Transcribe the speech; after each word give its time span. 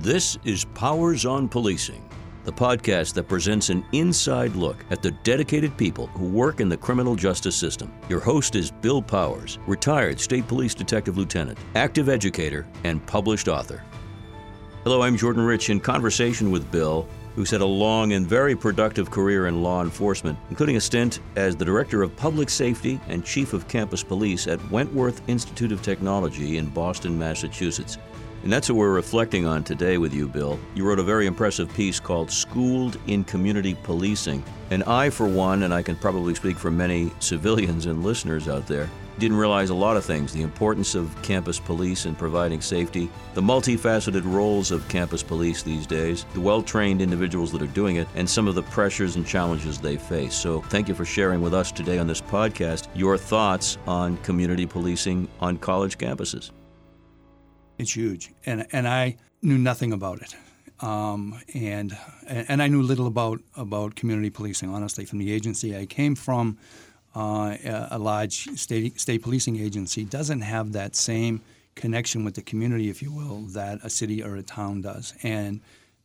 This 0.00 0.38
is 0.46 0.64
Powers 0.64 1.26
on 1.26 1.46
Policing, 1.46 2.02
the 2.44 2.52
podcast 2.52 3.12
that 3.12 3.28
presents 3.28 3.68
an 3.68 3.84
inside 3.92 4.56
look 4.56 4.82
at 4.88 5.02
the 5.02 5.10
dedicated 5.10 5.76
people 5.76 6.06
who 6.06 6.24
work 6.24 6.60
in 6.60 6.70
the 6.70 6.76
criminal 6.78 7.14
justice 7.14 7.54
system. 7.54 7.92
Your 8.08 8.18
host 8.18 8.56
is 8.56 8.70
Bill 8.70 9.02
Powers, 9.02 9.58
retired 9.66 10.18
State 10.18 10.48
Police 10.48 10.72
Detective 10.72 11.18
Lieutenant, 11.18 11.58
active 11.74 12.08
educator, 12.08 12.66
and 12.84 13.04
published 13.04 13.46
author. 13.46 13.84
Hello, 14.84 15.02
I'm 15.02 15.18
Jordan 15.18 15.42
Rich 15.42 15.68
in 15.68 15.78
conversation 15.80 16.50
with 16.50 16.72
Bill, 16.72 17.06
who's 17.36 17.50
had 17.50 17.60
a 17.60 17.66
long 17.66 18.14
and 18.14 18.26
very 18.26 18.56
productive 18.56 19.10
career 19.10 19.48
in 19.48 19.62
law 19.62 19.82
enforcement, 19.82 20.38
including 20.48 20.76
a 20.76 20.80
stint 20.80 21.20
as 21.36 21.56
the 21.56 21.64
Director 21.66 22.02
of 22.02 22.16
Public 22.16 22.48
Safety 22.48 22.98
and 23.08 23.22
Chief 23.22 23.52
of 23.52 23.68
Campus 23.68 24.02
Police 24.02 24.46
at 24.46 24.70
Wentworth 24.70 25.20
Institute 25.28 25.72
of 25.72 25.82
Technology 25.82 26.56
in 26.56 26.70
Boston, 26.70 27.18
Massachusetts. 27.18 27.98
And 28.42 28.50
that's 28.50 28.70
what 28.70 28.76
we're 28.76 28.94
reflecting 28.94 29.46
on 29.46 29.64
today 29.64 29.98
with 29.98 30.14
you, 30.14 30.26
Bill. 30.26 30.58
You 30.74 30.84
wrote 30.84 30.98
a 30.98 31.02
very 31.02 31.26
impressive 31.26 31.72
piece 31.74 32.00
called 32.00 32.30
Schooled 32.30 32.98
in 33.06 33.22
Community 33.24 33.76
Policing. 33.82 34.42
And 34.70 34.82
I, 34.84 35.10
for 35.10 35.26
one, 35.28 35.64
and 35.64 35.74
I 35.74 35.82
can 35.82 35.96
probably 35.96 36.34
speak 36.34 36.56
for 36.56 36.70
many 36.70 37.12
civilians 37.18 37.84
and 37.84 38.02
listeners 38.02 38.48
out 38.48 38.66
there, 38.66 38.88
didn't 39.18 39.36
realize 39.36 39.68
a 39.68 39.74
lot 39.74 39.98
of 39.98 40.04
things 40.04 40.32
the 40.32 40.40
importance 40.40 40.94
of 40.94 41.14
campus 41.22 41.60
police 41.60 42.06
in 42.06 42.14
providing 42.14 42.62
safety, 42.62 43.10
the 43.34 43.42
multifaceted 43.42 44.22
roles 44.24 44.70
of 44.70 44.88
campus 44.88 45.22
police 45.22 45.62
these 45.62 45.86
days, 45.86 46.24
the 46.32 46.40
well 46.40 46.62
trained 46.62 47.02
individuals 47.02 47.52
that 47.52 47.60
are 47.60 47.66
doing 47.66 47.96
it, 47.96 48.08
and 48.14 48.28
some 48.28 48.48
of 48.48 48.54
the 48.54 48.62
pressures 48.62 49.16
and 49.16 49.26
challenges 49.26 49.78
they 49.78 49.96
face. 49.96 50.34
So, 50.34 50.62
thank 50.62 50.88
you 50.88 50.94
for 50.94 51.04
sharing 51.04 51.42
with 51.42 51.52
us 51.52 51.70
today 51.70 51.98
on 51.98 52.06
this 52.06 52.22
podcast 52.22 52.88
your 52.94 53.18
thoughts 53.18 53.76
on 53.86 54.16
community 54.18 54.64
policing 54.64 55.28
on 55.40 55.58
college 55.58 55.98
campuses. 55.98 56.50
It's 57.80 57.96
huge, 57.96 58.30
and 58.44 58.66
and 58.72 58.86
I 58.86 59.16
knew 59.40 59.56
nothing 59.56 59.90
about 59.94 60.20
it, 60.20 60.36
um, 60.84 61.40
and 61.54 61.96
and 62.26 62.62
I 62.62 62.68
knew 62.68 62.82
little 62.82 63.06
about 63.06 63.40
about 63.56 63.94
community 63.94 64.28
policing. 64.28 64.68
Honestly, 64.68 65.06
from 65.06 65.18
the 65.18 65.32
agency 65.32 65.74
I 65.74 65.86
came 65.86 66.14
from, 66.14 66.58
uh, 67.14 67.56
a 67.90 67.98
large 67.98 68.48
state 68.58 69.00
state 69.00 69.22
policing 69.22 69.56
agency 69.58 70.04
doesn't 70.04 70.42
have 70.42 70.72
that 70.72 70.94
same 70.94 71.40
connection 71.74 72.22
with 72.22 72.34
the 72.34 72.42
community, 72.42 72.90
if 72.90 73.00
you 73.00 73.12
will, 73.12 73.46
that 73.54 73.78
a 73.82 73.88
city 73.88 74.22
or 74.22 74.36
a 74.36 74.42
town 74.42 74.82
does, 74.82 75.14
and 75.22 75.62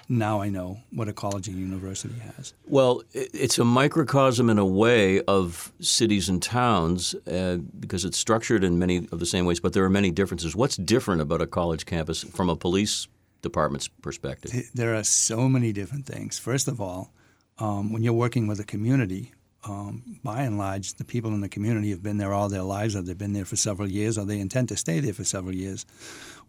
now 0.08 0.42
I 0.42 0.50
know 0.50 0.80
what 0.92 1.08
a 1.08 1.14
college 1.14 1.48
and 1.48 1.58
university 1.58 2.16
has. 2.20 2.54
Well, 2.66 3.04
it's 3.14 3.58
a 3.60 3.66
microcosm 3.66 4.50
in 4.50 4.58
a 4.58 4.66
way 4.66 5.22
of 5.22 5.72
cities 5.80 6.30
and 6.30 6.42
towns 6.42 7.16
uh, 7.28 7.58
because 7.80 8.06
it's 8.06 8.18
structured 8.18 8.64
in 8.64 8.78
many 8.80 9.08
of 9.12 9.20
the 9.20 9.26
same 9.26 9.46
ways, 9.46 9.60
but 9.60 9.74
there 9.74 9.84
are 9.84 9.90
many 9.90 10.12
differences. 10.12 10.56
What's 10.56 10.78
different 10.78 11.22
about 11.22 11.42
a 11.42 11.48
college 11.48 11.86
campus 11.86 12.24
from 12.24 12.50
a 12.50 12.56
police 12.56 13.08
department's 13.42 13.88
perspective? 13.88 14.70
There 14.74 14.96
are 14.96 15.04
so 15.04 15.48
many 15.50 15.72
different 15.72 16.06
things. 16.06 16.40
First 16.40 16.68
of 16.68 16.80
all, 16.82 17.12
um, 17.58 17.94
when 17.94 18.04
you're 18.04 18.14
working 18.14 18.48
with 18.48 18.60
a 18.60 18.66
community, 18.66 19.32
um, 19.68 20.20
by 20.24 20.42
and 20.44 20.58
large, 20.58 20.94
the 20.96 21.06
people 21.06 21.34
in 21.34 21.42
the 21.42 21.50
community 21.50 21.90
have 21.90 22.04
been 22.04 22.18
there 22.18 22.34
all 22.34 22.50
their 22.50 22.62
lives, 22.62 22.96
or 22.96 23.02
they've 23.02 23.18
been 23.18 23.34
there 23.34 23.46
for 23.46 23.56
several 23.56 23.90
years, 23.90 24.18
or 24.18 24.26
they 24.26 24.40
intend 24.40 24.70
to 24.70 24.78
stay 24.78 25.00
there 25.00 25.14
for 25.14 25.24
several 25.24 25.56
years. 25.56 25.86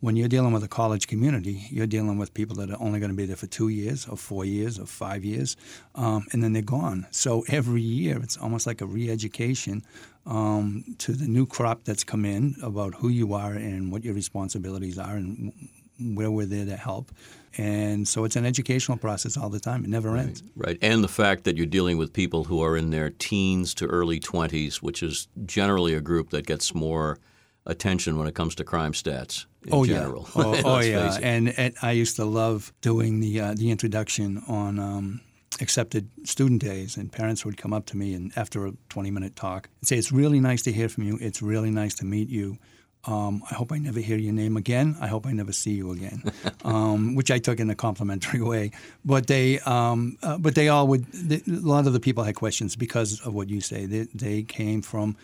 When 0.01 0.17
you're 0.17 0.29
dealing 0.29 0.53
with 0.53 0.63
a 0.63 0.69
college 0.69 1.07
community, 1.07 1.67
you're 1.71 1.87
dealing 1.87 2.19
with 2.19 2.35
people 2.35 2.57
that 2.57 2.71
are 2.71 2.81
only 2.81 3.01
going 3.01 3.11
to 3.11 3.17
be 3.17 3.25
there 3.25 3.37
for 3.37 3.47
two 3.47 3.69
years, 3.69 4.07
or 4.07 4.17
four 4.17 4.45
years, 4.45 4.79
or 4.79 4.87
five 4.87 5.25
years, 5.25 5.57
um, 5.95 6.27
and 6.33 6.43
then 6.43 6.53
they're 6.53 6.63
gone. 6.63 7.07
So 7.11 7.45
every 7.49 7.83
year, 7.83 8.21
it's 8.23 8.37
almost 8.37 8.67
like 8.67 8.81
a 8.83 8.87
re-education 8.87 9.83
um, 10.27 10.85
to 10.99 11.13
the 11.13 11.27
new 11.27 11.47
crop 11.47 11.85
that's 11.85 12.05
come 12.05 12.25
in 12.25 12.57
about 12.63 12.95
who 12.97 13.09
you 13.09 13.33
are 13.33 13.53
and 13.53 13.91
what 13.91 14.05
your 14.05 14.15
responsibilities 14.15 14.99
are 14.99 15.17
and 15.17 15.53
where 15.99 16.31
we're 16.31 16.47
there 16.47 16.67
to 16.67 16.77
help. 16.77 17.11
And 17.59 18.07
so 18.07 18.25
it's 18.25 18.37
an 18.37 18.45
educational 18.45 18.99
process 18.99 19.37
all 19.37 19.49
the 19.49 19.61
time. 19.61 19.85
It 19.85 19.91
never 19.91 20.11
right, 20.11 20.27
ends. 20.27 20.43
Right. 20.55 20.79
And 20.83 21.03
the 21.03 21.09
fact 21.09 21.45
that 21.45 21.57
you're 21.57 21.67
dealing 21.67 21.97
with 21.97 22.13
people 22.13 22.45
who 22.45 22.63
are 22.63 22.77
in 22.77 22.91
their 22.91 23.11
teens 23.11 23.75
to 23.75 23.87
early 23.87 24.21
20s, 24.21 24.77
which 24.77 25.03
is 25.03 25.29
generally 25.47 25.95
a 25.95 26.01
group 26.01 26.31
that 26.31 26.47
gets 26.47 26.75
more 26.75 27.19
attention 27.65 28.17
when 28.17 28.27
it 28.29 28.35
comes 28.35 28.55
to 28.57 28.65
crime 28.65 28.93
stats 28.93 29.47
in 29.65 29.75
oh, 29.75 29.85
general. 29.85 30.29
Yeah. 30.37 30.43
Oh, 30.45 30.63
oh 30.65 30.81
yeah. 30.81 31.19
And, 31.23 31.49
and, 31.59 31.75
I 31.83 31.93
used 31.93 32.17
to 32.17 32.25
love 32.25 32.73
doing 32.81 33.21
the, 33.21 33.41
uh, 33.41 33.55
the 33.55 33.71
introduction 33.71 34.43
on 34.47 34.79
um, 34.79 35.21
accepted 35.61 36.09
student 36.25 36.63
days, 36.63 36.97
and 36.97 37.11
parents 37.11 37.45
would 37.45 37.57
come 37.57 37.73
up 37.73 37.87
to 37.87 37.97
me 37.97 38.15
and 38.15 38.33
after 38.37 38.67
a 38.67 38.73
20 38.91 39.11
minute 39.11 39.37
talk 39.37 39.69
and 39.81 39.89
say, 39.89 39.97
It's 39.97 40.13
really 40.13 40.41
nice 40.41 40.63
to 40.63 40.73
hear 40.73 40.89
from 40.89 41.05
you. 41.05 41.19
It's 41.21 41.43
really 41.43 41.71
nice 41.71 41.95
to 41.97 42.05
meet 42.05 42.29
you. 42.29 42.59
Um, 43.07 43.43
I 43.51 43.55
hope 43.55 43.73
I 43.73 43.79
never 43.79 44.01
hear 44.01 44.17
your 44.17 44.33
name 44.33 44.57
again. 44.57 44.97
I 45.01 45.07
hope 45.07 45.27
I 45.27 45.33
never 45.33 45.53
see 45.53 45.73
you 45.73 45.93
again, 45.93 46.23
um, 46.65 47.15
which 47.15 47.31
I 47.31 47.39
took 47.39 47.61
in 47.61 47.71
a 47.71 47.75
complimentary 47.75 48.43
way. 48.43 48.73
But 49.05 49.27
they, 49.29 49.61
um, 49.61 50.19
uh, 50.23 50.39
but 50.39 50.55
they 50.55 50.69
all 50.69 50.89
would. 50.89 51.07
They, 51.13 51.37
a 51.37 51.61
lot 51.61 51.87
of 51.87 51.93
the 51.93 52.01
people 52.01 52.25
had 52.25 52.35
questions 52.35 52.77
because 52.77 53.21
of 53.21 53.33
what 53.35 53.49
you 53.49 53.61
say. 53.61 53.87
They, 53.87 54.03
they 54.15 54.43
came 54.43 54.83
from 54.83 55.17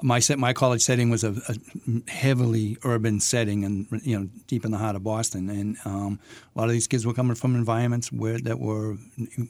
my 0.00 0.20
set, 0.20 0.38
my 0.38 0.52
college 0.52 0.80
setting 0.82 1.10
was 1.10 1.24
a, 1.24 1.34
a, 1.48 2.10
heavily 2.10 2.76
urban 2.84 3.18
setting, 3.18 3.64
and 3.64 3.86
you 4.04 4.16
know, 4.16 4.28
deep 4.46 4.64
in 4.64 4.70
the 4.70 4.78
heart 4.78 4.94
of 4.94 5.02
Boston. 5.02 5.50
And 5.50 5.76
um, 5.84 6.20
a 6.54 6.58
lot 6.58 6.66
of 6.66 6.70
these 6.70 6.86
kids 6.86 7.04
were 7.04 7.12
coming 7.12 7.34
from 7.34 7.56
environments 7.56 8.12
where 8.12 8.38
that 8.38 8.60
were, 8.60 8.94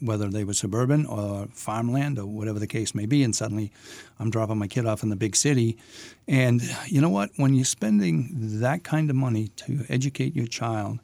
whether 0.01 0.27
they 0.27 0.43
were 0.43 0.53
suburban 0.53 1.05
or 1.05 1.47
farmland 1.53 2.17
or 2.17 2.25
whatever 2.25 2.57
the 2.57 2.67
case 2.67 2.95
may 2.95 3.05
be. 3.05 3.23
And 3.23 3.35
suddenly, 3.35 3.71
I'm 4.17 4.31
dropping 4.31 4.57
my 4.57 4.67
kid 4.67 4.87
off 4.87 5.03
in 5.03 5.09
the 5.09 5.15
big 5.15 5.35
city, 5.35 5.77
and 6.27 6.61
you 6.87 6.99
know 6.99 7.09
what? 7.09 7.29
When 7.35 7.53
you're 7.53 7.65
spending 7.65 8.29
that 8.59 8.83
kind 8.83 9.11
of 9.11 9.15
money 9.15 9.49
to 9.49 9.85
educate 9.87 10.35
your 10.35 10.47
child, 10.47 10.99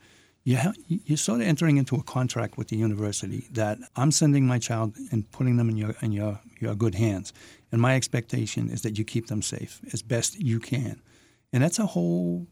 you 0.46 0.58
have, 0.58 0.76
you're 0.88 1.18
sort 1.18 1.42
of 1.42 1.48
entering 1.48 1.78
into 1.78 1.96
a 1.96 2.04
contract 2.04 2.56
with 2.56 2.68
the 2.68 2.78
university 2.78 3.48
that 3.52 3.80
I'm 3.96 4.12
sending 4.12 4.46
my 4.46 4.60
child 4.60 4.96
and 5.12 5.30
putting 5.32 5.58
them 5.58 5.70
in 5.70 5.76
your 5.76 5.96
in 6.02 6.12
your 6.12 6.40
your 6.60 6.76
good 6.76 6.96
hands. 6.96 7.34
And 7.72 7.82
my 7.82 7.96
expectation 7.96 8.70
is 8.70 8.84
that 8.84 8.98
you 8.98 9.04
keep 9.04 9.26
them 9.28 9.42
safe 9.42 9.82
as 9.92 10.04
best 10.04 10.40
you 10.40 10.60
can. 10.60 11.02
And 11.52 11.64
that's 11.64 11.80
a 11.80 11.88
whole 11.88 12.48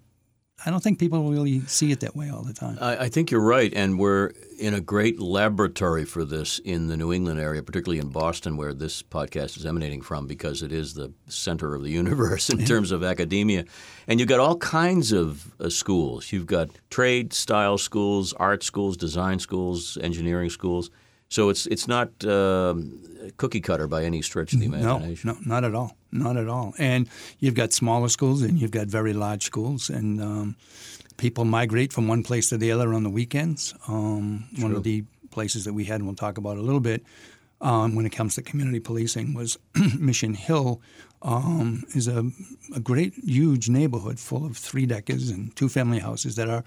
I 0.66 0.70
don't 0.70 0.82
think 0.82 0.98
people 0.98 1.30
really 1.30 1.60
see 1.62 1.92
it 1.92 2.00
that 2.02 2.16
way 2.16 2.30
all 2.30 2.42
the 2.42 2.54
time. 2.54 2.78
I, 2.80 2.98
I, 2.98 3.10
think 3.10 3.32
you're 3.32 3.42
right, 3.42 3.74
and 3.74 4.00
we're 4.00 4.32
in 4.58 4.74
a 4.74 4.80
great 4.80 5.20
laboratory 5.20 6.06
for 6.06 6.24
this 6.24 6.60
in 6.60 6.88
the 6.88 6.96
New 6.96 7.12
England 7.12 7.40
area, 7.40 7.62
particularly 7.62 8.00
in 8.00 8.10
Boston, 8.10 8.56
where 8.56 8.74
this 8.74 9.04
podcast 9.04 9.58
is 9.58 9.66
emanating 9.66 10.02
from, 10.02 10.26
because 10.26 10.64
it 10.64 10.72
is 10.72 10.94
the 10.94 11.12
center 11.28 11.76
of 11.76 11.84
the 11.84 11.90
universe 12.02 12.50
in 12.50 12.64
terms 12.64 12.92
of 12.92 13.04
academia. 13.04 13.66
And 14.08 14.20
you've 14.20 14.30
got 14.30 14.40
all 14.40 14.58
kinds 14.58 15.12
of 15.12 15.54
uh, 15.60 15.70
schools. 15.70 16.32
You've 16.32 16.46
got 16.46 16.70
trade 16.90 17.34
style 17.34 17.78
schools, 17.78 18.34
art 18.34 18.64
schools, 18.64 18.96
design 18.96 19.40
schools, 19.40 19.98
engineering 20.02 20.50
schools. 20.50 20.90
So 21.28 21.50
it's 21.50 21.66
it's 21.66 21.88
not 21.88 22.24
um, 22.26 23.02
cookie 23.38 23.62
cutter 23.62 23.88
by 23.88 24.04
any 24.04 24.22
stretch 24.22 24.54
of 24.54 24.60
the 24.60 24.68
imagination. 24.68 25.30
No, 25.30 25.34
no, 25.34 25.40
not 25.46 25.64
at 25.64 25.74
all, 25.74 25.98
not 26.14 26.38
at 26.38 26.48
all. 26.48 26.74
And 26.78 27.10
you've 27.40 27.56
got 27.56 27.74
smaller 27.74 28.10
schools 28.10 28.42
and 28.42 28.60
you've 28.60 28.72
got 28.72 28.88
very 28.88 29.14
large 29.14 29.44
schools, 29.44 29.90
and 29.90 30.22
um, 30.22 30.56
people 31.18 31.46
migrate 31.46 31.92
from 31.92 32.08
one 32.08 32.24
place 32.24 32.50
to 32.50 32.58
the 32.58 32.72
other 32.72 32.94
on 32.94 33.04
the 33.04 33.10
weekends. 33.10 33.74
Um, 33.88 34.46
one 34.60 34.74
of 34.74 34.84
the 34.84 35.04
places 35.32 35.66
that 35.66 35.74
we 35.74 35.86
had, 35.86 35.96
and 35.96 36.06
we'll 36.06 36.16
talk 36.16 36.38
about 36.38 36.58
a 36.58 36.62
little 36.62 36.80
bit, 36.80 37.04
um, 37.62 37.96
when 37.96 38.06
it 38.06 38.12
comes 38.12 38.36
to 38.36 38.42
community 38.42 38.80
policing, 38.80 39.34
was 39.34 39.58
Mission 40.00 40.34
Hill. 40.34 40.82
Um, 41.26 41.86
is 41.96 42.10
a, 42.10 42.30
a 42.76 42.82
great, 42.82 43.14
huge 43.14 43.70
neighborhood 43.70 44.20
full 44.20 44.46
of 44.46 44.58
three 44.58 44.86
deckers 44.86 45.30
and 45.30 45.56
two 45.56 45.70
family 45.70 46.00
houses 46.00 46.36
that 46.36 46.50
are 46.50 46.66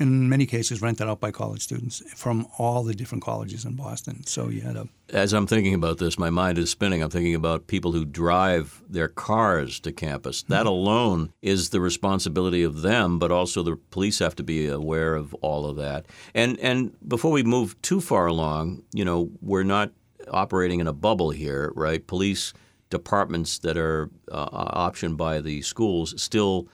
in 0.00 0.28
many 0.28 0.46
cases 0.46 0.80
rented 0.80 1.08
out 1.08 1.20
by 1.20 1.30
college 1.30 1.62
students 1.62 2.02
from 2.14 2.46
all 2.58 2.82
the 2.82 2.94
different 2.94 3.22
colleges 3.22 3.64
in 3.64 3.76
Boston. 3.76 4.26
So 4.26 4.48
you 4.48 4.62
had 4.62 4.76
a. 4.76 4.88
As 5.10 5.32
I'm 5.32 5.46
thinking 5.46 5.74
about 5.74 5.98
this, 5.98 6.18
my 6.18 6.30
mind 6.30 6.56
is 6.56 6.70
spinning. 6.70 7.02
I'm 7.02 7.10
thinking 7.10 7.34
about 7.34 7.66
people 7.66 7.92
who 7.92 8.04
drive 8.04 8.82
their 8.88 9.08
cars 9.08 9.78
to 9.80 9.92
campus. 9.92 10.42
That 10.44 10.60
mm-hmm. 10.60 10.68
alone 10.68 11.32
is 11.42 11.70
the 11.70 11.80
responsibility 11.80 12.62
of 12.62 12.82
them, 12.82 13.18
but 13.18 13.30
also 13.30 13.62
the 13.62 13.76
police 13.90 14.20
have 14.20 14.34
to 14.36 14.42
be 14.42 14.66
aware 14.66 15.14
of 15.14 15.34
all 15.34 15.66
of 15.66 15.76
that. 15.76 16.06
And 16.34 16.58
and 16.60 16.96
before 17.06 17.32
we 17.32 17.42
move 17.42 17.80
too 17.82 18.00
far 18.00 18.26
along, 18.26 18.82
you 18.92 19.04
know, 19.04 19.30
we're 19.40 19.62
not 19.62 19.92
operating 20.30 20.80
in 20.80 20.86
a 20.86 20.92
bubble 20.92 21.30
here, 21.30 21.72
right? 21.74 22.06
Police 22.06 22.52
departments 22.88 23.58
that 23.60 23.76
are 23.76 24.10
uh, 24.30 24.90
optioned 24.90 25.16
by 25.16 25.40
the 25.40 25.62
schools 25.62 26.20
still 26.20 26.68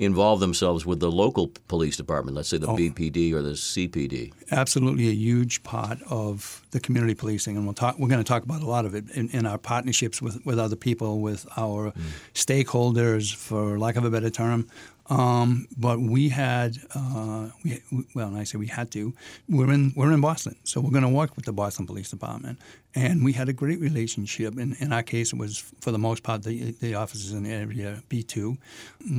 involve 0.00 0.40
themselves 0.40 0.86
with 0.86 0.98
the 0.98 1.10
local 1.10 1.52
police 1.68 1.94
department, 1.94 2.34
let's 2.34 2.48
say 2.48 2.56
the 2.56 2.66
oh, 2.66 2.74
BPD 2.74 3.34
or 3.34 3.42
the 3.42 3.50
CPD. 3.50 4.32
Absolutely, 4.50 5.08
a 5.08 5.12
huge 5.12 5.62
part 5.62 5.98
of 6.08 6.62
the 6.70 6.80
community 6.80 7.14
policing, 7.14 7.54
and 7.54 7.66
we'll 7.66 7.74
talk. 7.74 7.98
We're 7.98 8.08
going 8.08 8.24
to 8.24 8.28
talk 8.28 8.42
about 8.42 8.62
a 8.62 8.66
lot 8.66 8.86
of 8.86 8.94
it 8.94 9.10
in, 9.10 9.28
in 9.28 9.44
our 9.44 9.58
partnerships 9.58 10.22
with, 10.22 10.44
with 10.46 10.58
other 10.58 10.74
people, 10.74 11.20
with 11.20 11.46
our 11.58 11.92
mm. 11.92 12.02
stakeholders, 12.32 13.34
for 13.34 13.78
lack 13.78 13.96
of 13.96 14.04
a 14.04 14.10
better 14.10 14.30
term. 14.30 14.66
Um, 15.10 15.66
but 15.76 16.00
we 16.00 16.28
had, 16.28 16.78
uh, 16.94 17.48
we, 17.64 17.82
well, 18.14 18.36
I 18.36 18.44
say 18.44 18.58
we 18.58 18.68
had 18.68 18.92
to. 18.92 19.12
We're 19.48 19.72
in 19.72 19.92
we're 19.96 20.12
in 20.12 20.20
Boston, 20.20 20.54
so 20.62 20.80
we're 20.80 20.92
going 20.92 21.02
to 21.02 21.08
work 21.08 21.34
with 21.34 21.46
the 21.46 21.52
Boston 21.52 21.84
Police 21.84 22.10
Department, 22.10 22.60
and 22.94 23.24
we 23.24 23.32
had 23.32 23.48
a 23.48 23.52
great 23.52 23.80
relationship. 23.80 24.56
In, 24.56 24.76
in 24.78 24.92
our 24.92 25.02
case, 25.02 25.32
it 25.32 25.38
was 25.38 25.58
for 25.80 25.90
the 25.90 25.98
most 25.98 26.22
part 26.22 26.44
the, 26.44 26.70
the 26.80 26.94
officers 26.94 27.32
in 27.32 27.44
area 27.44 28.04
B 28.08 28.22
two. 28.22 28.56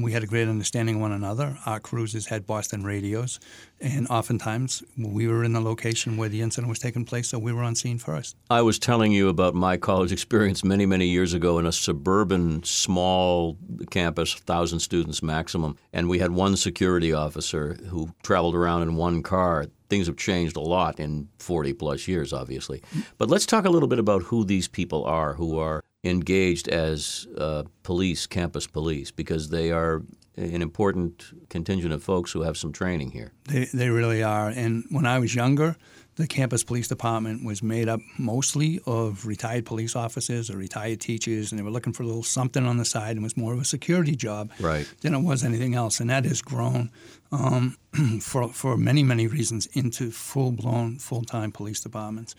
We 0.01 0.13
had 0.13 0.23
a 0.23 0.27
great 0.27 0.47
understanding 0.47 0.95
of 0.95 1.01
one 1.01 1.11
another. 1.11 1.57
Our 1.65 1.81
cruisers 1.81 2.25
had 2.25 2.47
Boston 2.47 2.85
radios, 2.85 3.41
And 3.81 4.07
oftentimes 4.09 4.83
we 4.95 5.27
were 5.27 5.43
in 5.43 5.53
the 5.53 5.59
location 5.59 6.15
where 6.15 6.29
the 6.29 6.41
incident 6.41 6.69
was 6.69 6.77
taking 6.77 7.03
place, 7.03 7.29
so 7.29 7.39
we 7.39 7.51
were 7.51 7.63
on 7.63 7.73
scene 7.73 7.97
first. 7.97 8.35
I 8.49 8.61
was 8.61 8.77
telling 8.77 9.11
you 9.11 9.27
about 9.27 9.55
my 9.55 9.75
college 9.77 10.11
experience 10.11 10.63
many, 10.63 10.85
many 10.85 11.07
years 11.07 11.33
ago 11.33 11.57
in 11.57 11.65
a 11.65 11.71
suburban, 11.71 12.63
small 12.63 13.57
campus, 13.89 14.35
1,000 14.35 14.79
students 14.79 15.23
maximum. 15.23 15.77
And 15.91 16.07
we 16.07 16.19
had 16.19 16.31
one 16.31 16.57
security 16.57 17.11
officer 17.11 17.77
who 17.87 18.13
traveled 18.21 18.53
around 18.53 18.83
in 18.83 18.95
one 18.95 19.23
car. 19.23 19.65
Things 19.89 20.05
have 20.05 20.15
changed 20.15 20.55
a 20.57 20.61
lot 20.61 20.99
in 20.99 21.27
40 21.39 21.73
plus 21.73 22.07
years, 22.07 22.31
obviously. 22.31 22.83
But 23.17 23.29
let's 23.29 23.47
talk 23.47 23.65
a 23.65 23.69
little 23.69 23.89
bit 23.89 23.99
about 23.99 24.23
who 24.23 24.45
these 24.45 24.67
people 24.67 25.03
are 25.05 25.33
who 25.33 25.57
are 25.57 25.83
engaged 26.03 26.67
as 26.67 27.27
uh, 27.37 27.63
police, 27.83 28.25
campus 28.27 28.67
police, 28.67 29.11
because 29.11 29.49
they 29.49 29.71
are 29.71 30.03
an 30.41 30.61
important 30.61 31.49
contingent 31.49 31.93
of 31.93 32.03
folks 32.03 32.31
who 32.31 32.41
have 32.41 32.57
some 32.57 32.71
training 32.71 33.11
here. 33.11 33.31
They, 33.45 33.65
they 33.73 33.89
really 33.89 34.23
are. 34.23 34.49
And 34.49 34.85
when 34.89 35.05
I 35.05 35.19
was 35.19 35.35
younger, 35.35 35.75
the 36.15 36.27
campus 36.27 36.63
police 36.63 36.87
department 36.87 37.45
was 37.45 37.63
made 37.63 37.87
up 37.87 38.01
mostly 38.17 38.79
of 38.85 39.25
retired 39.25 39.65
police 39.65 39.95
officers 39.95 40.49
or 40.49 40.57
retired 40.57 40.99
teachers, 40.99 41.51
and 41.51 41.59
they 41.59 41.63
were 41.63 41.71
looking 41.71 41.93
for 41.93 42.03
a 42.03 42.05
little 42.05 42.23
something 42.23 42.65
on 42.65 42.77
the 42.77 42.85
side 42.85 43.15
and 43.15 43.23
was 43.23 43.37
more 43.37 43.53
of 43.53 43.61
a 43.61 43.65
security 43.65 44.15
job 44.15 44.51
right. 44.59 44.91
than 45.01 45.13
it 45.13 45.19
was 45.19 45.43
anything 45.43 45.73
else. 45.73 45.99
And 45.99 46.09
that 46.09 46.25
has 46.25 46.41
grown 46.41 46.91
um, 47.31 47.77
for, 48.21 48.49
for 48.49 48.77
many, 48.77 49.03
many 49.03 49.27
reasons 49.27 49.67
into 49.67 50.11
full 50.11 50.51
blown, 50.51 50.97
full 50.97 51.23
time 51.23 51.51
police 51.51 51.79
departments. 51.79 52.35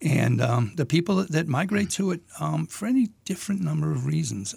And 0.00 0.40
um, 0.40 0.72
the 0.74 0.86
people 0.86 1.24
that, 1.28 1.46
migrate 1.46 1.90
to 1.90 2.10
it 2.10 2.22
um, 2.40 2.66
for 2.66 2.86
any 2.86 3.10
different 3.24 3.60
number 3.60 3.92
of 3.92 4.06
reasons. 4.06 4.54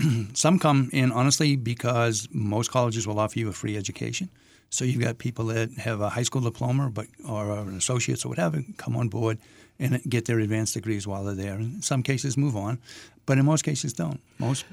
Some 0.34 0.58
come 0.58 0.90
in 0.92 1.10
honestly 1.12 1.56
because 1.56 2.28
most 2.30 2.70
colleges 2.70 3.06
will 3.06 3.18
offer 3.18 3.38
you 3.38 3.48
a 3.48 3.52
free 3.52 3.76
education. 3.76 4.28
So 4.70 4.84
you've 4.84 5.02
got 5.02 5.18
people 5.18 5.46
that 5.46 5.72
have 5.78 6.00
a 6.00 6.10
high 6.10 6.22
school 6.22 6.42
diploma, 6.42 6.90
but 6.90 7.06
or 7.26 7.58
an 7.58 7.76
associate's 7.76 8.24
or 8.24 8.28
whatever, 8.28 8.62
come 8.76 8.96
on 8.96 9.08
board 9.08 9.38
and 9.78 10.02
get 10.08 10.26
their 10.26 10.38
advanced 10.40 10.74
degrees 10.74 11.06
while 11.06 11.24
they're 11.24 11.34
there. 11.34 11.54
In 11.54 11.82
some 11.82 12.02
cases, 12.02 12.36
move 12.36 12.56
on, 12.56 12.78
but 13.26 13.38
in 13.38 13.44
most 13.44 13.62
cases, 13.62 13.92
don't. 13.92 14.20
Most. 14.38 14.66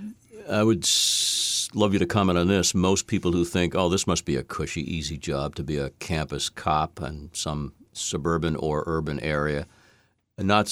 I 0.49 0.63
would 0.63 0.87
love 1.73 1.93
you 1.93 1.99
to 1.99 2.05
comment 2.05 2.37
on 2.37 2.47
this. 2.47 2.75
Most 2.75 3.07
people 3.07 3.31
who 3.31 3.45
think, 3.45 3.73
"Oh, 3.73 3.89
this 3.89 4.05
must 4.05 4.25
be 4.25 4.35
a 4.35 4.43
cushy, 4.43 4.81
easy 4.81 5.17
job 5.17 5.55
to 5.55 5.63
be 5.63 5.77
a 5.77 5.91
campus 5.91 6.49
cop 6.49 7.01
in 7.01 7.29
some 7.33 7.73
suburban 7.93 8.55
or 8.57 8.83
urban 8.85 9.19
area," 9.21 9.65
not, 10.37 10.65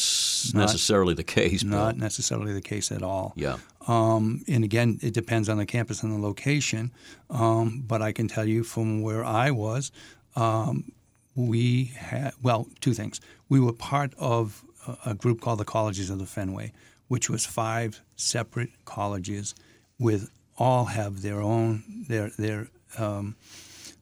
not 0.53 0.61
necessarily 0.61 1.13
the 1.13 1.23
case. 1.23 1.63
Not 1.63 1.97
necessarily 1.97 2.53
the 2.53 2.61
case 2.61 2.91
at 2.91 3.01
all. 3.01 3.33
Yeah. 3.35 3.57
Um, 3.87 4.43
and 4.47 4.63
again, 4.63 4.99
it 5.01 5.13
depends 5.13 5.47
on 5.47 5.57
the 5.57 5.65
campus 5.65 6.03
and 6.03 6.13
the 6.13 6.19
location. 6.19 6.91
Um, 7.29 7.83
but 7.87 8.01
I 8.01 8.11
can 8.11 8.27
tell 8.27 8.45
you 8.45 8.63
from 8.63 9.01
where 9.01 9.23
I 9.23 9.51
was, 9.51 9.91
um, 10.35 10.91
we 11.35 11.85
had, 11.95 12.33
well, 12.41 12.67
two 12.81 12.93
things. 12.93 13.21
We 13.49 13.59
were 13.59 13.73
part 13.73 14.13
of 14.17 14.63
a, 14.87 15.11
a, 15.11 15.13
group 15.13 15.41
called 15.41 15.59
the 15.59 15.65
Colleges 15.65 16.09
of 16.09 16.19
the 16.19 16.25
Fenway, 16.25 16.73
which 17.07 17.29
was 17.29 17.45
five 17.45 18.01
separate 18.15 18.69
colleges 18.85 19.55
with 19.99 20.29
all 20.57 20.85
have 20.85 21.21
their 21.21 21.41
own, 21.41 22.05
their, 22.07 22.29
their, 22.37 22.67
um, 22.97 23.35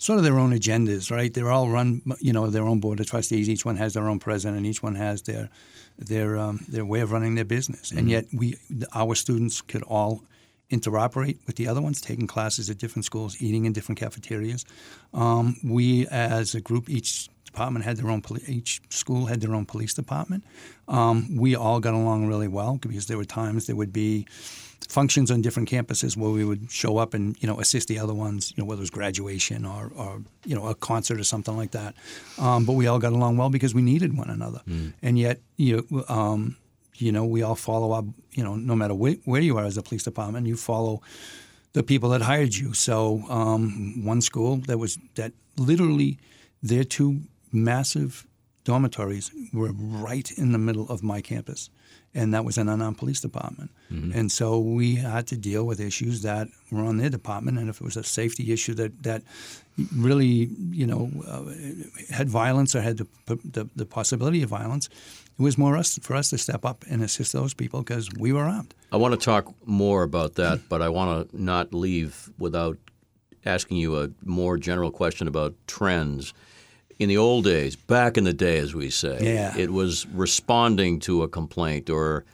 sort 0.02 0.18
of 0.18 0.24
their 0.24 0.40
own 0.40 0.52
agendas, 0.52 1.12
right? 1.12 1.32
They're 1.32 1.52
all 1.52 1.70
run, 1.70 2.02
you 2.20 2.34
know, 2.34 2.48
their 2.48 2.64
own 2.64 2.80
board 2.80 3.00
of 3.00 3.06
trustees. 3.06 3.48
Each 3.48 3.64
one 3.64 3.76
has 3.76 3.94
their 3.94 4.10
own 4.10 4.18
president. 4.18 4.58
And 4.58 4.66
each 4.66 4.82
one 4.82 4.96
has 4.96 5.22
their 5.22 5.50
their 6.00 6.38
um, 6.38 6.66
their 6.68 6.84
way 6.84 7.02
of 7.02 7.12
running 7.12 7.36
their 7.36 7.46
business, 7.46 7.90
mm-hmm. 7.90 8.00
and 8.00 8.10
yet 8.10 8.26
we 8.34 8.58
our 8.96 9.14
students 9.14 9.62
could 9.62 9.84
all 9.84 10.24
interoperate 10.72 11.38
with 11.46 11.56
the 11.58 11.68
other 11.68 11.82
ones, 11.82 12.02
taking 12.02 12.26
classes 12.26 12.70
at 12.70 12.80
different 12.80 13.06
schools, 13.06 13.40
eating 13.42 13.66
in 13.66 13.74
different 13.74 14.00
cafeterias. 14.00 14.66
Um, 15.14 15.58
we, 15.64 16.08
as 16.08 16.56
a 16.56 16.62
group, 16.62 16.90
each 16.90 17.30
department 17.46 17.86
had 17.86 17.98
their 17.98 18.10
own. 18.10 18.22
Poli- 18.22 18.44
each 18.48 18.82
school 18.90 19.28
had 19.28 19.42
their 19.42 19.54
own 19.54 19.66
police 19.66 19.94
department. 19.94 20.44
Um, 20.88 21.36
we 21.36 21.56
all 21.56 21.80
got 21.80 21.94
along 21.94 22.28
really 22.28 22.48
well 22.48 22.78
because 22.82 23.06
there 23.06 23.18
were 23.18 23.26
times 23.26 23.68
there 23.68 23.76
would 23.76 23.94
be 23.94 24.26
functions 24.90 25.32
on 25.32 25.42
different 25.42 25.70
campuses 25.70 26.18
where 26.18 26.32
we 26.32 26.44
would 26.44 26.72
show 26.72 26.98
up 26.98 27.14
and 27.14 27.36
you 27.42 27.48
know 27.48 27.60
assist 27.60 27.88
the 27.88 28.00
other 28.00 28.14
ones, 28.14 28.54
you 28.56 28.62
know 28.62 28.68
whether 28.68 28.80
it 28.80 28.84
was 28.84 28.90
graduation 28.90 29.66
or, 29.66 29.92
or 29.96 30.22
you 30.46 30.56
know 30.56 30.68
a 30.68 30.76
concert 30.76 31.20
or 31.20 31.24
something 31.24 31.56
like 31.56 31.72
that. 31.72 31.96
Um, 32.38 32.66
but 32.66 32.74
we 32.74 32.88
all 32.88 33.00
got 33.00 33.14
along 33.14 33.38
well 33.38 33.50
because 33.50 33.74
we 33.74 33.82
needed 33.82 34.18
one 34.18 34.30
another, 34.30 34.62
mm. 34.68 34.94
and 35.02 35.18
yet 35.18 35.40
you 35.58 35.86
know, 35.90 36.04
um, 36.10 36.58
you 36.96 37.12
know 37.12 37.26
we 37.26 37.42
all 37.42 37.56
follow 37.56 37.92
up. 37.92 38.06
You 38.34 38.44
know, 38.44 38.56
no 38.56 38.76
matter 38.76 38.96
where, 38.96 39.16
where 39.26 39.42
you 39.42 39.58
are 39.58 39.66
as 39.66 39.78
a 39.78 39.84
police 39.84 40.04
department, 40.04 40.48
you 40.48 40.56
follow 40.56 41.02
the 41.74 41.84
people 41.84 42.10
that 42.10 42.22
hired 42.22 42.56
you. 42.56 42.74
So 42.74 43.24
um, 43.30 44.06
one 44.06 44.22
school 44.22 44.58
that 44.68 44.78
was 44.78 44.98
that 45.16 45.34
literally 45.58 46.18
their 46.64 46.84
two 46.84 47.22
massive 47.52 48.26
dormitories 48.64 49.32
were 49.54 49.72
right 49.74 50.32
in 50.38 50.52
the 50.52 50.58
middle 50.58 50.88
of 50.90 51.04
my 51.04 51.20
campus 51.22 51.70
and 52.14 52.34
that 52.34 52.44
was 52.44 52.58
an 52.58 52.68
unarmed 52.68 52.98
police 52.98 53.22
department. 53.22 53.72
Mm-hmm. 53.92 54.18
And 54.18 54.32
so 54.32 54.60
we 54.60 54.96
had 54.96 55.28
to 55.28 55.38
deal 55.38 55.66
with 55.66 55.80
issues 55.80 56.22
that 56.24 56.48
were 56.72 56.84
on 56.84 56.98
their 56.98 57.10
department, 57.10 57.58
and 57.58 57.70
if 57.70 57.82
it 57.82 57.84
was 57.84 57.98
a 57.98 58.04
safety 58.04 58.52
issue 58.52 58.74
that 58.76 59.04
that 59.04 59.24
really, 59.96 60.50
you 60.72 60.86
know, 60.86 61.10
uh, 61.28 61.44
had 62.14 62.30
violence 62.30 62.76
or 62.76 62.82
had 62.82 62.98
the, 62.98 63.08
the, 63.26 63.70
the 63.76 63.86
possibility 63.86 64.44
of 64.44 64.50
violence, 64.50 64.90
it 65.40 65.42
was 65.42 65.58
more 65.58 65.78
us 65.78 65.98
for 66.02 66.16
us 66.16 66.30
to 66.30 66.38
step 66.38 66.66
up 66.66 66.84
and 66.90 67.02
assist 67.02 67.34
those 67.34 67.54
people 67.54 67.82
because 67.82 68.10
we 68.20 68.34
were 68.34 68.44
armed. 68.44 68.74
I 68.92 68.98
want 68.98 69.14
to 69.14 69.26
talk 69.26 69.54
more 69.66 70.04
about 70.04 70.36
that, 70.36 70.68
but 70.70 70.82
I 70.82 70.90
want 70.90 71.32
to 71.32 71.42
not 71.42 71.74
leave 71.74 72.30
without 72.38 72.78
asking 73.46 73.78
you 73.78 74.00
a 74.00 74.10
more 74.24 74.58
general 74.58 74.92
question 74.92 75.28
about 75.28 75.56
trends 75.66 76.34
in 77.02 77.10
the 77.10 77.18
old 77.18 77.46
days, 77.46 77.76
back 77.76 78.16
in 78.16 78.26
the 78.26 78.34
day, 78.34 78.60
as 78.60 78.76
we 78.76 78.92
say, 78.92 79.18
yeah. 79.22 79.58
it 79.58 79.72
was 79.72 80.06
responding 80.10 81.00
to 81.00 81.24
a 81.24 81.28
complaint 81.28 81.90
or 81.90 82.26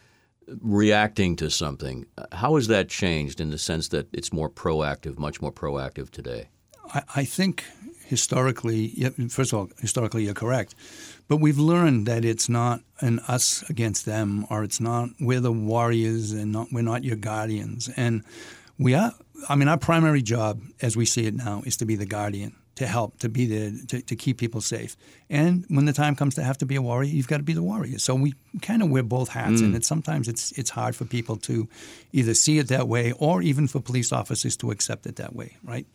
reacting 0.61 1.37
to 1.37 1.49
something. 1.49 2.05
How 2.33 2.55
has 2.55 2.67
that 2.67 2.89
changed 2.89 3.39
in 3.39 3.49
the 3.49 3.57
sense 3.57 3.87
that 3.89 4.07
it's 4.11 4.33
more 4.33 4.49
proactive, 4.49 5.17
much 5.17 5.41
more 5.41 5.53
proactive 5.53 6.09
today? 6.09 6.49
I, 6.93 7.01
I 7.15 7.23
think 7.23 7.63
historically, 8.07 8.89
first 9.29 9.53
of 9.53 9.59
all, 9.59 9.69
historically 9.79 10.25
you're 10.25 10.33
correct, 10.33 10.75
but 11.29 11.37
we've 11.37 11.57
learned 11.57 12.05
that 12.07 12.25
it's 12.25 12.49
not 12.49 12.81
an 12.99 13.19
us 13.19 13.63
against 13.69 14.05
them, 14.05 14.45
or 14.49 14.65
it's 14.65 14.81
not 14.81 15.11
we're 15.21 15.39
the 15.39 15.51
warriors 15.53 16.33
and 16.33 16.51
not 16.51 16.67
we're 16.73 16.81
not 16.81 17.05
your 17.05 17.15
guardians, 17.15 17.89
and 17.95 18.21
we 18.77 18.93
are. 18.93 19.13
I 19.47 19.55
mean, 19.55 19.69
our 19.69 19.77
primary 19.77 20.21
job, 20.21 20.59
as 20.81 20.97
we 20.97 21.05
see 21.05 21.25
it 21.25 21.35
now, 21.35 21.63
is 21.65 21.77
to 21.77 21.85
be 21.85 21.95
the 21.95 22.05
guardian 22.05 22.53
to 22.77 22.85
help, 22.85 23.17
to 23.19 23.27
be 23.27 23.45
there, 23.47 23.71
to, 23.87 24.01
to 24.01 24.15
keep 24.15 24.37
people 24.37 24.61
safe. 24.61 24.95
And 25.29 25.65
when 25.67 25.85
the 25.85 25.93
time 25.93 26.15
comes 26.15 26.35
to 26.35 26.43
have 26.43 26.59
to 26.59 26.65
be 26.65 26.75
a 26.75 26.81
warrior, 26.81 27.09
you've 27.09 27.27
got 27.27 27.37
to 27.37 27.43
be 27.43 27.53
the 27.53 27.63
warrior. 27.63 27.97
So 27.97 28.13
we 28.13 28.35
kind 28.61 28.83
of 28.83 28.89
wear 28.89 29.03
both 29.03 29.29
hats, 29.29 29.61
mm. 29.61 29.65
and 29.65 29.75
it's, 29.75 29.87
sometimes 29.87 30.27
it's 30.27 30.51
it's 30.53 30.69
hard 30.69 30.95
for 30.95 31.05
people 31.05 31.37
to 31.37 31.67
either 32.11 32.33
see 32.35 32.59
it 32.59 32.67
that 32.67 32.87
way, 32.87 33.13
or 33.17 33.41
even 33.41 33.67
for 33.67 33.81
police 33.81 34.11
officers 34.11 34.55
to 34.57 34.69
accept 34.71 35.07
it 35.07 35.15
that 35.15 35.35
way, 35.35 35.57
right? 35.63 35.87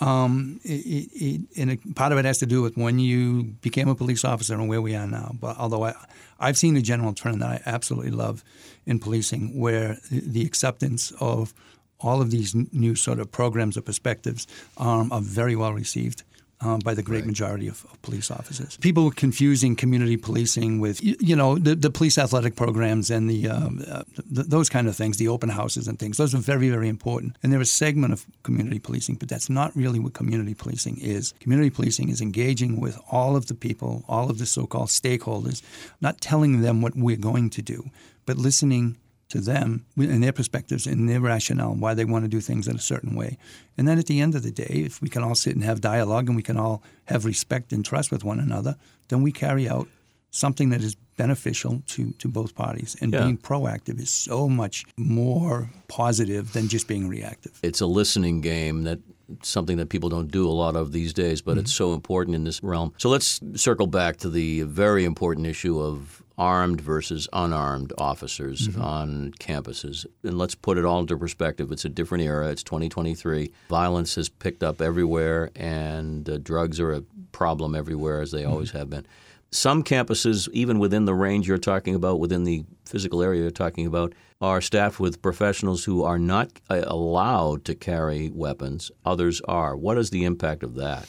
Um, 0.00 0.60
it, 0.62 1.10
it, 1.12 1.40
and 1.60 1.72
it, 1.72 1.94
part 1.96 2.12
of 2.12 2.18
it 2.18 2.24
has 2.24 2.38
to 2.38 2.46
do 2.46 2.62
with 2.62 2.76
when 2.76 3.00
you 3.00 3.42
became 3.60 3.88
a 3.88 3.96
police 3.96 4.24
officer 4.24 4.54
and 4.54 4.68
where 4.68 4.80
we 4.80 4.94
are 4.94 5.08
now. 5.08 5.32
But 5.40 5.58
although 5.58 5.84
I, 5.84 5.94
I've 6.38 6.56
seen 6.56 6.76
a 6.76 6.82
general 6.82 7.14
trend 7.14 7.42
that 7.42 7.50
I 7.50 7.62
absolutely 7.66 8.12
love 8.12 8.44
in 8.86 9.00
policing, 9.00 9.58
where 9.58 9.98
the 10.10 10.46
acceptance 10.46 11.12
of 11.20 11.52
all 12.00 12.20
of 12.20 12.30
these 12.30 12.54
new 12.54 12.94
sort 12.94 13.18
of 13.18 13.30
programs 13.30 13.76
or 13.76 13.82
perspectives 13.82 14.46
um, 14.76 15.10
are 15.12 15.20
very 15.20 15.56
well 15.56 15.72
received 15.72 16.22
um, 16.60 16.80
by 16.80 16.94
the 16.94 17.02
great 17.02 17.18
right. 17.18 17.26
majority 17.26 17.68
of, 17.68 17.84
of, 17.92 18.00
police 18.02 18.30
officers. 18.30 18.76
People 18.78 19.04
were 19.04 19.12
confusing 19.12 19.76
community 19.76 20.16
policing 20.16 20.80
with, 20.80 21.02
you, 21.02 21.16
you 21.20 21.36
know, 21.36 21.56
the, 21.56 21.74
the, 21.74 21.90
police 21.90 22.18
athletic 22.18 22.56
programs 22.56 23.10
and 23.10 23.30
the, 23.30 23.48
um, 23.48 23.84
uh, 23.88 24.02
the, 24.28 24.42
those 24.42 24.68
kind 24.68 24.88
of 24.88 24.96
things, 24.96 25.18
the 25.18 25.28
open 25.28 25.48
houses 25.48 25.86
and 25.86 25.98
things. 25.98 26.16
Those 26.16 26.34
are 26.34 26.38
very, 26.38 26.68
very 26.68 26.88
important. 26.88 27.36
And 27.42 27.52
they're 27.52 27.60
a 27.60 27.66
segment 27.66 28.12
of 28.12 28.26
community 28.42 28.78
policing, 28.78 29.16
but 29.16 29.28
that's 29.28 29.48
not 29.48 29.74
really 29.76 29.98
what 29.98 30.14
community 30.14 30.54
policing 30.54 30.98
is. 31.00 31.32
Community 31.40 31.70
policing 31.70 32.08
is 32.08 32.20
engaging 32.20 32.80
with 32.80 32.98
all 33.10 33.36
of 33.36 33.46
the 33.46 33.54
people, 33.54 34.04
all 34.08 34.30
of 34.30 34.38
the 34.38 34.46
so-called 34.46 34.88
stakeholders, 34.88 35.62
not 36.00 36.20
telling 36.20 36.60
them 36.60 36.82
what 36.82 36.96
we're 36.96 37.16
going 37.16 37.50
to 37.50 37.62
do, 37.62 37.88
but 38.26 38.36
listening 38.36 38.96
to 39.28 39.40
them 39.40 39.84
and 39.96 40.22
their 40.22 40.32
perspectives 40.32 40.86
and 40.86 41.08
their 41.08 41.20
rationale 41.20 41.74
why 41.74 41.94
they 41.94 42.04
want 42.04 42.24
to 42.24 42.28
do 42.28 42.40
things 42.40 42.66
in 42.66 42.76
a 42.76 42.80
certain 42.80 43.14
way. 43.14 43.36
And 43.76 43.86
then 43.86 43.98
at 43.98 44.06
the 44.06 44.20
end 44.20 44.34
of 44.34 44.42
the 44.42 44.50
day, 44.50 44.82
if 44.86 45.02
we 45.02 45.08
can 45.08 45.22
all 45.22 45.34
sit 45.34 45.54
and 45.54 45.64
have 45.64 45.80
dialogue 45.80 46.28
and 46.28 46.36
we 46.36 46.42
can 46.42 46.56
all 46.56 46.82
have 47.04 47.24
respect 47.24 47.72
and 47.72 47.84
trust 47.84 48.10
with 48.10 48.24
one 48.24 48.40
another, 48.40 48.76
then 49.08 49.22
we 49.22 49.32
carry 49.32 49.68
out 49.68 49.88
something 50.30 50.70
that 50.70 50.82
is 50.82 50.94
beneficial 51.16 51.82
to, 51.88 52.12
to 52.12 52.28
both 52.28 52.54
parties. 52.54 52.96
And 53.00 53.12
yeah. 53.12 53.22
being 53.22 53.38
proactive 53.38 54.00
is 54.00 54.10
so 54.10 54.48
much 54.48 54.84
more 54.96 55.70
positive 55.88 56.52
than 56.52 56.68
just 56.68 56.86
being 56.86 57.08
reactive. 57.08 57.58
It's 57.62 57.80
a 57.80 57.86
listening 57.86 58.40
game 58.40 58.84
that 58.84 59.00
something 59.42 59.76
that 59.76 59.88
people 59.88 60.08
don't 60.08 60.30
do 60.30 60.48
a 60.48 60.52
lot 60.52 60.76
of 60.76 60.92
these 60.92 61.12
days, 61.12 61.42
but 61.42 61.52
mm-hmm. 61.52 61.60
it's 61.60 61.72
so 61.72 61.94
important 61.94 62.34
in 62.34 62.44
this 62.44 62.62
realm. 62.62 62.92
So 62.98 63.08
let's 63.08 63.40
circle 63.54 63.86
back 63.86 64.16
to 64.18 64.30
the 64.30 64.62
very 64.62 65.04
important 65.04 65.46
issue 65.46 65.80
of 65.80 66.22
armed 66.38 66.80
versus 66.80 67.28
unarmed 67.32 67.92
officers 67.98 68.68
mm-hmm. 68.68 68.80
on 68.80 69.32
campuses. 69.40 70.06
And 70.22 70.38
let's 70.38 70.54
put 70.54 70.78
it 70.78 70.84
all 70.84 71.00
into 71.00 71.18
perspective. 71.18 71.72
It's 71.72 71.84
a 71.84 71.88
different 71.88 72.24
era. 72.24 72.48
It's 72.48 72.62
2023. 72.62 73.52
Violence 73.68 74.14
has 74.14 74.28
picked 74.28 74.62
up 74.62 74.80
everywhere, 74.80 75.50
and 75.56 76.28
uh, 76.30 76.38
drugs 76.38 76.78
are 76.78 76.92
a 76.92 77.02
problem 77.32 77.74
everywhere, 77.74 78.20
as 78.20 78.30
they 78.30 78.42
mm-hmm. 78.42 78.52
always 78.52 78.70
have 78.70 78.88
been. 78.88 79.06
Some 79.50 79.82
campuses, 79.82 80.48
even 80.52 80.78
within 80.78 81.06
the 81.06 81.14
range 81.14 81.48
you're 81.48 81.56
talking 81.56 81.94
about, 81.94 82.20
within 82.20 82.44
the 82.44 82.64
physical 82.84 83.22
area 83.22 83.42
you're 83.42 83.50
talking 83.50 83.86
about, 83.86 84.14
are 84.40 84.60
staffed 84.60 85.00
with 85.00 85.22
professionals 85.22 85.84
who 85.84 86.04
are 86.04 86.18
not 86.18 86.52
uh, 86.68 86.82
allowed 86.86 87.64
to 87.64 87.74
carry 87.74 88.30
weapons. 88.30 88.90
Others 89.04 89.40
are. 89.48 89.76
What 89.76 89.96
is 89.96 90.10
the 90.10 90.24
impact 90.24 90.62
of 90.62 90.74
that? 90.74 91.08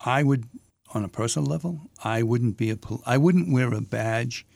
I 0.00 0.22
would 0.22 0.46
on 0.94 1.04
a 1.04 1.08
personal 1.08 1.48
level, 1.48 1.80
I 2.04 2.22
wouldn't 2.22 2.56
be 2.56 2.70
a 2.70 2.76
pol- 2.76 3.02
I 3.06 3.16
wouldn't 3.16 3.52
wear 3.52 3.72
a 3.72 3.80
badge, 3.80 4.46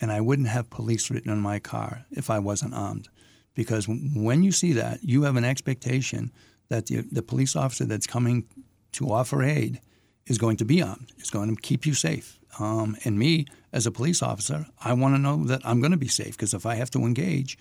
and 0.00 0.12
I 0.12 0.20
wouldn't 0.20 0.48
have 0.48 0.68
police 0.70 1.10
written 1.10 1.30
on 1.30 1.40
my 1.40 1.58
car 1.58 2.04
if 2.10 2.28
I 2.28 2.38
wasn't 2.38 2.74
armed, 2.74 3.08
because 3.54 3.86
when 3.88 4.42
you 4.42 4.52
see 4.52 4.72
that, 4.74 5.02
you 5.02 5.22
have 5.22 5.36
an 5.36 5.44
expectation 5.44 6.32
that 6.68 6.86
the, 6.86 7.02
the 7.10 7.22
police 7.22 7.56
officer 7.56 7.84
that's 7.84 8.06
coming 8.06 8.46
to 8.92 9.10
offer 9.10 9.42
aid 9.42 9.80
is 10.26 10.38
going 10.38 10.56
to 10.56 10.64
be 10.64 10.82
armed, 10.82 11.12
is 11.18 11.30
going 11.30 11.54
to 11.54 11.60
keep 11.60 11.86
you 11.86 11.94
safe. 11.94 12.38
Um, 12.58 12.96
and 13.04 13.18
me, 13.18 13.46
as 13.72 13.86
a 13.86 13.90
police 13.90 14.22
officer, 14.22 14.66
I 14.82 14.92
want 14.94 15.14
to 15.14 15.18
know 15.18 15.44
that 15.44 15.60
I'm 15.64 15.80
going 15.80 15.92
to 15.92 15.98
be 15.98 16.08
safe 16.08 16.32
because 16.36 16.54
if 16.54 16.64
I 16.66 16.74
have 16.76 16.90
to 16.92 17.00
engage, 17.00 17.58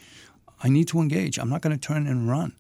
I 0.64 0.70
need 0.70 0.88
to 0.90 1.00
engage. 1.00 1.38
I'm 1.38 1.50
not 1.50 1.62
going 1.62 1.78
to 1.78 1.88
turn 1.88 2.08
and 2.08 2.30
run. 2.30 2.54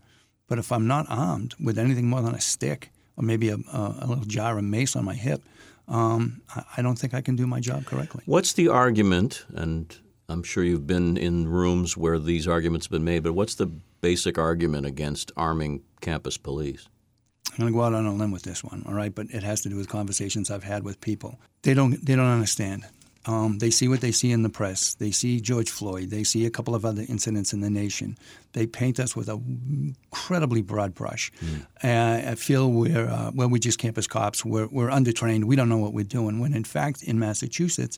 But 0.47 0.59
if 0.59 0.71
I'm 0.71 0.85
not 0.85 1.07
armed 1.09 1.55
with 1.59 1.79
anything 1.79 2.07
more 2.07 2.21
than 2.21 2.35
a 2.35 2.41
stick 2.41 2.91
or 3.17 3.23
maybe 3.23 3.49
a, 3.49 3.55
a, 3.55 3.95
a 4.01 4.05
little 4.05 4.25
jar 4.25 4.57
of 4.57 4.63
mace 4.63 4.95
on 4.95 5.05
my 5.05 5.15
hip, 5.15 5.41
um, 5.87 6.41
I 6.77 6.81
don't 6.81 6.97
think 6.97 7.13
I 7.13 7.21
can 7.21 7.35
do 7.35 7.47
my 7.47 7.59
job 7.59 7.85
correctly. 7.85 8.23
What's 8.25 8.53
the 8.53 8.67
argument? 8.67 9.45
And 9.53 9.95
I'm 10.29 10.43
sure 10.43 10.63
you've 10.63 10.87
been 10.87 11.17
in 11.17 11.47
rooms 11.47 11.95
where 11.95 12.19
these 12.19 12.47
arguments 12.47 12.87
have 12.87 12.91
been 12.91 13.03
made, 13.03 13.23
but 13.23 13.33
what's 13.33 13.55
the 13.55 13.67
basic 14.01 14.37
argument 14.37 14.85
against 14.85 15.31
arming 15.37 15.83
campus 16.01 16.37
police? 16.37 16.87
I'm 17.55 17.61
going 17.61 17.73
to 17.73 17.77
go 17.77 17.83
out 17.83 17.93
on 17.93 18.05
a 18.05 18.13
limb 18.13 18.31
with 18.31 18.43
this 18.43 18.63
one, 18.63 18.83
all 18.85 18.93
right? 18.93 19.15
But 19.15 19.27
it 19.31 19.43
has 19.43 19.61
to 19.61 19.69
do 19.69 19.77
with 19.77 19.87
conversations 19.87 20.51
I've 20.51 20.65
had 20.65 20.83
with 20.83 20.99
people. 20.99 21.39
They 21.61 21.73
don't, 21.73 22.05
they 22.05 22.15
don't 22.15 22.25
understand. 22.25 22.85
Um, 23.27 23.59
they 23.59 23.69
see 23.69 23.87
what 23.87 24.01
they 24.01 24.11
see 24.11 24.31
in 24.31 24.43
the 24.43 24.49
press. 24.49 24.93
They 24.95 25.11
see 25.11 25.39
George 25.39 25.69
Floyd. 25.69 26.09
They 26.09 26.23
see 26.23 26.45
a 26.45 26.49
couple 26.49 26.75
of 26.75 26.85
other 26.85 27.03
incidents 27.07 27.53
in 27.53 27.61
the 27.61 27.69
nation. 27.69 28.17
They 28.51 28.67
paint 28.67 28.99
us 28.99 29.15
with 29.15 29.29
an 29.29 29.95
incredibly 30.11 30.61
broad 30.61 30.93
brush. 30.93 31.31
Mm. 31.41 31.65
Uh, 31.83 32.31
I 32.31 32.35
feel 32.35 32.69
we're 32.69 33.07
uh, 33.07 33.31
well, 33.33 33.49
we're 33.49 33.57
just 33.57 33.79
campus 33.79 34.05
cops. 34.05 34.45
We're 34.45 34.67
we're 34.67 34.89
undertrained. 34.89 35.45
We 35.45 35.55
don't 35.55 35.69
know 35.69 35.77
what 35.77 35.93
we're 35.93 36.03
doing. 36.03 36.39
When 36.39 36.53
in 36.53 36.65
fact, 36.65 37.01
in 37.01 37.17
Massachusetts, 37.17 37.97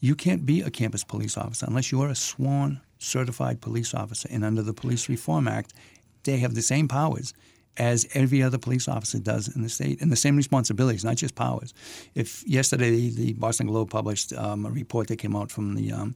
you 0.00 0.14
can't 0.14 0.46
be 0.46 0.62
a 0.62 0.70
campus 0.70 1.04
police 1.04 1.36
officer 1.36 1.66
unless 1.66 1.92
you 1.92 2.00
are 2.00 2.08
a 2.08 2.14
sworn 2.14 2.80
certified 2.98 3.60
police 3.60 3.92
officer. 3.92 4.28
And 4.30 4.44
under 4.44 4.62
the 4.62 4.72
Police 4.72 5.10
Reform 5.10 5.46
Act, 5.46 5.74
they 6.22 6.38
have 6.38 6.54
the 6.54 6.62
same 6.62 6.88
powers 6.88 7.34
as 7.76 8.06
every 8.14 8.42
other 8.42 8.58
police 8.58 8.88
officer 8.88 9.18
does 9.18 9.54
in 9.54 9.62
the 9.62 9.68
state, 9.68 10.00
and 10.00 10.10
the 10.10 10.16
same 10.16 10.36
responsibilities, 10.36 11.04
not 11.04 11.16
just 11.16 11.34
powers. 11.34 11.74
If 12.14 12.46
yesterday 12.46 13.10
the 13.10 13.32
Boston 13.34 13.66
Globe 13.66 13.90
published 13.90 14.32
um, 14.32 14.66
a 14.66 14.70
report 14.70 15.08
that 15.08 15.16
came 15.16 15.34
out 15.34 15.50
from 15.50 15.74
the 15.74 15.92
um, 15.92 16.14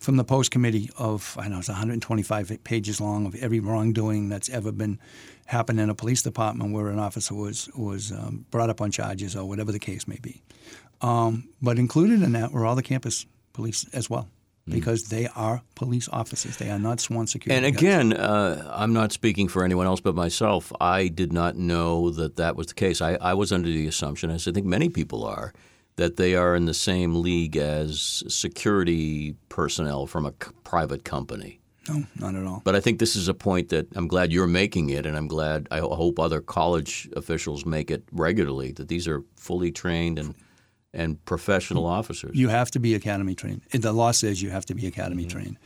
from 0.00 0.16
the 0.16 0.24
Post 0.24 0.50
Committee 0.50 0.90
of 0.98 1.36
I 1.38 1.42
don't 1.42 1.52
know 1.52 1.58
it's 1.58 1.68
125 1.68 2.64
pages 2.64 3.00
long 3.00 3.26
of 3.26 3.34
every 3.36 3.60
wrongdoing 3.60 4.28
that's 4.28 4.48
ever 4.48 4.72
been 4.72 4.98
happened 5.46 5.80
in 5.80 5.90
a 5.90 5.94
police 5.94 6.22
department 6.22 6.72
where 6.72 6.88
an 6.88 6.98
officer 6.98 7.34
was 7.34 7.68
was 7.74 8.12
um, 8.12 8.46
brought 8.50 8.70
up 8.70 8.80
on 8.80 8.90
charges 8.90 9.36
or 9.36 9.46
whatever 9.46 9.72
the 9.72 9.78
case 9.78 10.08
may 10.08 10.18
be. 10.20 10.42
Um, 11.02 11.48
but 11.62 11.78
included 11.78 12.22
in 12.22 12.32
that 12.32 12.52
were 12.52 12.66
all 12.66 12.74
the 12.74 12.82
campus 12.82 13.26
police 13.52 13.86
as 13.92 14.10
well. 14.10 14.28
Mm. 14.68 14.74
because 14.74 15.04
they 15.04 15.26
are 15.34 15.62
police 15.74 16.08
officers. 16.12 16.56
They 16.58 16.70
are 16.70 16.78
not 16.78 17.00
sworn 17.00 17.26
security. 17.26 17.56
And 17.56 17.76
again, 17.76 18.12
uh, 18.12 18.70
I'm 18.74 18.92
not 18.92 19.10
speaking 19.12 19.48
for 19.48 19.64
anyone 19.64 19.86
else 19.86 20.00
but 20.00 20.14
myself. 20.14 20.72
I 20.80 21.08
did 21.08 21.32
not 21.32 21.56
know 21.56 22.10
that 22.10 22.36
that 22.36 22.56
was 22.56 22.66
the 22.68 22.74
case. 22.74 23.00
I, 23.00 23.14
I 23.14 23.34
was 23.34 23.52
under 23.52 23.68
the 23.68 23.86
assumption, 23.86 24.30
as 24.30 24.46
I 24.46 24.52
think 24.52 24.66
many 24.66 24.88
people 24.88 25.24
are, 25.24 25.52
that 25.96 26.16
they 26.16 26.34
are 26.34 26.54
in 26.54 26.66
the 26.66 26.74
same 26.74 27.22
league 27.22 27.56
as 27.56 28.22
security 28.28 29.34
personnel 29.48 30.06
from 30.06 30.26
a 30.26 30.32
c- 30.42 30.50
private 30.64 31.04
company. 31.04 31.60
No, 31.88 32.04
not 32.16 32.34
at 32.34 32.46
all. 32.46 32.60
But 32.64 32.76
I 32.76 32.80
think 32.80 32.98
this 32.98 33.16
is 33.16 33.28
a 33.28 33.34
point 33.34 33.70
that 33.70 33.86
I'm 33.96 34.06
glad 34.06 34.32
you're 34.32 34.46
making 34.46 34.90
it, 34.90 35.06
and 35.06 35.16
I'm 35.16 35.28
glad 35.28 35.66
I 35.70 35.78
hope 35.80 36.18
other 36.18 36.40
college 36.40 37.08
officials 37.16 37.64
make 37.64 37.90
it 37.90 38.04
regularly 38.12 38.72
that 38.72 38.88
these 38.88 39.08
are 39.08 39.24
fully 39.36 39.72
trained 39.72 40.18
and 40.18 40.34
and 40.92 41.24
professional 41.24 41.86
officers. 41.86 42.36
You 42.36 42.48
have 42.48 42.70
to 42.72 42.80
be 42.80 42.94
academy 42.94 43.34
trained. 43.34 43.62
The 43.72 43.92
law 43.92 44.10
says 44.10 44.42
you 44.42 44.50
have 44.50 44.66
to 44.66 44.74
be 44.74 44.86
academy 44.86 45.24
mm-hmm. 45.24 45.38
trained, 45.38 45.56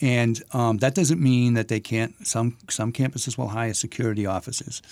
and 0.00 0.42
um, 0.52 0.78
that 0.78 0.94
doesn't 0.94 1.20
mean 1.20 1.54
that 1.54 1.68
they 1.68 1.80
can't. 1.80 2.26
Some 2.26 2.58
some 2.68 2.92
campuses 2.92 3.38
will 3.38 3.48
hire 3.48 3.74
security 3.74 4.26
officers. 4.26 4.82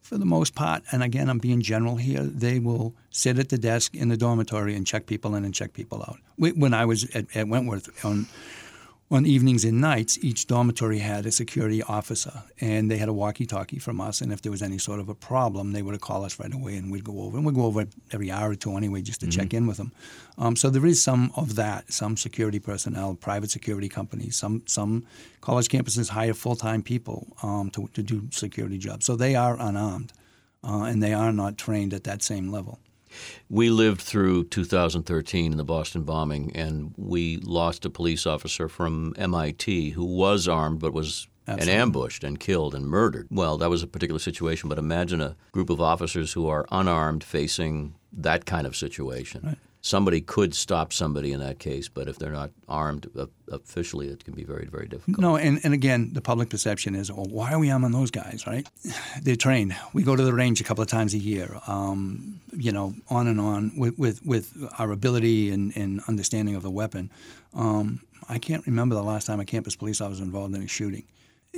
For 0.00 0.18
the 0.18 0.24
most 0.24 0.54
part, 0.54 0.84
and 0.92 1.02
again, 1.02 1.28
I'm 1.28 1.40
being 1.40 1.60
general 1.60 1.96
here, 1.96 2.22
they 2.22 2.60
will 2.60 2.94
sit 3.10 3.40
at 3.40 3.48
the 3.48 3.58
desk 3.58 3.92
in 3.92 4.08
the 4.08 4.16
dormitory 4.16 4.76
and 4.76 4.86
check 4.86 5.06
people 5.06 5.34
in 5.34 5.44
and 5.44 5.52
check 5.52 5.72
people 5.72 6.00
out. 6.00 6.18
When 6.36 6.72
I 6.72 6.84
was 6.84 7.10
at, 7.16 7.26
at 7.34 7.48
Wentworth 7.48 8.04
on 8.04 8.28
on 9.08 9.24
evenings 9.24 9.64
and 9.64 9.80
nights, 9.80 10.18
each 10.22 10.48
dormitory 10.48 10.98
had 10.98 11.26
a 11.26 11.30
security 11.30 11.80
officer, 11.82 12.42
and 12.60 12.90
they 12.90 12.96
had 12.96 13.08
a 13.08 13.12
walkie-talkie 13.12 13.78
from 13.78 14.00
us. 14.00 14.20
And 14.20 14.32
if 14.32 14.42
there 14.42 14.50
was 14.50 14.62
any 14.62 14.78
sort 14.78 14.98
of 14.98 15.08
a 15.08 15.14
problem, 15.14 15.72
they 15.72 15.82
would 15.82 16.00
call 16.00 16.24
us 16.24 16.40
right 16.40 16.52
away, 16.52 16.76
and 16.76 16.90
we'd 16.90 17.04
go 17.04 17.20
over. 17.20 17.36
And 17.36 17.46
we'd 17.46 17.54
go 17.54 17.66
over 17.66 17.86
every 18.10 18.32
hour 18.32 18.50
or 18.50 18.56
two 18.56 18.76
anyway, 18.76 19.02
just 19.02 19.20
to 19.20 19.26
mm-hmm. 19.26 19.40
check 19.40 19.54
in 19.54 19.68
with 19.68 19.76
them. 19.76 19.92
Um, 20.38 20.56
so 20.56 20.70
there 20.70 20.84
is 20.84 21.00
some 21.00 21.30
of 21.36 21.54
that. 21.54 21.92
Some 21.92 22.16
security 22.16 22.58
personnel, 22.58 23.14
private 23.14 23.50
security 23.50 23.88
companies, 23.88 24.34
some 24.34 24.62
some 24.66 25.06
college 25.40 25.68
campuses 25.68 26.08
hire 26.08 26.34
full-time 26.34 26.82
people 26.82 27.28
um, 27.44 27.70
to 27.70 27.88
to 27.94 28.02
do 28.02 28.28
security 28.32 28.78
jobs. 28.78 29.06
So 29.06 29.14
they 29.14 29.36
are 29.36 29.56
unarmed, 29.60 30.12
uh, 30.64 30.82
and 30.82 31.00
they 31.00 31.14
are 31.14 31.32
not 31.32 31.56
trained 31.58 31.94
at 31.94 32.02
that 32.04 32.22
same 32.22 32.50
level. 32.50 32.80
We 33.48 33.70
lived 33.70 34.00
through 34.00 34.44
2013 34.44 35.52
in 35.52 35.58
the 35.58 35.64
Boston 35.64 36.02
bombing, 36.02 36.54
and 36.54 36.94
we 36.96 37.38
lost 37.38 37.84
a 37.84 37.90
police 37.90 38.26
officer 38.26 38.68
from 38.68 39.14
MIT 39.16 39.90
who 39.90 40.04
was 40.04 40.48
armed 40.48 40.80
but 40.80 40.92
was 40.92 41.28
Absolutely. 41.48 41.72
and 41.72 41.82
ambushed 41.82 42.24
and 42.24 42.40
killed 42.40 42.74
and 42.74 42.86
murdered. 42.86 43.28
Well, 43.30 43.56
that 43.58 43.70
was 43.70 43.82
a 43.82 43.86
particular 43.86 44.18
situation, 44.18 44.68
but 44.68 44.78
imagine 44.78 45.20
a 45.20 45.36
group 45.52 45.70
of 45.70 45.80
officers 45.80 46.32
who 46.32 46.48
are 46.48 46.66
unarmed 46.72 47.22
facing 47.22 47.94
that 48.12 48.46
kind 48.46 48.66
of 48.66 48.74
situation. 48.74 49.42
Right 49.44 49.58
somebody 49.86 50.20
could 50.20 50.52
stop 50.52 50.92
somebody 50.92 51.32
in 51.32 51.38
that 51.38 51.60
case, 51.60 51.88
but 51.88 52.08
if 52.08 52.18
they're 52.18 52.32
not 52.32 52.50
armed 52.68 53.08
officially, 53.52 54.08
it 54.08 54.24
can 54.24 54.34
be 54.34 54.42
very, 54.42 54.66
very 54.66 54.88
difficult. 54.88 55.18
No, 55.18 55.36
and, 55.36 55.60
and 55.62 55.72
again, 55.72 56.10
the 56.12 56.20
public 56.20 56.50
perception 56.50 56.96
is, 56.96 57.12
well, 57.12 57.26
why 57.26 57.52
are 57.52 57.58
we 57.60 57.70
arming 57.70 57.92
those 57.92 58.10
guys, 58.10 58.44
right? 58.48 58.68
They're 59.22 59.36
trained. 59.36 59.76
We 59.92 60.02
go 60.02 60.16
to 60.16 60.24
the 60.24 60.32
range 60.32 60.60
a 60.60 60.64
couple 60.64 60.82
of 60.82 60.88
times 60.88 61.14
a 61.14 61.18
year, 61.18 61.60
um, 61.68 62.40
you 62.52 62.72
know, 62.72 62.94
on 63.08 63.28
and 63.28 63.40
on 63.40 63.72
with, 63.76 63.96
with, 63.96 64.26
with 64.26 64.52
our 64.76 64.90
ability 64.90 65.50
and, 65.50 65.74
and 65.76 66.00
understanding 66.08 66.56
of 66.56 66.64
the 66.64 66.70
weapon. 66.70 67.12
Um, 67.54 68.00
I 68.28 68.38
can't 68.38 68.66
remember 68.66 68.96
the 68.96 69.04
last 69.04 69.26
time 69.26 69.38
a 69.38 69.44
campus 69.44 69.76
police 69.76 70.00
officer 70.00 70.18
was 70.18 70.26
involved 70.26 70.56
in 70.56 70.62
a 70.62 70.66
shooting 70.66 71.04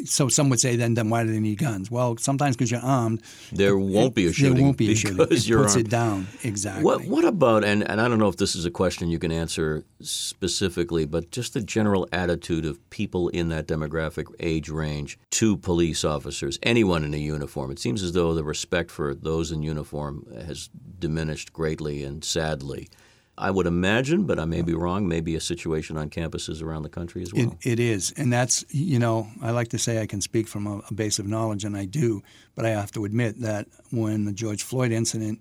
so 0.05 0.29
some 0.29 0.49
would 0.51 0.61
say 0.61 0.77
then 0.77 0.95
then 0.95 1.11
why 1.11 1.25
do 1.25 1.33
they 1.33 1.41
need 1.41 1.59
guns? 1.59 1.91
Well, 1.91 2.17
sometimes 2.17 2.57
because 2.57 2.71
you're 2.71 2.81
armed, 2.81 3.23
there 3.53 3.73
it, 3.73 3.79
won't 3.79 4.15
be 4.15 4.27
a 4.27 4.33
shooting. 4.33 4.55
There 4.55 4.65
won't 4.65 4.77
be 4.77 4.93
a 4.93 4.95
shooting. 4.95 5.21
It 5.21 5.29
puts 5.29 5.51
armed. 5.51 5.77
it 5.77 5.91
down 5.91 6.27
exactly. 6.43 6.85
What 6.85 7.05
what 7.05 7.25
about 7.25 7.65
and 7.65 7.89
and 7.89 8.01
I 8.01 8.09
don't 8.09 8.19
know 8.19 8.29
if 8.29 8.37
this 8.37 8.55
is 8.55 8.65
a 8.65 8.71
question 8.71 9.09
you 9.09 9.19
can 9.19 9.33
answer 9.33 9.85
specifically, 10.01 11.05
but 11.05 11.31
just 11.31 11.55
the 11.55 11.61
general 11.61 12.09
attitude 12.13 12.65
of 12.65 12.79
people 12.91 13.29
in 13.29 13.49
that 13.49 13.67
demographic 13.67 14.27
age 14.41 14.69
range 14.69 15.19
to 15.31 15.57
police 15.57 16.05
officers, 16.05 16.59
anyone 16.63 17.05
in 17.05 17.15
a 17.15 17.19
uniform. 17.19 17.71
It 17.71 17.79
seems 17.79 18.03
as 18.03 18.13
though 18.13 18.35
the 18.35 18.45
respect 18.45 18.91
for 18.91 19.15
those 19.15 19.53
in 19.53 19.63
uniform 19.63 20.27
has 20.47 20.69
diminished 20.99 21.53
greatly 21.53 22.03
and 22.03 22.25
sadly. 22.25 22.89
I 23.39 23.51
would 23.51 23.67
imagine, 23.67 24.25
but 24.25 24.39
I 24.39 24.45
may 24.45 24.63
be 24.63 24.75
wrong, 24.75 25.09
maybe 25.09 25.37
a 25.37 25.41
situation 25.41 25.97
on 25.97 26.11
campuses 26.11 26.63
around 26.63 26.83
the 26.83 26.89
country 26.89 27.23
as 27.23 27.33
well. 27.33 27.57
it, 27.63 27.73
it 27.73 27.81
is. 27.81 28.13
And 28.17 28.33
that's, 28.33 28.65
you 28.71 28.99
know, 28.99 29.29
I 29.41 29.53
like 29.53 29.69
to 29.69 29.79
say 29.79 30.01
I 30.01 30.07
can 30.07 30.21
speak 30.21 30.49
from 30.49 30.67
a, 30.67 30.79
a, 30.91 30.95
base 30.95 31.19
of 31.19 31.27
knowledge, 31.27 31.65
and 31.65 31.77
I 31.77 31.85
do, 31.85 32.23
but 32.55 32.67
I 32.67 32.71
have 32.71 32.91
to 32.93 33.05
admit 33.05 33.41
that 33.41 33.67
when 33.91 34.25
the 34.25 34.33
George 34.33 34.63
Floyd 34.63 34.93
incident 34.93 35.41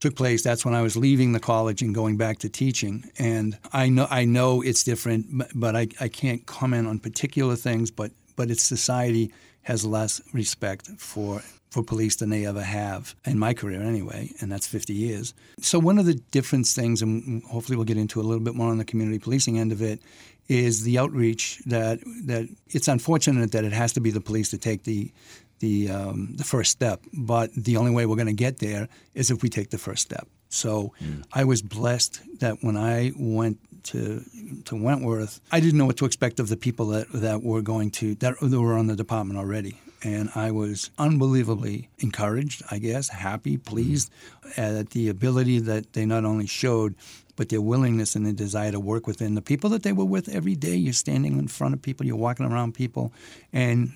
took 0.00 0.16
place, 0.16 0.42
that's 0.42 0.64
when 0.64 0.74
I 0.74 0.82
was 0.82 0.96
leaving 0.96 1.32
the 1.32 1.40
college 1.40 1.82
and 1.82 1.94
going 1.94 2.16
back 2.16 2.38
to 2.38 2.48
teaching. 2.48 3.10
And 3.18 3.58
I 3.72 3.88
know, 3.88 4.06
I 4.10 4.24
know 4.24 4.60
it's 4.60 4.82
different, 4.82 5.26
but 5.54 5.76
I, 5.76 5.88
I 6.00 6.08
can't 6.08 6.44
comment 6.46 6.86
on 6.86 6.98
particular 6.98 7.56
things, 7.56 7.90
but, 7.90 8.10
but 8.34 8.50
it's 8.50 8.62
society 8.62 9.32
has 9.66 9.84
less 9.84 10.20
respect 10.32 10.86
for 10.96 11.42
for 11.70 11.82
police 11.82 12.16
than 12.16 12.30
they 12.30 12.46
ever 12.46 12.62
have 12.62 13.16
in 13.24 13.38
my 13.38 13.52
career 13.52 13.82
anyway, 13.82 14.30
and 14.40 14.50
that's 14.50 14.66
50 14.66 14.94
years. 14.94 15.34
So 15.60 15.78
one 15.80 15.98
of 15.98 16.06
the 16.06 16.14
different 16.30 16.66
things, 16.66 17.02
and 17.02 17.42
hopefully 17.42 17.76
we'll 17.76 17.84
get 17.84 17.98
into 17.98 18.20
a 18.20 18.22
little 18.22 18.44
bit 18.44 18.54
more 18.54 18.70
on 18.70 18.78
the 18.78 18.84
community 18.84 19.18
policing 19.18 19.58
end 19.58 19.72
of 19.72 19.82
it, 19.82 20.00
is 20.48 20.84
the 20.84 20.98
outreach 20.98 21.60
that 21.66 21.98
that 22.26 22.48
it's 22.68 22.86
unfortunate 22.86 23.50
that 23.52 23.64
it 23.64 23.72
has 23.72 23.92
to 23.94 24.00
be 24.00 24.12
the 24.12 24.20
police 24.20 24.50
to 24.50 24.58
take 24.58 24.84
the 24.84 25.10
the 25.58 25.90
um, 25.90 26.36
the 26.36 26.44
first 26.44 26.70
step. 26.70 27.00
But 27.12 27.52
the 27.52 27.76
only 27.76 27.90
way 27.90 28.06
we're 28.06 28.22
going 28.22 28.36
to 28.36 28.44
get 28.44 28.58
there 28.58 28.88
is 29.14 29.32
if 29.32 29.42
we 29.42 29.48
take 29.48 29.70
the 29.70 29.78
first 29.78 30.02
step. 30.02 30.28
So 30.48 30.92
mm. 31.02 31.24
I 31.32 31.42
was 31.42 31.60
blessed 31.60 32.20
that 32.38 32.58
when 32.62 32.76
I 32.76 33.12
went 33.16 33.58
to 33.86 34.22
to 34.64 34.76
Wentworth, 34.76 35.40
I 35.50 35.60
didn't 35.60 35.78
know 35.78 35.86
what 35.86 35.96
to 35.98 36.04
expect 36.04 36.40
of 36.40 36.48
the 36.48 36.56
people 36.56 36.86
that 36.88 37.12
that 37.12 37.42
were 37.42 37.62
going 37.62 37.90
to 37.92 38.14
that, 38.16 38.34
that 38.40 38.60
were 38.60 38.74
on 38.74 38.86
the 38.86 38.96
department 38.96 39.38
already. 39.38 39.80
And 40.02 40.30
I 40.34 40.50
was 40.50 40.90
unbelievably 40.98 41.88
encouraged, 41.98 42.62
I 42.70 42.78
guess, 42.78 43.08
happy, 43.08 43.56
pleased 43.56 44.10
mm-hmm. 44.44 44.60
at 44.60 44.90
the 44.90 45.08
ability 45.08 45.58
that 45.60 45.94
they 45.94 46.04
not 46.04 46.24
only 46.24 46.46
showed, 46.46 46.94
but 47.34 47.48
their 47.48 47.62
willingness 47.62 48.14
and 48.14 48.24
their 48.26 48.32
desire 48.32 48.72
to 48.72 48.80
work 48.80 49.06
within 49.06 49.34
the 49.34 49.42
people 49.42 49.70
that 49.70 49.82
they 49.82 49.92
were 49.92 50.04
with 50.04 50.28
every 50.28 50.54
day. 50.54 50.76
You're 50.76 50.92
standing 50.92 51.38
in 51.38 51.48
front 51.48 51.74
of 51.74 51.82
people, 51.82 52.06
you're 52.06 52.16
walking 52.16 52.46
around 52.46 52.74
people, 52.74 53.12
and 53.52 53.92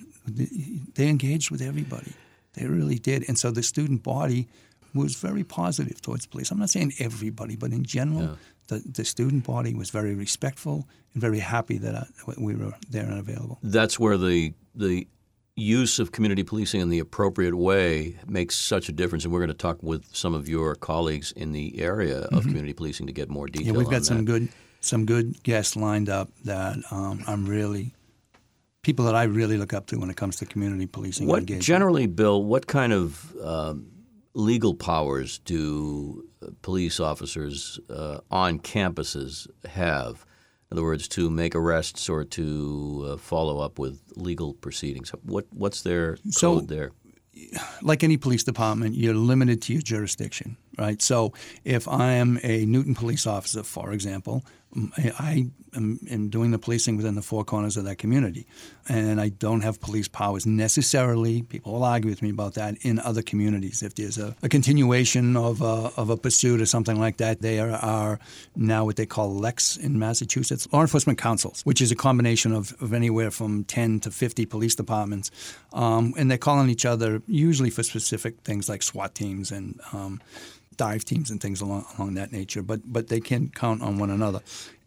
they 0.95 1.07
engaged 1.07 1.51
with 1.51 1.61
everybody. 1.61 2.13
They 2.53 2.65
really 2.65 2.99
did. 2.99 3.25
And 3.27 3.37
so 3.37 3.51
the 3.51 3.63
student 3.63 4.03
body 4.03 4.47
was 4.93 5.15
very 5.15 5.43
positive 5.43 6.01
towards 6.01 6.25
police. 6.25 6.51
I'm 6.51 6.59
not 6.59 6.69
saying 6.69 6.93
everybody, 6.99 7.55
but 7.55 7.71
in 7.71 7.83
general, 7.83 8.21
yeah. 8.21 8.35
the, 8.67 8.83
the 8.85 9.05
student 9.05 9.45
body 9.45 9.73
was 9.73 9.89
very 9.89 10.15
respectful 10.15 10.87
and 11.13 11.21
very 11.21 11.39
happy 11.39 11.77
that 11.77 11.95
I, 11.95 11.99
uh, 11.99 12.33
we 12.37 12.55
were 12.55 12.73
there 12.89 13.05
and 13.05 13.19
available. 13.19 13.59
That's 13.63 13.99
where 13.99 14.17
the 14.17 14.53
the 14.75 15.07
use 15.55 15.99
of 15.99 16.11
community 16.11 16.43
policing 16.43 16.79
in 16.79 16.89
the 16.89 16.99
appropriate 16.99 17.55
way 17.55 18.17
makes 18.25 18.55
such 18.55 18.87
a 18.87 18.91
difference. 18.91 19.25
And 19.25 19.33
we're 19.33 19.39
going 19.39 19.49
to 19.49 19.53
talk 19.53 19.83
with 19.83 20.05
some 20.15 20.33
of 20.33 20.47
your 20.47 20.75
colleagues 20.75 21.33
in 21.33 21.51
the 21.51 21.79
area 21.79 22.19
of 22.19 22.29
mm-hmm. 22.29 22.49
community 22.49 22.73
policing 22.73 23.07
to 23.07 23.13
get 23.13 23.29
more 23.29 23.47
detail. 23.47 23.73
Yeah, 23.73 23.79
we've 23.79 23.89
got 23.89 24.05
some 24.05 24.19
that. 24.19 24.31
good 24.31 24.49
some 24.79 25.05
good 25.05 25.43
guests 25.43 25.75
lined 25.75 26.09
up 26.09 26.29
that 26.43 26.77
um, 26.89 27.23
I'm 27.27 27.45
really 27.45 27.93
people 28.81 29.05
that 29.05 29.15
I 29.15 29.23
really 29.23 29.57
look 29.57 29.73
up 29.73 29.85
to 29.87 29.99
when 29.99 30.09
it 30.09 30.17
comes 30.17 30.37
to 30.37 30.45
community 30.45 30.87
policing. 30.87 31.27
What 31.27 31.45
generally, 31.45 32.07
Bill? 32.07 32.43
What 32.43 32.67
kind 32.67 32.93
of 32.93 33.35
um, 33.43 33.87
legal 34.33 34.73
powers 34.73 35.39
do 35.39 36.27
police 36.61 36.99
officers 36.99 37.79
uh, 37.89 38.19
on 38.29 38.59
campuses 38.59 39.47
have? 39.65 40.25
In 40.71 40.77
other 40.77 40.83
words, 40.83 41.07
to 41.09 41.29
make 41.29 41.53
arrests 41.53 42.07
or 42.07 42.23
to 42.23 43.09
uh, 43.11 43.17
follow 43.17 43.59
up 43.59 43.77
with 43.77 43.99
legal 44.15 44.53
proceedings. 44.53 45.09
What 45.23 45.45
what's 45.51 45.81
their 45.81 46.15
code 46.15 46.33
so, 46.33 46.59
there? 46.61 46.91
Like 47.81 48.03
any 48.03 48.17
police 48.17 48.43
department, 48.43 48.95
you're 48.95 49.13
limited 49.13 49.61
to 49.63 49.73
your 49.73 49.81
jurisdiction, 49.81 50.57
right? 50.77 51.01
So 51.01 51.33
if 51.65 51.87
I 51.87 52.11
am 52.13 52.39
a 52.43 52.65
Newton 52.65 52.93
police 52.93 53.25
officer, 53.25 53.63
for 53.63 53.91
example, 53.91 54.45
I 54.73 55.49
am, 55.75 55.99
am, 56.09 56.29
doing 56.29 56.51
the 56.51 56.59
policing 56.59 56.95
within 56.95 57.15
the 57.15 57.21
four 57.21 57.43
corners 57.43 57.75
of 57.75 57.83
that 57.85 57.97
community. 57.97 58.47
And 58.87 59.19
I 59.19 59.29
don't 59.29 59.61
have 59.61 59.81
police 59.81 60.07
powers 60.07 60.45
necessarily, 60.45 61.41
people 61.41 61.73
will 61.73 61.83
argue 61.83 62.09
with 62.09 62.21
me 62.21 62.29
about 62.29 62.53
that, 62.53 62.75
in 62.81 62.99
other 62.99 63.21
communities. 63.21 63.83
If 63.83 63.95
there's 63.95 64.17
a, 64.17 64.35
a 64.41 64.49
continuation 64.49 65.35
of 65.35 65.61
a, 65.61 65.91
of 65.97 66.09
a 66.09 66.17
pursuit 66.17 66.61
or 66.61 66.65
something 66.65 66.99
like 66.99 67.17
that, 67.17 67.41
there 67.41 67.71
are 67.71 68.19
now 68.55 68.85
what 68.85 68.95
they 68.95 69.05
call 69.05 69.33
LECs 69.33 69.77
in 69.77 69.99
Massachusetts, 69.99 70.67
law 70.71 70.81
enforcement 70.81 71.19
councils, 71.19 71.61
which 71.63 71.81
is 71.81 71.91
a 71.91 71.95
combination 71.95 72.53
of, 72.53 72.73
of 72.81 72.93
anywhere 72.93 73.31
from 73.31 73.65
10 73.65 73.99
to 74.01 74.11
50 74.11 74.45
police 74.45 74.75
departments. 74.75 75.31
Um, 75.73 76.13
and 76.17 76.31
they 76.31 76.37
call 76.37 76.59
on 76.59 76.69
each 76.69 76.85
other 76.85 77.21
usually 77.27 77.69
for 77.69 77.83
specific 77.83 78.39
things 78.41 78.69
like 78.69 78.83
SWAT 78.83 79.15
teams 79.15 79.51
and 79.51 79.79
um, 79.91 80.21
dive 80.77 81.05
teams 81.05 81.29
and 81.31 81.41
things 81.41 81.61
along, 81.61 81.85
along 81.97 82.13
that 82.15 82.31
nature, 82.31 82.61
but 82.61 82.81
but 82.85 83.07
they 83.07 83.19
can 83.19 83.49
count 83.49 83.81
on 83.81 83.97
one 83.97 84.09
another. 84.09 84.41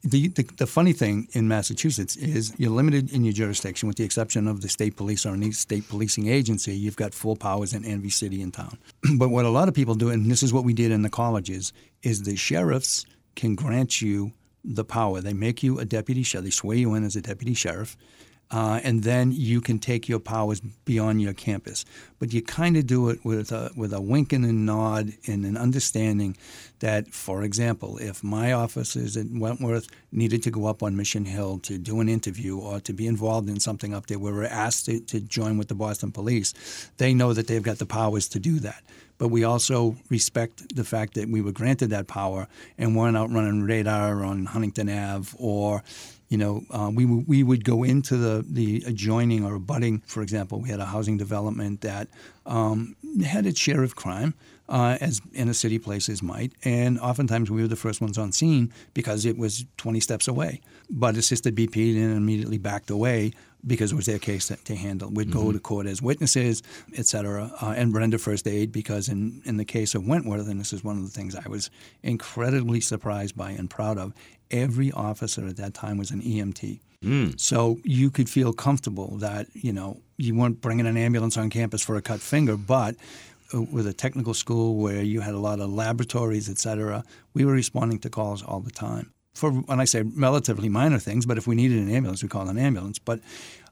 The, 0.07 0.29
the, 0.29 0.43
the, 0.59 0.67
funny 0.67 0.93
thing 0.93 1.29
in 1.33 1.49
Massachusetts 1.49 2.15
is 2.17 2.53
you're 2.59 2.71
limited 2.71 3.11
in 3.11 3.25
your 3.25 3.33
jurisdiction, 3.33 3.87
with 3.87 3.97
the 3.97 4.05
exception 4.05 4.47
of 4.47 4.61
the 4.61 4.69
state 4.69 4.97
police 4.97 5.25
or 5.25 5.33
any 5.33 5.51
state 5.53 5.89
policing 5.89 6.29
agency. 6.29 6.77
You've 6.77 6.97
got 6.97 7.15
full 7.15 7.37
powers 7.37 7.73
in 7.73 7.87
every 7.87 8.11
city 8.11 8.43
and 8.43 8.53
town. 8.53 8.77
but 9.17 9.31
what 9.31 9.47
a 9.47 9.49
lot 9.49 9.67
of 9.67 9.73
people 9.73 9.95
do, 9.95 10.11
and 10.11 10.31
this 10.31 10.43
is 10.43 10.53
what 10.53 10.63
we 10.63 10.75
did 10.75 10.93
in 10.93 11.01
the 11.01 11.09
colleges, 11.09 11.73
is 12.03 12.23
the 12.25 12.37
sheriffs 12.37 13.07
can 13.35 13.55
grant 13.55 14.03
you 14.03 14.33
the 14.63 14.85
power. 14.85 15.23
They 15.23 15.33
make 15.33 15.63
you 15.63 15.79
a 15.79 15.87
deputy 15.87 16.23
sheriff. 16.23 16.45
They 16.45 16.51
swear 16.51 16.77
you 16.77 16.93
in 16.95 17.05
as 17.05 17.17
a 17.17 17.23
deputy 17.23 17.55
sheriff 17.55 17.97
uh, 18.51 18.81
and 18.85 19.03
then 19.03 19.33
you 19.33 19.61
can 19.61 19.79
take 19.79 20.09
your 20.09 20.19
powers 20.19 20.61
beyond 20.85 21.21
your 21.21 21.33
campus. 21.33 21.85
But 22.19 22.33
you 22.33 22.43
kind 22.43 22.77
of 22.77 22.87
do 22.87 23.09
it 23.09 23.25
with 23.25 23.51
a, 23.53 23.71
with 23.77 23.93
a 23.93 24.01
wink 24.01 24.33
and 24.33 24.45
a 24.45 24.53
nod 24.53 25.13
and 25.27 25.45
an 25.45 25.57
understanding 25.57 26.37
that, 26.81 27.13
for 27.13 27.43
example, 27.43 27.99
if 27.99 28.23
my 28.23 28.53
officers 28.53 29.17
at 29.17 29.27
Wentworth 29.31 29.89
needed 30.13 30.43
to 30.45 30.51
go 30.51 30.67
up 30.67 30.83
on 30.83 30.97
Mission 30.97 31.25
Hill 31.25 31.59
to 31.61 31.79
do 31.79 32.01
an 32.01 32.09
interview 32.09 32.59
or 32.59 32.81
to 32.81 32.93
be 32.93 33.07
involved 33.07 33.49
in 33.49 33.59
something 33.59 33.95
up 33.95 34.07
there 34.07 34.19
where 34.19 34.33
we're 34.33 34.45
asked 34.45 34.87
to, 34.87 35.01
to 35.01 35.21
join 35.21 35.59
with 35.59 35.69
the 35.69 35.75
Boston 35.75 36.13
Police, 36.13 36.55
they 36.99 37.15
know 37.15 37.33
that 37.33 37.47
they've 37.47 37.63
got 37.63 37.79
the 37.79 37.87
powers 37.87 38.29
to 38.29 38.39
do 38.39 38.59
that 38.61 38.83
but 39.19 39.29
we 39.29 39.45
also 39.45 39.97
respect 40.11 40.75
the 40.75 40.85
fact 40.85 41.15
that 41.15 41.29
we 41.29 41.41
were 41.41 41.53
granted 41.53 41.91
that 41.91 42.07
power 42.07 42.49
and 42.79 42.97
weren't 42.97 43.17
out 43.17 43.31
running 43.31 43.63
radar 43.63 44.25
on 44.25 44.47
Huntington 44.47 44.89
Ave 44.89 45.31
or 45.39 45.83
you 46.29 46.39
know, 46.39 46.63
uh, 46.71 46.91
we, 46.93 47.05
we 47.05 47.43
would 47.43 47.65
go 47.65 47.83
into 47.83 48.17
the, 48.17 48.45
the 48.49 48.83
adjoining 48.87 49.45
or 49.45 49.55
abutting, 49.55 50.03
for 50.07 50.23
example, 50.23 50.61
we 50.61 50.71
had 50.71 50.81
a 50.81 50.87
housing 50.87 51.17
development 51.17 51.83
that 51.83 52.09
um, 52.47 52.97
had 53.25 53.47
its 53.47 53.59
share 53.59 53.83
of 53.83 53.95
crime, 53.95 54.35
uh, 54.69 54.97
as 55.01 55.21
inner 55.35 55.53
city 55.53 55.79
places 55.79 56.23
might. 56.23 56.53
And 56.65 56.99
oftentimes 56.99 57.51
we 57.51 57.61
were 57.61 57.69
the 57.69 57.77
first 57.77 58.01
ones 58.01 58.17
on 58.17 58.33
scene 58.33 58.73
because 58.95 59.25
it 59.25 59.37
was 59.37 59.67
20 59.77 60.01
steps 60.01 60.27
away. 60.27 60.61
But 60.91 61.17
assisted 61.17 61.55
BP 61.55 61.97
and 61.97 62.17
immediately 62.17 62.59
backed 62.59 62.91
away 62.91 63.33
because 63.67 63.93
it 63.93 63.95
was 63.95 64.07
their 64.07 64.19
case 64.19 64.49
to, 64.49 64.57
to 64.57 64.75
handle. 64.75 65.11
We'd 65.11 65.29
mm-hmm. 65.29 65.39
go 65.39 65.53
to 65.53 65.59
court 65.59 65.87
as 65.87 66.03
witnesses, 66.03 66.63
et 66.97 67.07
cetera, 67.07 67.51
uh, 67.61 67.75
and 67.77 67.95
render 67.95 68.19
first 68.19 68.47
aid 68.47 68.73
because 68.73 69.09
in, 69.09 69.43
in 69.45 69.57
the 69.57 69.65
case 69.65 69.95
of 69.95 70.07
Wentworth, 70.07 70.49
and 70.49 70.61
this 70.61 70.73
is 70.73 70.85
one 70.85 70.97
of 70.97 71.05
the 71.05 71.11
things 71.11 71.35
I 71.35 71.49
was 71.49 71.71
incredibly 72.03 72.81
surprised 72.81 73.37
by 73.37 73.51
and 73.51 73.71
proud 73.71 73.99
of, 73.99 74.13
every 74.51 74.93
officer 74.93 75.47
at 75.47 75.57
that 75.57 75.75
time 75.75 75.99
was 75.99 76.11
an 76.11 76.23
EMT. 76.23 76.81
Mm. 77.03 77.39
So 77.39 77.79
you 77.85 78.11
could 78.11 78.29
feel 78.29 78.53
comfortable 78.53 79.17
that, 79.19 79.47
you 79.53 79.73
know, 79.73 80.01
you 80.17 80.35
weren't 80.35 80.61
bringing 80.61 80.87
an 80.87 80.97
ambulance 80.97 81.37
on 81.37 81.51
campus 81.51 81.83
for 81.83 81.97
a 81.97 82.03
cut 82.03 82.21
finger, 82.21 82.57
but 82.57 82.97
uh, 83.53 83.63
with 83.63 83.87
a 83.87 83.93
technical 83.93 84.35
school 84.35 84.77
where 84.77 85.03
you 85.03 85.21
had 85.21 85.35
a 85.35 85.39
lot 85.39 85.61
of 85.61 85.73
laboratories, 85.73 86.49
et 86.49 86.59
cetera, 86.59 87.05
we 87.35 87.45
were 87.45 87.53
responding 87.53 87.99
to 88.01 88.11
calls 88.11 88.43
all 88.43 88.61
the 88.61 88.71
time 88.71 89.14
for 89.35 89.51
when 89.51 89.81
I 89.81 89.85
say 89.85 90.03
relatively 90.03 90.69
minor 90.69 90.99
things, 90.99 91.27
but 91.27 91.39
if 91.39 91.47
we 91.47 91.55
needed 91.55 91.79
an 91.79 91.91
ambulance, 91.91 92.23
we 92.23 92.29
called 92.29 92.49
an 92.49 92.59
ambulance. 92.59 92.99
But 92.99 93.21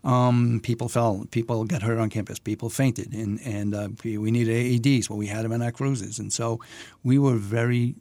um, 0.04 0.60
people 0.62 0.88
fell, 0.88 1.24
people 1.30 1.64
got 1.64 1.82
hurt 1.82 1.98
on 1.98 2.10
campus, 2.10 2.38
people 2.38 2.68
fainted, 2.68 3.12
and 3.12 3.40
and 3.44 3.74
uh, 3.74 3.88
we 4.04 4.30
needed 4.30 4.54
AEDs. 4.54 5.08
Well, 5.08 5.18
we 5.18 5.28
had 5.28 5.44
them 5.44 5.52
in 5.52 5.62
our 5.62 5.72
cruises, 5.72 6.18
and 6.18 6.32
so 6.32 6.60
we 7.04 7.18
were 7.18 7.36
very 7.36 7.94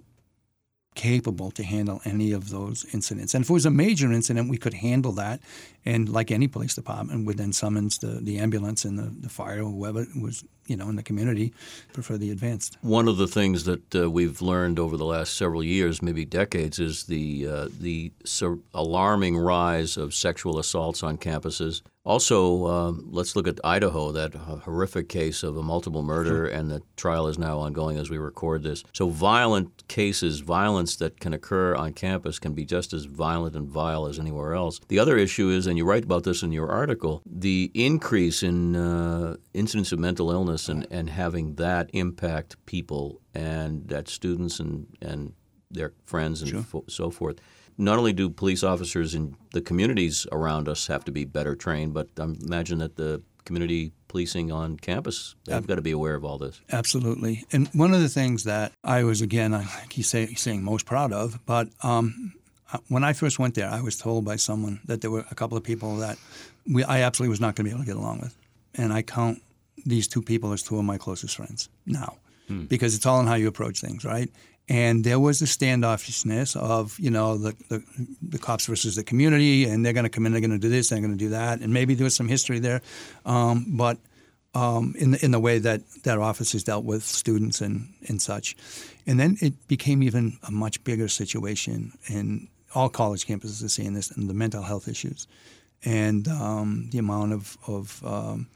capable 0.96 1.52
to 1.52 1.64
handle 1.64 2.02
any 2.04 2.34
of 2.34 2.50
those 2.50 2.86
incidents. 2.94 3.34
And 3.34 3.44
if 3.44 3.50
it 3.50 3.54
was 3.54 3.66
a 3.66 3.72
major 3.72 4.12
incident, 4.12 4.50
we 4.50 4.58
could 4.58 4.74
handle 4.74 5.14
that. 5.14 5.40
And 5.86 6.10
like 6.10 6.32
any 6.32 6.48
police 6.48 6.76
department, 6.76 7.26
would 7.26 7.38
then 7.38 7.54
summons 7.54 8.00
the, 8.00 8.20
the 8.22 8.40
ambulance 8.40 8.84
and 8.84 9.00
the, 9.00 9.14
the 9.22 9.30
fire 9.30 9.60
whoever 9.60 10.06
was 10.22 10.44
you 10.72 10.78
know 10.78 10.90
in 10.90 10.96
the 10.96 11.04
community 11.04 11.54
prefer 11.94 12.18
the 12.18 12.32
advanced. 12.32 12.78
One 12.82 13.08
of 13.08 13.18
the 13.18 13.28
things 13.28 13.66
that 13.66 13.96
uh, 13.96 14.10
we've 14.10 14.42
learned 14.42 14.80
over 14.80 14.96
the 14.96 15.06
last 15.06 15.36
several 15.36 15.64
years, 15.64 16.02
maybe 16.02 16.24
decades, 16.24 16.80
is 16.80 17.04
the 17.04 17.48
uh, 17.48 17.68
the 17.80 18.12
alarming 18.74 19.38
rise 19.38 19.98
of 19.98 20.14
sexual 20.14 20.58
assaults 20.58 21.04
on 21.04 21.18
campuses. 21.18 21.82
Also, 22.04 22.66
um, 22.66 23.08
let's 23.12 23.36
look 23.36 23.48
at 23.48 23.60
Idaho, 23.64 24.12
that 24.12 24.34
horrific 24.34 25.08
case 25.08 25.44
of 25.44 25.56
a 25.56 25.62
multiple 25.62 26.02
murder, 26.02 26.48
and 26.48 26.72
the 26.72 26.82
trial 26.96 27.28
is 27.28 27.38
now 27.38 27.60
ongoing 27.60 27.98
as 27.98 28.10
we 28.10 28.18
record 28.18 28.64
this. 28.64 28.84
So, 28.92 29.10
violent 29.10 29.88
cases, 29.88 30.40
violence 30.40 30.96
that 30.96 31.20
can 31.20 31.32
occur 31.34 31.76
on 31.76 31.94
campus, 31.94 32.40
can 32.40 32.54
be 32.54 32.66
just 32.66 32.92
as 32.94 33.06
violent 33.06 33.56
and 33.56 33.68
vile 33.68 34.08
as 34.08 34.18
anywhere 34.18 34.56
else. 34.56 34.80
The 34.88 34.98
other 34.98 35.16
issue 35.16 35.50
is, 35.50 35.68
and 35.68 35.78
you 35.78 35.86
write 35.86 36.06
about 36.06 36.24
this 36.24 36.42
in 36.42 36.52
your 36.52 36.72
article, 36.72 37.22
the 37.24 37.70
increase 37.76 38.42
in 38.42 38.76
uh, 38.76 39.36
incidents 39.54 39.92
of 39.92 40.00
mental 40.00 40.32
illness 40.32 40.70
and, 40.70 40.88
and 40.90 41.08
having 41.08 41.56
that 41.56 41.92
impact 41.94 42.56
people 42.66 43.22
and 43.36 43.88
that 43.90 44.10
students 44.10 44.60
and, 44.60 44.88
and 45.04 45.34
their 45.70 45.94
friends 46.04 46.42
and 46.42 46.50
sure. 46.50 46.64
fo- 46.64 46.86
so 46.88 47.12
forth 47.12 47.40
not 47.78 47.98
only 47.98 48.14
do 48.14 48.30
police 48.30 48.64
officers 48.64 49.16
in 49.16 49.36
the 49.54 49.62
communities 49.62 50.28
around 50.32 50.68
us 50.68 50.88
have 50.88 51.04
to 51.06 51.12
be 51.12 51.26
better 51.26 51.56
trained, 51.56 51.94
but 51.94 52.08
I 52.20 52.24
imagine 52.24 52.80
that 52.80 52.96
the 52.96 53.22
community 53.46 53.92
policing 54.08 54.52
on 54.52 54.78
campus, 54.78 55.36
they've 55.46 55.66
got 55.66 55.76
to 55.76 55.82
be 55.82 55.92
aware 55.92 56.16
of 56.16 56.26
all 56.26 56.38
this. 56.38 56.62
Absolutely. 56.72 57.46
And 57.52 57.68
one 57.70 57.94
of 57.94 58.02
the 58.02 58.10
things 58.10 58.44
that 58.44 58.74
I 58.84 59.04
was, 59.04 59.22
again, 59.22 59.54
I 59.54 59.66
keep 59.90 60.06
say, 60.06 60.34
saying 60.34 60.64
most 60.64 60.86
proud 60.86 61.12
of, 61.14 61.40
but 61.46 61.70
um, 61.82 62.34
when 62.88 63.04
I 63.04 63.14
first 63.14 63.40
went 63.40 63.56
there, 63.56 63.70
I 63.70 63.82
was 63.82 63.98
told 63.98 64.26
by 64.26 64.36
someone 64.36 64.80
that 64.86 65.02
there 65.02 65.12
were 65.12 65.26
a 65.32 65.36
couple 65.36 65.58
of 65.58 65.64
people 65.64 65.98
that 65.98 66.18
we, 66.72 66.84
I 66.84 67.02
absolutely 67.02 67.30
was 67.30 67.42
not 67.42 67.56
going 67.56 67.66
to 67.66 67.70
be 67.70 67.70
able 67.72 67.84
to 67.84 67.86
get 67.86 67.96
along 67.96 68.20
with. 68.20 68.36
And 68.76 68.94
I 68.94 69.02
count 69.02 69.42
these 69.86 70.08
two 70.08 70.22
people 70.22 70.52
as 70.54 70.62
two 70.62 70.78
of 70.78 70.86
my 70.86 70.98
closest 70.98 71.36
friends 71.36 71.70
now 71.86 72.18
hmm. 72.48 72.66
because 72.66 72.96
it's 72.96 73.06
all 73.06 73.20
in 73.20 73.28
how 73.28 73.36
you 73.36 73.48
approach 73.48 73.82
things, 73.82 74.06
right? 74.06 74.30
And 74.72 75.04
there 75.04 75.20
was 75.20 75.42
a 75.42 75.46
standoffishness 75.46 76.56
of, 76.56 76.98
you 76.98 77.12
know, 77.12 77.38
the, 77.38 77.54
the, 77.68 77.84
the 78.22 78.40
cops 78.40 78.68
versus 78.68 78.96
the 78.96 79.04
community, 79.04 79.66
and 79.66 79.86
they're 79.86 79.92
going 79.92 80.06
to 80.06 80.10
come 80.10 80.26
in, 80.26 80.32
they're 80.32 80.40
going 80.40 80.52
to 80.52 80.58
do 80.58 80.70
this, 80.70 80.88
they're 80.88 81.02
going 81.02 81.12
to 81.12 81.18
do 81.18 81.28
that. 81.32 81.60
And 81.60 81.74
maybe 81.74 81.94
there 81.94 82.06
was 82.06 82.16
some 82.16 82.30
history 82.30 82.60
there. 82.60 82.82
Um, 83.26 83.66
but 83.68 83.98
um, 84.56 84.96
in 84.98 85.12
the 85.12 85.26
in 85.26 85.32
the 85.32 85.42
way 85.42 85.60
that 85.60 85.82
that 86.04 86.18
officers 86.20 86.64
dealt 86.64 86.86
with 86.86 87.04
students 87.04 87.60
and 87.60 87.94
and 88.08 88.22
such, 88.22 88.56
and 89.06 89.20
then 89.20 89.36
it 89.42 89.68
became 89.68 90.02
even 90.04 90.38
a 90.44 90.52
much 90.52 90.82
bigger 90.86 91.10
situation, 91.10 91.92
and 92.08 92.48
all 92.74 92.88
college 92.88 93.28
campuses 93.28 93.62
are 93.66 93.70
seeing 93.70 93.94
this, 93.94 94.10
and 94.10 94.30
the 94.30 94.34
mental 94.34 94.64
health 94.64 94.88
issues, 94.88 95.28
and 95.84 96.30
um, 96.30 96.88
the 96.92 96.98
amount 96.98 97.34
of 97.34 97.58
of 97.68 98.02
um, 98.06 98.48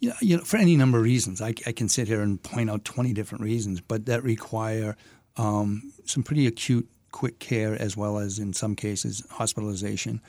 you 0.00 0.36
know, 0.36 0.44
for 0.44 0.56
any 0.56 0.76
number 0.76 0.98
of 0.98 1.04
reasons. 1.04 1.42
I, 1.42 1.48
I, 1.66 1.72
can 1.72 1.88
sit 1.88 2.08
here 2.08 2.20
and 2.20 2.42
point 2.42 2.70
out 2.70 2.84
20 2.84 3.12
different 3.12 3.42
reasons, 3.42 3.80
but 3.80 4.06
that 4.06 4.22
require 4.22 4.96
um, 5.38 5.92
some 6.04 6.22
pretty 6.22 6.46
acute, 6.46 6.88
quick 7.12 7.38
care 7.38 7.80
as 7.80 7.96
well 7.96 8.18
as, 8.18 8.38
in 8.38 8.52
some 8.52 8.74
cases, 8.74 9.24
hospitalization. 9.30 10.20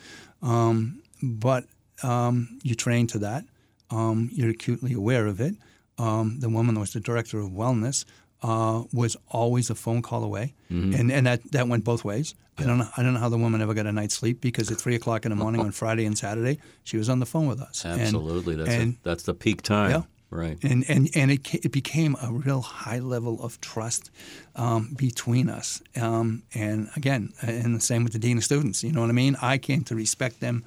Um, 0.41 1.01
but 1.21 1.65
um, 2.03 2.59
you 2.63 2.75
train 2.75 3.07
to 3.07 3.19
that. 3.19 3.43
Um, 3.91 4.29
you're 4.31 4.49
acutely 4.49 4.93
aware 4.93 5.25
of 5.27 5.41
it. 5.41 5.55
Um, 5.97 6.39
the 6.39 6.49
woman 6.49 6.75
that 6.75 6.79
was 6.79 6.93
the 6.93 6.99
director 6.99 7.39
of 7.39 7.49
wellness. 7.49 8.05
Uh, 8.41 8.83
was 8.93 9.17
always 9.27 9.69
a 9.69 9.75
phone 9.75 10.01
call 10.01 10.23
away, 10.23 10.53
mm-hmm. 10.71 10.97
and 10.97 11.11
and 11.11 11.27
that, 11.27 11.43
that 11.51 11.67
went 11.67 11.83
both 11.83 12.05
ways. 12.05 12.35
Yeah. 12.57 12.63
I 12.63 12.67
don't 12.69 12.77
know 12.77 12.87
I 12.95 13.03
don't 13.03 13.13
know 13.13 13.19
how 13.19 13.27
the 13.27 13.37
woman 13.37 13.61
ever 13.61 13.73
got 13.73 13.85
a 13.85 13.91
night's 13.91 14.15
sleep 14.15 14.39
because 14.39 14.71
at 14.71 14.77
three 14.77 14.95
o'clock 14.95 15.25
in 15.25 15.31
the 15.31 15.35
morning 15.35 15.59
on 15.65 15.71
Friday 15.71 16.05
and 16.05 16.17
Saturday 16.17 16.57
she 16.85 16.95
was 16.95 17.09
on 17.09 17.19
the 17.19 17.25
phone 17.25 17.47
with 17.47 17.59
us. 17.59 17.85
Absolutely, 17.85 18.53
and, 18.53 18.61
that's 18.61 18.73
and, 18.73 18.93
a, 18.93 18.97
that's 19.03 19.23
the 19.23 19.33
peak 19.33 19.61
time. 19.61 19.91
Yeah, 19.91 20.01
Right. 20.31 20.63
And 20.63 20.85
and 20.87 21.09
and 21.15 21.31
it 21.31 21.53
it 21.55 21.71
became 21.71 22.15
a 22.21 22.31
real 22.31 22.61
high 22.61 22.99
level 22.99 23.41
of 23.41 23.59
trust 23.61 24.11
um, 24.55 24.93
between 24.95 25.49
us. 25.49 25.81
Um, 25.95 26.43
and 26.53 26.89
again, 26.95 27.33
and 27.41 27.75
the 27.75 27.79
same 27.79 28.03
with 28.03 28.13
the 28.13 28.19
dean 28.19 28.37
of 28.37 28.43
students. 28.43 28.83
You 28.83 28.91
know 28.91 29.01
what 29.01 29.09
I 29.09 29.13
mean? 29.13 29.35
I 29.41 29.57
came 29.57 29.83
to 29.85 29.95
respect 29.95 30.39
them. 30.39 30.63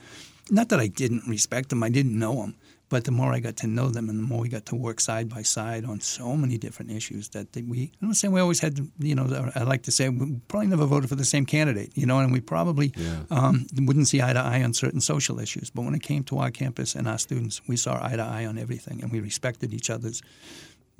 Not 0.50 0.68
that 0.70 0.80
I 0.80 0.88
didn't 0.88 1.28
respect 1.28 1.68
them. 1.68 1.82
I 1.84 1.90
didn't 1.90 2.18
know 2.18 2.34
them. 2.34 2.56
But 2.92 3.04
the 3.04 3.10
more 3.10 3.32
I 3.32 3.40
got 3.40 3.56
to 3.56 3.66
know 3.66 3.88
them 3.88 4.10
and 4.10 4.18
the 4.18 4.22
more 4.22 4.42
we 4.42 4.50
got 4.50 4.66
to 4.66 4.76
work 4.76 5.00
side 5.00 5.26
by 5.30 5.40
side 5.40 5.86
on 5.86 5.98
so 6.00 6.36
many 6.36 6.58
different 6.58 6.90
issues 6.90 7.30
that 7.30 7.46
we, 7.56 7.90
I'm 8.02 8.08
not 8.08 8.16
saying 8.16 8.34
we 8.34 8.40
always 8.42 8.60
had, 8.60 8.86
you 8.98 9.14
know, 9.14 9.50
I 9.54 9.62
like 9.62 9.84
to 9.84 9.90
say 9.90 10.10
we 10.10 10.36
probably 10.46 10.66
never 10.66 10.84
voted 10.84 11.08
for 11.08 11.14
the 11.14 11.24
same 11.24 11.46
candidate, 11.46 11.96
you 11.96 12.04
know, 12.04 12.18
and 12.18 12.30
we 12.30 12.40
probably 12.40 12.92
yeah. 12.94 13.22
um, 13.30 13.66
wouldn't 13.78 14.08
see 14.08 14.20
eye 14.20 14.34
to 14.34 14.38
eye 14.38 14.62
on 14.62 14.74
certain 14.74 15.00
social 15.00 15.40
issues. 15.40 15.70
But 15.70 15.86
when 15.86 15.94
it 15.94 16.02
came 16.02 16.22
to 16.24 16.36
our 16.36 16.50
campus 16.50 16.94
and 16.94 17.08
our 17.08 17.16
students, 17.16 17.62
we 17.66 17.78
saw 17.78 17.98
eye 17.98 18.16
to 18.16 18.22
eye 18.22 18.44
on 18.44 18.58
everything 18.58 19.02
and 19.02 19.10
we 19.10 19.20
respected 19.20 19.72
each 19.72 19.88
other's 19.88 20.20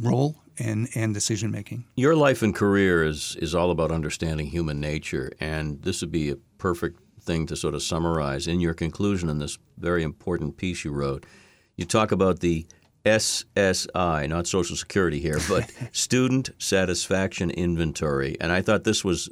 role 0.01 0.37
and, 0.59 0.89
and 0.95 1.13
decision 1.13 1.51
making. 1.51 1.85
Your 1.97 2.17
life 2.17 2.41
and 2.41 2.55
career 2.55 3.05
is, 3.05 3.37
is 3.37 3.55
all 3.55 3.71
about 3.71 3.93
understanding 3.93 4.47
human 4.47 4.81
nature, 4.81 5.31
and 5.41 5.83
this 5.83 6.01
would 6.01 6.11
be 6.11 6.31
a 6.31 6.37
perfect 6.57 7.01
thing 7.21 7.45
to 7.49 7.55
sort 7.55 7.75
of 7.75 7.83
summarize 7.83 8.47
in 8.47 8.61
your 8.61 8.73
conclusion 8.73 9.29
in 9.29 9.41
this 9.41 9.59
very 9.77 10.03
important 10.03 10.57
piece 10.57 10.87
you 10.87 10.91
wrote 10.91 11.27
you 11.77 11.85
talk 11.85 12.13
about 12.13 12.41
the 12.41 12.67
SSI, 13.05 14.29
not 14.29 14.47
Social 14.47 14.77
Security 14.77 15.21
here, 15.21 15.39
but 15.49 15.71
Student 15.93 16.51
Satisfaction 16.59 17.51
Inventory. 17.51 18.37
And 18.41 18.53
I 18.53 18.63
thought 18.63 18.85
this 18.85 19.05
was 19.05 19.29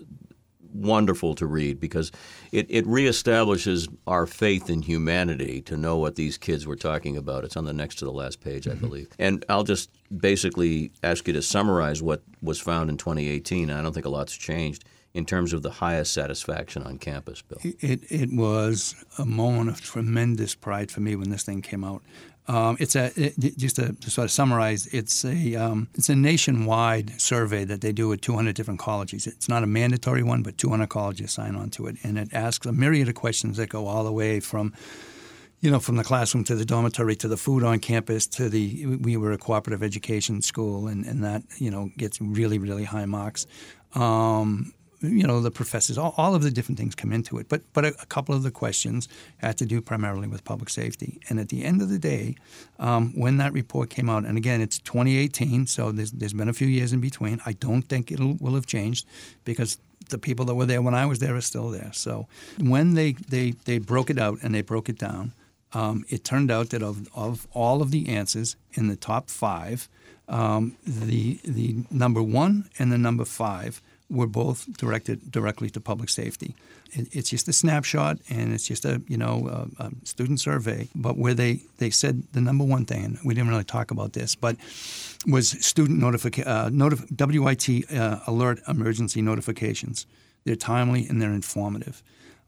wonderful 0.72 1.34
to 1.34 1.46
read 1.46 1.80
because 1.80 2.12
it, 2.52 2.66
it 2.68 2.86
reestablishes 2.86 3.88
our 4.06 4.26
faith 4.26 4.70
in 4.70 4.82
humanity 4.82 5.60
to 5.62 5.76
know 5.76 5.96
what 5.98 6.16
these 6.16 6.38
kids 6.38 6.66
were 6.66 6.76
talking 6.76 7.16
about. 7.16 7.44
It's 7.44 7.56
on 7.56 7.64
the 7.64 7.72
next 7.72 7.96
to 7.96 8.04
the 8.04 8.12
last 8.12 8.40
page, 8.40 8.66
I 8.66 8.72
mm-hmm. 8.72 8.80
believe. 8.80 9.08
And 9.18 9.44
I'll 9.48 9.64
just 9.64 9.90
basically 10.16 10.92
ask 11.02 11.26
you 11.26 11.32
to 11.34 11.42
summarize 11.42 12.02
what 12.02 12.22
was 12.42 12.60
found 12.60 12.90
in 12.90 12.96
2018. 12.96 13.70
I 13.70 13.82
don't 13.82 13.92
think 13.92 14.06
a 14.06 14.10
lot's 14.10 14.36
changed 14.36 14.84
in 15.12 15.26
terms 15.26 15.52
of 15.52 15.62
the 15.62 15.70
highest 15.70 16.12
satisfaction 16.12 16.82
on 16.84 16.98
campus, 16.98 17.42
Bill? 17.42 17.58
It, 17.62 18.04
it 18.10 18.32
was 18.32 18.94
a 19.18 19.24
moment 19.24 19.70
of 19.70 19.80
tremendous 19.80 20.54
pride 20.54 20.90
for 20.90 21.00
me 21.00 21.16
when 21.16 21.30
this 21.30 21.42
thing 21.42 21.62
came 21.62 21.82
out. 21.82 22.02
Um, 22.50 22.76
it's 22.80 22.96
a 22.96 23.10
just 23.38 23.76
to, 23.76 23.92
to, 23.92 24.10
sort 24.10 24.24
of 24.24 24.32
summarize. 24.32 24.88
It's 24.88 25.24
a 25.24 25.54
um, 25.54 25.88
it's 25.94 26.08
a 26.08 26.16
nationwide 26.16 27.20
survey 27.20 27.64
that 27.64 27.80
they 27.80 27.92
do 27.92 28.08
with 28.08 28.22
200 28.22 28.56
different 28.56 28.80
colleges. 28.80 29.28
It's 29.28 29.48
not 29.48 29.62
a 29.62 29.68
mandatory 29.68 30.24
one, 30.24 30.42
but 30.42 30.58
200 30.58 30.88
colleges 30.88 31.30
sign 31.30 31.54
on 31.54 31.70
to 31.70 31.86
it, 31.86 31.96
and 32.02 32.18
it 32.18 32.34
asks 32.34 32.66
a 32.66 32.72
myriad 32.72 33.08
of 33.08 33.14
questions 33.14 33.56
that 33.58 33.68
go 33.68 33.86
all 33.86 34.02
the 34.02 34.10
way 34.10 34.40
from 34.40 34.72
you 35.60 35.70
know, 35.70 35.78
from 35.78 35.96
the 35.96 36.02
classroom 36.02 36.42
to 36.44 36.56
the 36.56 36.64
dormitory 36.64 37.14
to 37.16 37.28
the 37.28 37.36
food 37.36 37.62
on 37.62 37.78
campus 37.78 38.26
to 38.26 38.48
the 38.48 38.96
we 38.96 39.16
were 39.16 39.30
a 39.30 39.38
cooperative 39.38 39.84
education 39.84 40.42
school, 40.42 40.88
and, 40.88 41.06
and 41.06 41.22
that 41.22 41.44
you 41.58 41.70
know 41.70 41.90
gets 41.96 42.20
really 42.20 42.58
really 42.58 42.84
high 42.84 43.06
marks. 43.06 43.46
Um, 43.94 44.72
you 45.02 45.26
know, 45.26 45.40
the 45.40 45.50
professors, 45.50 45.96
all, 45.96 46.14
all 46.16 46.34
of 46.34 46.42
the 46.42 46.50
different 46.50 46.78
things 46.78 46.94
come 46.94 47.12
into 47.12 47.38
it. 47.38 47.48
But, 47.48 47.62
but 47.72 47.84
a, 47.84 47.88
a, 48.02 48.06
couple 48.06 48.34
of 48.34 48.42
the 48.42 48.50
questions 48.50 49.08
had 49.38 49.56
to 49.58 49.66
do 49.66 49.80
primarily 49.80 50.28
with 50.28 50.44
public 50.44 50.68
safety. 50.68 51.20
And 51.28 51.40
at 51.40 51.48
the 51.48 51.64
end 51.64 51.80
of 51.80 51.88
the 51.88 51.98
day, 51.98 52.36
um, 52.78 53.12
when 53.18 53.38
that 53.38 53.52
report 53.52 53.88
came 53.88 54.10
out, 54.10 54.24
and 54.24 54.36
again, 54.36 54.60
it's 54.60 54.78
2018, 54.78 55.66
so 55.66 55.90
there's, 55.90 56.10
there's 56.10 56.34
been 56.34 56.48
a 56.48 56.52
few 56.52 56.66
years 56.66 56.92
in 56.92 57.00
between. 57.00 57.40
I 57.46 57.52
don't 57.52 57.82
think 57.82 58.12
it 58.12 58.20
will 58.20 58.54
have 58.54 58.66
changed 58.66 59.06
because 59.44 59.78
the 60.10 60.18
people 60.18 60.44
that 60.46 60.54
were 60.54 60.66
there 60.66 60.82
when 60.82 60.94
I 60.94 61.06
was 61.06 61.18
there 61.18 61.34
are 61.34 61.40
still 61.40 61.70
there. 61.70 61.90
So 61.94 62.26
when 62.58 62.94
they, 62.94 63.12
they, 63.12 63.52
they 63.64 63.78
broke 63.78 64.10
it 64.10 64.18
out 64.18 64.38
and 64.42 64.54
they 64.54 64.62
broke 64.62 64.88
it 64.88 64.98
down, 64.98 65.32
um, 65.72 66.04
it 66.08 66.24
turned 66.24 66.50
out 66.50 66.70
that 66.70 66.82
of, 66.82 67.08
of 67.14 67.46
all 67.52 67.80
of 67.80 67.90
the 67.90 68.08
answers 68.08 68.56
in 68.72 68.88
the 68.88 68.96
top 68.96 69.30
five, 69.30 69.88
um, 70.28 70.76
the, 70.84 71.40
the 71.44 71.76
number 71.90 72.22
one 72.22 72.68
and 72.78 72.92
the 72.92 72.98
number 72.98 73.24
five– 73.24 73.80
were 74.10 74.26
both 74.26 74.66
directed 74.76 75.30
directly 75.30 75.70
to 75.70 75.80
public 75.80 76.10
safety. 76.10 76.54
It, 76.92 77.08
it's 77.12 77.30
just 77.30 77.48
a 77.48 77.52
snapshot, 77.52 78.18
and 78.28 78.52
it's 78.52 78.66
just 78.66 78.84
a 78.84 79.00
you 79.06 79.16
know 79.16 79.68
a, 79.78 79.84
a 79.84 79.90
student 80.04 80.40
survey. 80.40 80.88
But 80.94 81.16
where 81.16 81.34
they, 81.34 81.60
they 81.78 81.90
said 81.90 82.24
the 82.32 82.40
number 82.40 82.64
one 82.64 82.84
thing, 82.84 83.04
and 83.04 83.18
we 83.24 83.34
didn't 83.34 83.50
really 83.50 83.64
talk 83.64 83.90
about 83.90 84.12
this, 84.12 84.34
but 84.34 84.56
was 85.26 85.50
student 85.64 85.98
notification, 85.98 86.50
uh, 86.50 86.68
notif- 86.68 87.40
WIT 87.40 87.92
uh, 87.96 88.20
alert 88.26 88.60
emergency 88.68 89.22
notifications. 89.22 90.06
They're 90.44 90.56
timely 90.56 91.06
and 91.06 91.20
they're 91.20 91.32
informative. 91.32 92.02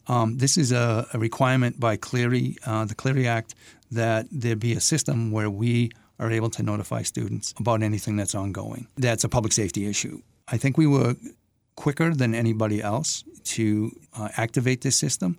Um, 0.09 0.39
this 0.39 0.57
is 0.57 0.73
a, 0.73 1.07
a, 1.13 1.19
requirement 1.19 1.79
by 1.79 1.97
Clery, 1.97 2.57
uh, 2.67 2.85
the 2.87 2.95
Clery 2.95 3.27
Act, 3.27 3.55
that 3.91 4.27
there 4.33 4.57
be 4.57 4.73
a 4.73 4.81
system 4.81 5.31
where 5.31 5.51
we 5.51 5.93
are 6.19 6.31
able 6.31 6.51
to 6.51 6.63
notify 6.63 7.03
students 7.03 7.55
about 7.59 7.83
anything 7.83 8.17
that's 8.17 8.35
ongoing. 8.35 8.89
That's 8.97 9.23
a 9.23 9.29
public 9.29 9.53
safety 9.53 9.87
issue. 9.87 10.21
I 10.49 10.57
think 10.57 10.77
we 10.77 10.87
were 10.87 11.15
quicker 11.77 12.15
than 12.15 12.35
anybody 12.35 12.83
else 12.83 13.25
to 13.45 13.91
uh, 14.17 14.29
activate 14.37 14.83
this 14.83 14.97
system. 14.97 15.39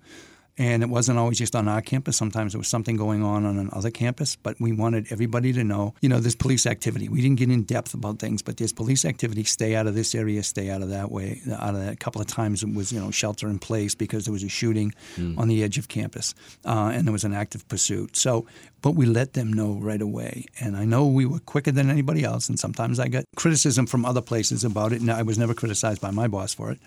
And 0.57 0.83
it 0.83 0.89
wasn't 0.89 1.17
always 1.17 1.39
just 1.39 1.55
on 1.55 1.67
our 1.67 1.81
campus. 1.81 2.15
Sometimes 2.15 2.53
there 2.53 2.59
was 2.59 2.67
something 2.67 2.95
going 2.95 3.23
on 3.23 3.43
on 3.45 3.57
another 3.57 3.89
campus, 3.89 4.35
but 4.35 4.59
we 4.59 4.71
wanted 4.71 5.11
everybody 5.11 5.51
to 5.53 5.63
know, 5.63 5.95
you 6.01 6.09
know, 6.09 6.19
there's 6.19 6.35
police 6.35 6.67
activity. 6.67 7.09
We 7.09 7.21
didn't 7.21 7.39
get 7.39 7.49
in 7.49 7.63
depth 7.63 7.95
about 7.95 8.19
things, 8.19 8.43
but 8.43 8.57
there's 8.57 8.71
police 8.71 9.03
activity. 9.03 9.45
Stay 9.45 9.75
out 9.75 9.87
of 9.87 9.95
this 9.95 10.13
area, 10.13 10.43
stay 10.43 10.69
out 10.69 10.83
of 10.83 10.89
that 10.89 11.11
way, 11.11 11.41
out 11.57 11.73
of 11.73 11.81
that. 11.81 11.93
A 11.93 11.95
couple 11.95 12.21
of 12.21 12.27
times 12.27 12.61
it 12.61 12.71
was, 12.71 12.91
you 12.91 12.99
know, 12.99 13.09
shelter 13.09 13.47
in 13.49 13.57
place 13.57 13.95
because 13.95 14.25
there 14.25 14.33
was 14.33 14.43
a 14.43 14.49
shooting 14.49 14.93
mm. 15.15 15.35
on 15.39 15.47
the 15.47 15.63
edge 15.63 15.79
of 15.79 15.87
campus 15.87 16.35
uh, 16.65 16.91
and 16.93 17.07
there 17.07 17.13
was 17.13 17.23
an 17.23 17.33
active 17.33 17.67
pursuit. 17.67 18.15
So, 18.15 18.45
but 18.83 18.91
we 18.91 19.07
let 19.07 19.33
them 19.33 19.51
know 19.51 19.73
right 19.73 20.01
away. 20.01 20.45
And 20.59 20.77
I 20.77 20.85
know 20.85 21.07
we 21.07 21.25
were 21.25 21.39
quicker 21.39 21.71
than 21.71 21.89
anybody 21.89 22.23
else, 22.23 22.47
and 22.49 22.59
sometimes 22.59 22.99
I 22.99 23.07
got 23.07 23.23
criticism 23.35 23.87
from 23.87 24.05
other 24.05 24.21
places 24.21 24.63
about 24.63 24.93
it, 24.93 25.01
and 25.01 25.09
I 25.09 25.23
was 25.23 25.39
never 25.39 25.55
criticized 25.55 26.01
by 26.01 26.11
my 26.11 26.27
boss 26.27 26.53
for 26.53 26.69
it. 26.69 26.79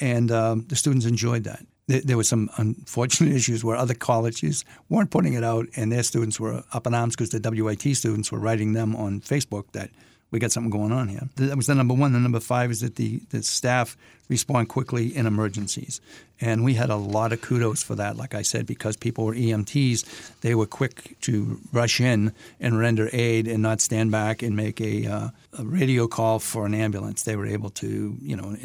And 0.00 0.30
um, 0.30 0.64
the 0.68 0.76
students 0.76 1.04
enjoyed 1.04 1.44
that 1.44 1.66
there, 1.90 2.00
there 2.02 2.16
were 2.16 2.24
some 2.24 2.48
unfortunate 2.56 3.34
issues 3.40 3.64
where 3.64 3.76
other 3.76 3.94
colleges 3.94 4.64
weren't 4.88 5.10
putting 5.10 5.34
it 5.34 5.44
out, 5.44 5.66
and 5.76 5.90
their 5.90 6.02
students 6.02 6.38
were 6.38 6.62
up 6.72 6.86
in 6.86 6.94
arms 6.94 7.16
because 7.16 7.30
the 7.30 7.40
WIT 7.50 7.82
students 7.96 8.30
were 8.30 8.38
writing 8.38 8.72
them 8.72 8.94
on 8.96 9.20
Facebook 9.20 9.64
that 9.72 9.90
we 10.30 10.38
got 10.38 10.52
something 10.52 10.70
going 10.70 10.92
on 10.92 11.08
here. 11.08 11.28
That 11.36 11.56
was 11.56 11.66
the 11.66 11.74
number 11.74 11.92
one. 11.92 12.12
The 12.12 12.20
number 12.20 12.38
five 12.38 12.70
is 12.70 12.82
that 12.82 12.94
the, 12.94 13.20
the 13.30 13.42
staff 13.42 13.96
respond 14.28 14.68
quickly 14.68 15.14
in 15.16 15.26
emergencies. 15.26 16.00
And 16.40 16.62
we 16.62 16.74
had 16.74 16.88
a 16.88 16.94
lot 16.94 17.32
of 17.32 17.40
kudos 17.40 17.82
for 17.82 17.96
that, 17.96 18.16
like 18.16 18.32
I 18.32 18.42
said, 18.42 18.64
because 18.64 18.96
people 18.96 19.24
were 19.24 19.34
EMTs. 19.34 20.40
They 20.40 20.54
were 20.54 20.66
quick 20.66 21.20
to 21.22 21.58
rush 21.72 22.00
in 22.00 22.32
and 22.60 22.78
render 22.78 23.10
aid 23.12 23.48
and 23.48 23.60
not 23.60 23.80
stand 23.80 24.12
back 24.12 24.40
and 24.42 24.54
make 24.54 24.80
a, 24.80 25.06
uh, 25.06 25.28
a 25.58 25.64
radio 25.64 26.06
call 26.06 26.38
for 26.38 26.64
an 26.64 26.74
ambulance. 26.74 27.24
They 27.24 27.34
were 27.34 27.46
able 27.46 27.70
to, 27.70 28.16
you 28.22 28.36
know, 28.36 28.56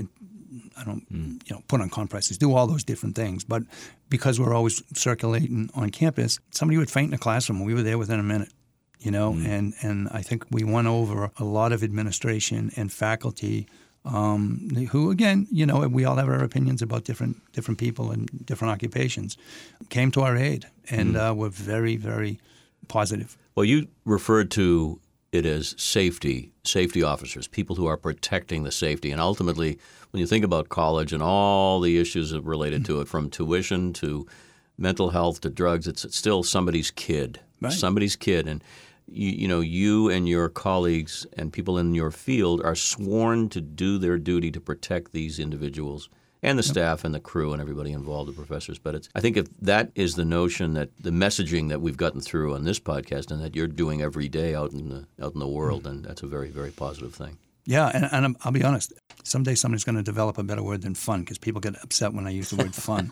I 0.77 0.83
don't, 0.83 1.11
mm. 1.11 1.49
you 1.49 1.55
know, 1.55 1.61
put 1.67 1.81
on 1.81 1.89
compresses, 1.89 2.37
do 2.37 2.53
all 2.53 2.67
those 2.67 2.83
different 2.83 3.15
things. 3.15 3.43
But 3.43 3.63
because 4.09 4.39
we're 4.39 4.53
always 4.53 4.83
circulating 4.93 5.69
on 5.75 5.89
campus, 5.89 6.39
somebody 6.51 6.77
would 6.77 6.91
faint 6.91 7.09
in 7.09 7.13
a 7.13 7.17
classroom. 7.17 7.63
We 7.63 7.73
were 7.73 7.83
there 7.83 7.97
within 7.97 8.19
a 8.19 8.23
minute, 8.23 8.51
you 8.99 9.11
know, 9.11 9.33
mm. 9.33 9.45
and, 9.45 9.73
and 9.81 10.09
I 10.11 10.21
think 10.21 10.45
we 10.51 10.63
won 10.63 10.87
over 10.87 11.31
a 11.37 11.43
lot 11.43 11.71
of 11.71 11.83
administration 11.83 12.71
and 12.75 12.91
faculty 12.91 13.67
um, 14.05 14.69
who, 14.91 15.09
again, 15.09 15.47
you 15.51 15.65
know, 15.65 15.87
we 15.87 16.05
all 16.05 16.17
have 16.17 16.27
our 16.29 16.43
opinions 16.43 16.81
about 16.81 17.05
different 17.05 17.37
different 17.53 17.79
people 17.79 18.11
and 18.11 18.29
different 18.45 18.71
occupations, 18.71 19.35
came 19.89 20.11
to 20.11 20.21
our 20.21 20.37
aid 20.37 20.67
and 20.89 21.15
mm. 21.15 21.31
uh, 21.31 21.33
were 21.33 21.49
very, 21.49 21.95
very 21.95 22.39
positive. 22.87 23.35
Well, 23.55 23.65
you 23.65 23.87
referred 24.05 24.51
to 24.51 24.99
it 25.35 25.45
as 25.45 25.75
safety, 25.77 26.51
safety 26.63 27.03
officers, 27.03 27.47
people 27.47 27.75
who 27.75 27.85
are 27.85 27.97
protecting 27.97 28.63
the 28.63 28.71
safety. 28.71 29.11
And 29.11 29.21
ultimately, 29.21 29.77
when 30.11 30.21
you 30.21 30.27
think 30.27 30.45
about 30.45 30.69
college 30.69 31.13
and 31.13 31.21
all 31.21 31.79
the 31.79 31.97
issues 31.97 32.33
related 32.37 32.85
to 32.85 33.01
it, 33.01 33.07
from 33.07 33.29
tuition 33.29 33.93
to 33.93 34.25
mental 34.77 35.09
health 35.09 35.41
to 35.41 35.49
drugs, 35.49 35.87
it's, 35.87 36.05
it's 36.05 36.17
still 36.17 36.43
somebody's 36.43 36.91
kid, 36.91 37.39
right. 37.61 37.71
somebody's 37.71 38.15
kid. 38.15 38.47
And 38.47 38.63
you, 39.07 39.31
you 39.31 39.47
know 39.47 39.59
you 39.59 40.09
and 40.09 40.27
your 40.27 40.49
colleagues 40.49 41.25
and 41.37 41.53
people 41.53 41.77
in 41.77 41.93
your 41.93 42.11
field 42.11 42.61
are 42.63 42.75
sworn 42.75 43.49
to 43.49 43.61
do 43.61 43.97
their 43.97 44.17
duty 44.17 44.51
to 44.51 44.59
protect 44.59 45.11
these 45.11 45.39
individuals 45.39 46.09
and 46.45 46.59
the 46.59 46.63
staff 46.63 47.03
and 47.03 47.13
the 47.13 47.19
crew 47.19 47.51
and 47.51 47.61
everybody 47.61 47.91
involved, 47.91 48.29
the 48.29 48.33
professors. 48.33 48.77
But 48.77 48.95
it's, 48.95 49.09
I 49.15 49.19
think 49.19 49.35
if 49.35 49.47
that 49.61 49.91
is 49.95 50.15
the 50.15 50.25
notion 50.25 50.73
that 50.73 50.89
the 50.99 51.09
messaging 51.09 51.69
that 51.69 51.81
we've 51.81 51.97
gotten 51.97 52.21
through 52.21 52.53
on 52.53 52.63
this 52.63 52.79
podcast 52.79 53.31
and 53.31 53.43
that 53.43 53.55
you're 53.55 53.67
doing 53.67 54.01
every 54.01 54.29
day 54.29 54.53
out 54.53 54.71
in 54.71 54.89
the 54.89 55.07
out 55.21 55.33
in 55.33 55.39
the 55.39 55.47
world, 55.47 55.83
then 55.83 56.03
that's 56.03 56.23
a 56.23 56.27
very 56.27 56.49
very 56.49 56.71
positive 56.71 57.13
thing. 57.13 57.37
Yeah, 57.67 57.89
and, 57.91 58.07
and 58.11 58.37
I'll 58.43 58.51
be 58.51 58.63
honest. 58.63 58.93
Someday 59.23 59.55
somebody's 59.55 59.83
going 59.83 59.95
to 59.95 60.03
develop 60.03 60.37
a 60.37 60.43
better 60.43 60.61
word 60.61 60.83
than 60.83 60.93
fun 60.93 61.21
because 61.21 61.39
people 61.39 61.59
get 61.59 61.83
upset 61.83 62.13
when 62.13 62.27
I 62.27 62.29
use 62.29 62.51
the 62.51 62.57
word 62.57 62.75
fun. 62.89 63.11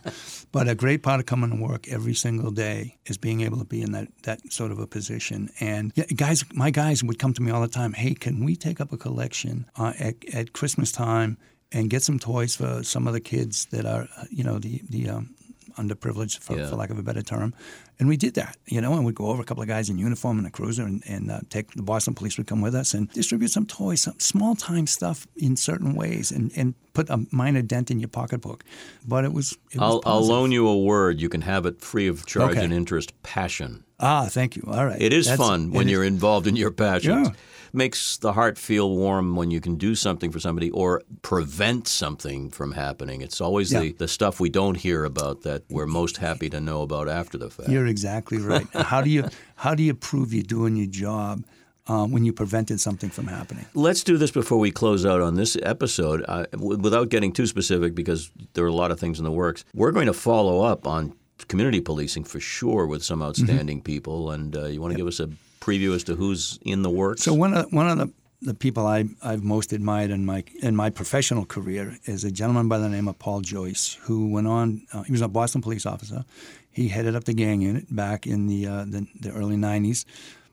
but 0.51 0.67
a 0.67 0.75
great 0.75 1.01
part 1.01 1.19
of 1.19 1.25
coming 1.25 1.49
to 1.49 1.55
work 1.55 1.87
every 1.87 2.13
single 2.13 2.51
day 2.51 2.99
is 3.07 3.17
being 3.17 3.41
able 3.41 3.57
to 3.57 3.65
be 3.65 3.81
in 3.81 3.93
that, 3.93 4.09
that 4.21 4.53
sort 4.53 4.71
of 4.71 4.77
a 4.77 4.85
position. 4.85 5.49
And 5.59 5.91
yeah, 5.95 6.05
guys, 6.05 6.45
my 6.53 6.69
guys 6.69 7.03
would 7.03 7.17
come 7.17 7.33
to 7.33 7.41
me 7.41 7.51
all 7.51 7.61
the 7.61 7.67
time. 7.67 7.93
Hey, 7.93 8.13
can 8.13 8.45
we 8.45 8.55
take 8.55 8.79
up 8.79 8.93
a 8.93 8.97
collection 8.97 9.65
uh, 9.75 9.93
at, 9.97 10.17
at 10.31 10.53
Christmas 10.53 10.91
time 10.91 11.39
and 11.73 11.89
get 11.89 12.03
some 12.03 12.19
toys 12.19 12.55
for 12.55 12.83
some 12.83 13.07
of 13.07 13.13
the 13.13 13.19
kids 13.21 13.65
that 13.71 13.85
are, 13.85 14.07
uh, 14.17 14.25
you 14.29 14.43
know, 14.43 14.59
the 14.59 14.81
the 14.89 15.09
um, 15.09 15.35
underprivileged, 15.77 16.39
for, 16.39 16.55
Yeah. 16.57 16.69
for 16.69 16.75
lack 16.75 16.91
of 16.91 16.99
a 16.99 17.03
better 17.03 17.23
term. 17.23 17.53
And 17.99 18.07
we 18.07 18.15
did 18.17 18.33
that, 18.35 18.57
you 18.67 18.79
know, 18.81 18.93
and 18.93 19.05
we'd 19.05 19.15
go 19.15 19.27
over 19.27 19.41
a 19.41 19.45
couple 19.45 19.63
of 19.63 19.69
guys 19.69 19.89
in 19.89 19.97
uniform 19.97 20.37
in 20.39 20.45
a 20.45 20.51
cruiser 20.51 20.83
and, 20.83 21.01
and 21.07 21.31
uh, 21.31 21.39
take 21.49 21.71
the 21.73 21.81
Boston 21.81 22.13
police 22.13 22.37
would 22.37 22.47
come 22.47 22.61
with 22.61 22.75
us 22.75 22.93
and 22.93 23.09
distribute 23.11 23.49
some 23.49 23.65
toys, 23.65 24.01
some 24.01 24.19
small 24.19 24.55
time 24.55 24.85
stuff 24.87 25.25
in 25.35 25.55
certain 25.55 25.95
ways 25.95 26.31
and, 26.31 26.51
and 26.55 26.75
put 26.93 27.09
a 27.09 27.25
minor 27.31 27.61
dent 27.63 27.89
in 27.91 27.99
your 27.99 28.09
pocketbook. 28.09 28.63
But 29.07 29.25
it 29.25 29.33
was, 29.33 29.53
it 29.71 29.79
was 29.79 30.01
I'll, 30.05 30.13
I'll 30.13 30.25
loan 30.27 30.51
you 30.51 30.67
a 30.67 30.77
word. 30.77 31.19
You 31.21 31.29
can 31.29 31.41
have 31.41 31.65
it 31.65 31.81
free 31.81 32.07
of 32.07 32.25
charge 32.25 32.51
Okay. 32.51 32.63
and 32.63 32.73
interest. 32.73 33.13
Passion. 33.23 33.83
Ah, 34.05 34.27
thank 34.29 34.55
you. 34.57 34.63
All 34.67 34.85
right. 34.85 35.01
It 35.01 35.13
is 35.13 35.25
That's- 35.27 35.39
fun 35.47 35.71
when 35.71 35.87
is- 35.87 35.91
you're 35.91 36.03
involved 36.03 36.45
in 36.47 36.55
your 36.55 36.71
passions. 36.71 37.27
Yeah. 37.29 37.33
Makes 37.75 38.17
the 38.17 38.33
heart 38.33 38.59
feel 38.59 38.87
warm 38.95 39.35
when 39.35 39.49
you 39.49 39.59
can 39.59 39.77
do 39.77 39.95
something 39.95 40.31
for 40.31 40.39
somebody 40.39 40.69
or 40.69 41.01
prevent 41.23 41.87
something 41.87 42.51
from 42.51 42.73
happening. 42.73 43.21
It's 43.21 43.41
always 43.41 43.71
the, 43.71 43.93
the 43.93 44.07
stuff 44.07 44.39
we 44.39 44.49
don't 44.49 44.75
hear 44.75 45.05
about 45.05 45.41
that 45.41 45.63
we're 45.69 45.87
most 45.87 46.17
happy 46.17 46.49
to 46.51 46.59
know 46.61 46.83
about 46.83 47.09
after 47.09 47.37
the 47.39 47.49
fact. 47.49 47.69
You're 47.69 47.87
exactly 47.87 48.37
right. 48.37 48.67
how 48.75 49.01
do 49.01 49.09
you 49.09 49.23
how 49.55 49.73
do 49.73 49.81
you 49.81 49.95
prove 49.95 50.33
you're 50.35 50.43
doing 50.43 50.75
your 50.75 50.85
job 50.85 51.43
um, 51.87 52.11
when 52.11 52.23
you 52.25 52.31
prevented 52.33 52.79
something 52.79 53.09
from 53.09 53.25
happening? 53.25 53.65
Let's 53.73 54.03
do 54.03 54.17
this 54.17 54.29
before 54.29 54.59
we 54.59 54.69
close 54.69 55.03
out 55.03 55.21
on 55.21 55.33
this 55.35 55.57
episode, 55.63 56.23
uh, 56.27 56.45
w- 56.51 56.77
without 56.77 57.09
getting 57.09 57.33
too 57.33 57.47
specific, 57.47 57.95
because 57.95 58.29
there 58.53 58.63
are 58.65 58.67
a 58.67 58.79
lot 58.83 58.91
of 58.91 58.99
things 58.99 59.17
in 59.17 59.25
the 59.25 59.31
works. 59.31 59.65
We're 59.73 59.91
going 59.91 60.05
to 60.05 60.13
follow 60.13 60.61
up 60.61 60.85
on 60.85 61.13
community 61.47 61.81
policing 61.81 62.23
for 62.25 62.39
sure 62.39 62.85
with 62.87 63.03
some 63.03 63.21
outstanding 63.21 63.77
Mm-hmm. 63.79 63.83
people, 63.93 64.31
and 64.31 64.55
uh, 64.55 64.65
you 64.65 64.81
want 64.81 64.91
to 64.93 64.97
give 64.97 65.07
us 65.07 65.19
a 65.19 65.29
preview 65.59 65.95
as 65.95 66.03
to 66.05 66.15
who's 66.15 66.59
in 66.63 66.81
the 66.83 66.89
works? 66.89 67.23
So 67.23 67.33
one 67.33 67.53
of 67.53 67.71
one 67.71 67.89
of 67.89 67.97
the, 67.97 68.11
the 68.41 68.53
people 68.53 68.85
I, 68.85 69.05
I've 69.21 69.43
most 69.43 69.73
admired 69.73 70.11
in 70.11 70.25
my 70.25 70.43
in 70.61 70.75
my 70.75 70.89
professional 70.89 71.45
career 71.45 71.97
is 72.05 72.23
a 72.23 72.31
gentleman 72.31 72.67
by 72.67 72.77
the 72.79 72.89
name 72.89 73.07
of 73.07 73.17
Paul 73.19 73.41
Joyce, 73.41 73.97
who 74.01 74.29
went 74.31 74.47
on. 74.47 74.81
Uh, 74.93 75.03
he 75.03 75.11
was 75.11 75.21
a 75.21 75.27
Boston 75.27 75.61
police 75.61 75.85
officer. 75.85 76.25
He 76.71 76.87
headed 76.89 77.15
up 77.15 77.23
the 77.23 77.33
gang 77.33 77.61
unit 77.61 77.85
back 77.95 78.27
in 78.27 78.47
the 78.47 78.67
uh, 78.67 78.85
the, 78.85 79.07
the 79.19 79.31
early 79.31 79.55
'90s. 79.55 80.05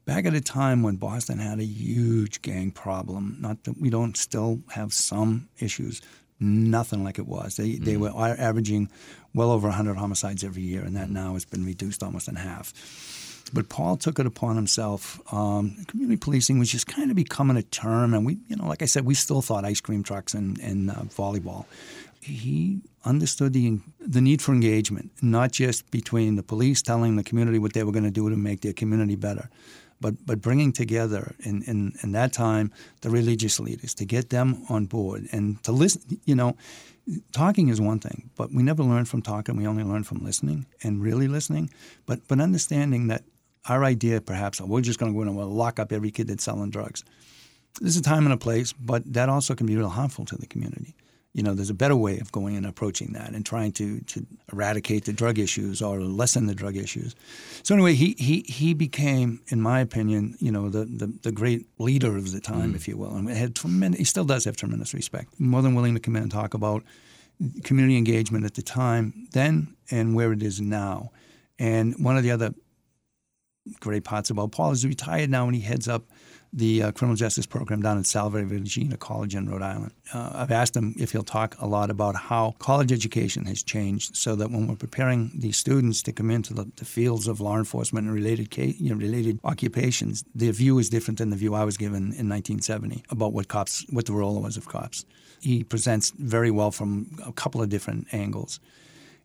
Back 0.06 0.26
at 0.26 0.34
a 0.34 0.40
time 0.40 0.82
when 0.82 0.96
Boston 0.96 1.38
had 1.38 1.60
a 1.60 1.64
huge 1.64 2.42
gang 2.42 2.70
problem. 2.72 3.36
Not 3.40 3.64
that 3.64 3.78
we 3.80 3.90
don't 3.90 4.16
still 4.16 4.60
have 4.70 4.92
some 4.92 5.48
issues. 5.58 6.00
Nothing 6.40 7.04
like 7.04 7.18
it 7.18 7.26
was. 7.26 7.56
They 7.56 7.72
they 7.76 7.96
were 7.96 8.12
averaging 8.16 8.88
well 9.34 9.50
over 9.50 9.68
100 9.68 9.96
homicides 9.96 10.44
every 10.44 10.62
year, 10.62 10.82
and 10.82 10.96
that 10.96 11.10
now 11.10 11.34
has 11.34 11.44
been 11.44 11.64
reduced 11.64 12.02
almost 12.02 12.28
in 12.28 12.36
half. 12.36 12.72
But 13.52 13.68
Paul 13.68 13.96
took 13.96 14.18
it 14.18 14.26
upon 14.26 14.56
himself. 14.56 15.20
Um, 15.32 15.84
community 15.88 16.16
policing 16.16 16.58
was 16.58 16.70
just 16.70 16.86
kind 16.86 17.10
of 17.10 17.16
becoming 17.16 17.56
a 17.56 17.62
term, 17.62 18.14
and 18.14 18.24
we, 18.24 18.38
you 18.48 18.56
know, 18.56 18.66
like 18.66 18.82
I 18.82 18.86
said, 18.86 19.04
we 19.04 19.14
still 19.14 19.42
thought 19.42 19.64
ice 19.64 19.80
cream 19.80 20.02
trucks 20.02 20.34
and, 20.34 20.58
and 20.60 20.90
uh, 20.90 20.94
volleyball. 21.04 21.66
He 22.20 22.80
understood 23.04 23.52
the 23.52 23.78
the 23.98 24.20
need 24.20 24.42
for 24.42 24.52
engagement, 24.52 25.10
not 25.22 25.52
just 25.52 25.90
between 25.90 26.36
the 26.36 26.42
police 26.42 26.82
telling 26.82 27.16
the 27.16 27.24
community 27.24 27.58
what 27.58 27.72
they 27.72 27.82
were 27.82 27.92
going 27.92 28.04
to 28.04 28.10
do 28.10 28.28
to 28.28 28.36
make 28.36 28.60
their 28.60 28.74
community 28.74 29.16
better, 29.16 29.48
but 30.00 30.26
but 30.26 30.40
bringing 30.40 30.72
together 30.72 31.34
in, 31.40 31.62
in, 31.62 31.94
in 32.02 32.12
that 32.12 32.32
time 32.32 32.72
the 33.00 33.10
religious 33.10 33.58
leaders 33.58 33.94
to 33.94 34.04
get 34.04 34.30
them 34.30 34.64
on 34.68 34.86
board 34.86 35.28
and 35.32 35.62
to 35.62 35.72
listen. 35.72 36.02
You 36.24 36.34
know, 36.34 36.56
talking 37.32 37.68
is 37.68 37.80
one 37.80 37.98
thing, 37.98 38.30
but 38.36 38.52
we 38.52 38.62
never 38.62 38.82
learn 38.82 39.04
from 39.04 39.22
talking. 39.22 39.56
We 39.56 39.66
only 39.66 39.84
learn 39.84 40.04
from 40.04 40.24
listening 40.24 40.66
and 40.82 41.02
really 41.02 41.28
listening. 41.28 41.70
But 42.06 42.26
but 42.28 42.40
understanding 42.40 43.08
that 43.08 43.24
our 43.68 43.84
idea, 43.84 44.20
perhaps, 44.20 44.60
oh, 44.60 44.66
we're 44.66 44.80
just 44.80 44.98
going 44.98 45.12
to 45.12 45.16
go 45.16 45.22
in 45.22 45.28
and 45.28 45.36
we'll 45.36 45.48
lock 45.48 45.78
up 45.78 45.92
every 45.92 46.10
kid 46.10 46.28
that's 46.28 46.44
selling 46.44 46.70
drugs. 46.70 47.04
There's 47.80 47.96
a 47.96 48.02
time 48.02 48.24
and 48.24 48.32
a 48.32 48.36
place, 48.36 48.72
but 48.72 49.12
that 49.12 49.28
also 49.28 49.54
can 49.54 49.66
be 49.66 49.76
real 49.76 49.88
harmful 49.88 50.24
to 50.26 50.36
the 50.36 50.46
community. 50.46 50.94
You 51.32 51.44
know, 51.44 51.54
there's 51.54 51.70
a 51.70 51.74
better 51.74 51.94
way 51.94 52.18
of 52.18 52.32
going 52.32 52.56
and 52.56 52.66
approaching 52.66 53.12
that 53.12 53.34
and 53.34 53.46
trying 53.46 53.70
to, 53.72 54.00
to 54.00 54.26
eradicate 54.52 55.04
the 55.04 55.12
drug 55.12 55.38
issues 55.38 55.80
or 55.80 56.00
lessen 56.00 56.46
the 56.46 56.56
drug 56.56 56.76
issues. 56.76 57.14
So 57.62 57.72
anyway, 57.72 57.94
he, 57.94 58.16
he, 58.18 58.40
he 58.48 58.74
became, 58.74 59.40
in 59.48 59.60
my 59.60 59.78
opinion, 59.80 60.36
you 60.40 60.50
know, 60.50 60.68
the, 60.68 60.86
the, 60.86 61.06
the 61.22 61.30
great 61.30 61.66
leader 61.78 62.16
of 62.16 62.32
the 62.32 62.40
time, 62.40 62.72
mm. 62.72 62.76
if 62.76 62.88
you 62.88 62.96
will. 62.96 63.14
And 63.14 63.28
had 63.28 63.54
tremendous, 63.54 63.98
he 63.98 64.04
still 64.04 64.24
does 64.24 64.44
have 64.44 64.56
tremendous 64.56 64.92
respect. 64.92 65.38
More 65.38 65.62
than 65.62 65.76
willing 65.76 65.94
to 65.94 66.00
come 66.00 66.16
in 66.16 66.22
and 66.24 66.32
talk 66.32 66.54
about 66.54 66.82
community 67.64 67.96
engagement 67.96 68.44
at 68.44 68.54
the 68.54 68.62
time 68.62 69.28
then 69.32 69.74
and 69.90 70.14
where 70.14 70.32
it 70.32 70.42
is 70.42 70.60
now. 70.60 71.10
And 71.58 71.94
one 72.02 72.16
of 72.16 72.22
the 72.22 72.30
other 72.30 72.54
great 73.78 74.04
parts 74.04 74.30
about 74.30 74.52
Paul 74.52 74.72
is 74.72 74.82
he's 74.82 74.88
retired 74.88 75.30
now 75.30 75.46
and 75.46 75.54
he 75.54 75.60
heads 75.60 75.88
up 75.88 76.04
the 76.52 76.82
uh, 76.82 76.92
criminal 76.92 77.16
justice 77.16 77.46
program 77.46 77.82
down 77.82 77.98
at 77.98 78.06
Salve 78.06 78.34
Regina 78.34 78.96
College 78.96 79.34
in 79.34 79.48
Rhode 79.48 79.62
Island. 79.62 79.92
Uh, 80.12 80.30
I've 80.34 80.50
asked 80.50 80.76
him 80.76 80.94
if 80.98 81.12
he'll 81.12 81.22
talk 81.22 81.56
a 81.60 81.66
lot 81.66 81.90
about 81.90 82.16
how 82.16 82.56
college 82.58 82.90
education 82.90 83.44
has 83.46 83.62
changed 83.62 84.16
so 84.16 84.34
that 84.36 84.50
when 84.50 84.66
we're 84.66 84.76
preparing 84.76 85.30
these 85.34 85.56
students 85.56 86.02
to 86.02 86.12
come 86.12 86.30
into 86.30 86.52
the, 86.52 86.70
the 86.76 86.84
fields 86.84 87.28
of 87.28 87.40
law 87.40 87.56
enforcement 87.56 88.06
and 88.06 88.14
related, 88.14 88.50
ca- 88.50 88.74
you 88.78 88.90
know, 88.90 88.96
related 88.96 89.38
occupations, 89.44 90.24
their 90.34 90.52
view 90.52 90.78
is 90.78 90.88
different 90.88 91.18
than 91.18 91.30
the 91.30 91.36
view 91.36 91.54
I 91.54 91.64
was 91.64 91.76
given 91.76 92.02
in 92.02 92.28
1970 92.28 93.04
about 93.10 93.32
what 93.32 93.48
cops, 93.48 93.86
what 93.90 94.06
the 94.06 94.12
role 94.12 94.40
was 94.42 94.56
of 94.56 94.68
cops. 94.68 95.04
He 95.40 95.62
presents 95.62 96.10
very 96.10 96.50
well 96.50 96.70
from 96.70 97.16
a 97.24 97.32
couple 97.32 97.62
of 97.62 97.68
different 97.68 98.08
angles. 98.12 98.60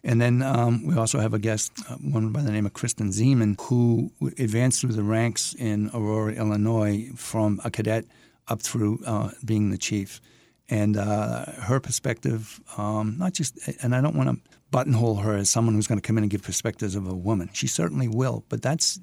And 0.05 0.21
then 0.21 0.43
um, 0.43 0.85
we 0.85 0.95
also 0.95 1.19
have 1.19 1.33
a 1.33 1.39
guest, 1.39 1.71
uh, 1.89 1.95
one 1.95 2.29
by 2.29 2.43
the 2.43 2.51
name 2.51 2.67
of 2.67 2.73
Kristen 2.73 3.09
Ziman, 3.09 3.59
who 3.59 4.11
advanced 4.37 4.81
through 4.81 4.93
the 4.93 5.03
ranks 5.03 5.55
in 5.55 5.89
Aurora, 5.95 6.33
Illinois, 6.33 7.09
from 7.15 7.59
a 7.65 7.71
cadet 7.71 8.05
up 8.47 8.61
through 8.61 8.99
uh, 9.07 9.31
being 9.43 9.71
the 9.71 9.79
chief. 9.79 10.21
And 10.69 10.95
uh, 10.95 11.45
her 11.53 11.79
perspective, 11.79 12.61
um, 12.77 13.15
not 13.17 13.33
just, 13.33 13.57
and 13.81 13.95
I 13.95 14.01
don't 14.01 14.15
want 14.15 14.29
to 14.29 14.54
buttonhole 14.71 15.15
her 15.17 15.35
as 15.37 15.49
someone 15.49 15.75
who's 15.75 15.87
going 15.87 15.99
to 15.99 16.05
come 16.05 16.17
in 16.17 16.23
and 16.23 16.31
give 16.31 16.41
perspectives 16.41 16.95
of 16.95 17.07
a 17.07 17.15
woman. 17.15 17.49
She 17.53 17.67
certainly 17.67 18.07
will, 18.07 18.43
but 18.49 18.61
that's, 18.61 18.99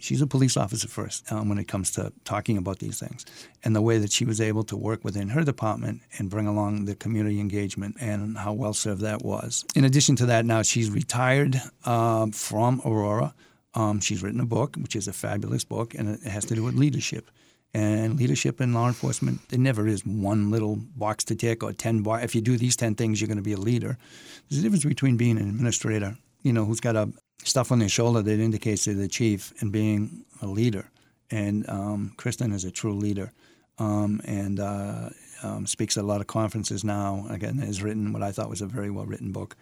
she's 0.00 0.20
a 0.20 0.26
police 0.26 0.56
officer 0.56 0.88
first 0.88 1.30
um, 1.32 1.48
when 1.48 1.58
it 1.58 1.68
comes 1.68 1.90
to 1.92 2.12
talking 2.24 2.58
about 2.58 2.78
these 2.80 2.98
things. 2.98 3.24
And 3.62 3.74
the 3.74 3.80
way 3.80 3.98
that 3.98 4.12
she 4.12 4.24
was 4.24 4.40
able 4.40 4.64
to 4.64 4.76
work 4.76 5.04
within 5.04 5.28
her 5.30 5.42
department 5.42 6.02
and 6.18 6.28
bring 6.28 6.46
along 6.46 6.84
the 6.84 6.94
community 6.94 7.40
engagement 7.40 7.96
and 8.00 8.36
how 8.36 8.52
well 8.52 8.74
served 8.74 9.00
that 9.02 9.22
was. 9.22 9.64
In 9.74 9.84
addition 9.84 10.16
to 10.16 10.26
that, 10.26 10.44
now 10.44 10.62
she's 10.62 10.90
retired 10.90 11.60
um, 11.84 12.32
from 12.32 12.82
Aurora. 12.84 13.34
Um, 13.74 14.00
she's 14.00 14.22
written 14.22 14.40
a 14.40 14.46
book, 14.46 14.76
which 14.76 14.94
is 14.94 15.08
a 15.08 15.12
fabulous 15.12 15.64
book, 15.64 15.94
and 15.94 16.08
it 16.08 16.22
has 16.24 16.44
to 16.46 16.54
do 16.54 16.62
with 16.62 16.74
leadership. 16.74 17.30
And 17.74 18.16
leadership 18.16 18.60
in 18.60 18.72
law 18.72 18.86
enforcement, 18.86 19.48
there 19.48 19.58
never 19.58 19.88
is 19.88 20.06
one 20.06 20.52
little 20.52 20.76
box 20.76 21.24
to 21.24 21.34
tick 21.34 21.64
or 21.64 21.72
10 21.72 22.02
bar. 22.02 22.20
If 22.20 22.34
you 22.34 22.40
do 22.40 22.56
these 22.56 22.76
10 22.76 22.94
things, 22.94 23.20
you're 23.20 23.26
going 23.26 23.36
to 23.36 23.42
be 23.42 23.52
a 23.52 23.58
leader. 23.58 23.98
There's 24.48 24.60
a 24.60 24.62
difference 24.62 24.84
between 24.84 25.16
being 25.16 25.38
an 25.38 25.48
administrator, 25.48 26.16
you 26.42 26.52
know, 26.52 26.64
who's 26.64 26.80
got 26.80 26.94
a 26.94 27.12
stuff 27.42 27.72
on 27.72 27.80
their 27.80 27.88
shoulder 27.88 28.22
that 28.22 28.38
indicates 28.38 28.84
they're 28.84 28.94
the 28.94 29.08
chief, 29.08 29.52
and 29.60 29.72
being 29.72 30.24
a 30.40 30.46
leader. 30.46 30.90
And 31.30 31.68
um, 31.68 32.12
Kristen 32.16 32.52
is 32.52 32.64
a 32.64 32.70
true 32.70 32.94
leader 32.94 33.32
um, 33.78 34.20
and 34.24 34.60
uh, 34.60 35.10
um, 35.42 35.66
speaks 35.66 35.96
at 35.96 36.04
a 36.04 36.06
lot 36.06 36.20
of 36.20 36.26
conferences 36.26 36.84
now. 36.84 37.26
Again, 37.28 37.58
has 37.58 37.82
written 37.82 38.12
what 38.12 38.22
I 38.22 38.32
thought 38.32 38.50
was 38.50 38.62
a 38.62 38.66
very 38.66 38.90
well 38.90 39.06
written 39.06 39.32
book. 39.32 39.56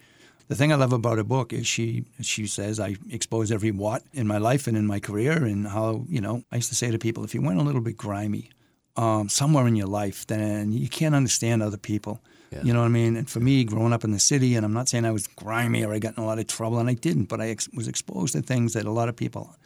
The 0.48 0.54
thing 0.54 0.72
I 0.72 0.76
love 0.76 0.92
about 0.92 1.16
her 1.18 1.24
book 1.24 1.52
is 1.52 1.66
she 1.66 2.04
she 2.20 2.46
says 2.46 2.78
I 2.78 2.96
expose 3.10 3.50
every 3.50 3.70
what 3.70 4.02
in 4.12 4.26
my 4.26 4.38
life 4.38 4.66
and 4.66 4.76
in 4.76 4.86
my 4.86 5.00
career, 5.00 5.44
and 5.44 5.66
how 5.68 6.04
you 6.08 6.20
know 6.20 6.44
I 6.52 6.56
used 6.56 6.68
to 6.68 6.74
say 6.74 6.90
to 6.90 6.98
people, 6.98 7.24
if 7.24 7.34
you 7.34 7.40
went 7.42 7.58
a 7.60 7.62
little 7.62 7.80
bit 7.80 7.96
grimy 7.96 8.50
um, 8.96 9.28
somewhere 9.28 9.66
in 9.66 9.76
your 9.76 9.86
life, 9.86 10.26
then 10.26 10.72
you 10.72 10.88
can't 10.88 11.14
understand 11.14 11.62
other 11.62 11.78
people. 11.78 12.20
Yeah. 12.50 12.62
You 12.64 12.72
know 12.74 12.80
what 12.80 12.86
I 12.86 12.90
mean? 12.90 13.16
And 13.16 13.30
for 13.30 13.40
me, 13.40 13.64
growing 13.64 13.94
up 13.94 14.04
in 14.04 14.10
the 14.10 14.18
city, 14.18 14.54
and 14.56 14.66
I'm 14.66 14.74
not 14.74 14.86
saying 14.88 15.06
I 15.06 15.10
was 15.10 15.26
grimy 15.26 15.82
or 15.84 15.94
I 15.94 15.98
got 15.98 16.18
in 16.18 16.22
a 16.22 16.26
lot 16.26 16.38
of 16.38 16.46
trouble, 16.48 16.78
and 16.78 16.90
I 16.90 16.94
didn't, 16.94 17.24
but 17.30 17.40
I 17.40 17.48
ex- 17.48 17.70
was 17.72 17.88
exposed 17.88 18.34
to 18.34 18.42
things 18.42 18.74
that 18.74 18.84
a 18.84 18.90
lot 18.90 19.08
of 19.08 19.16
people 19.16 19.56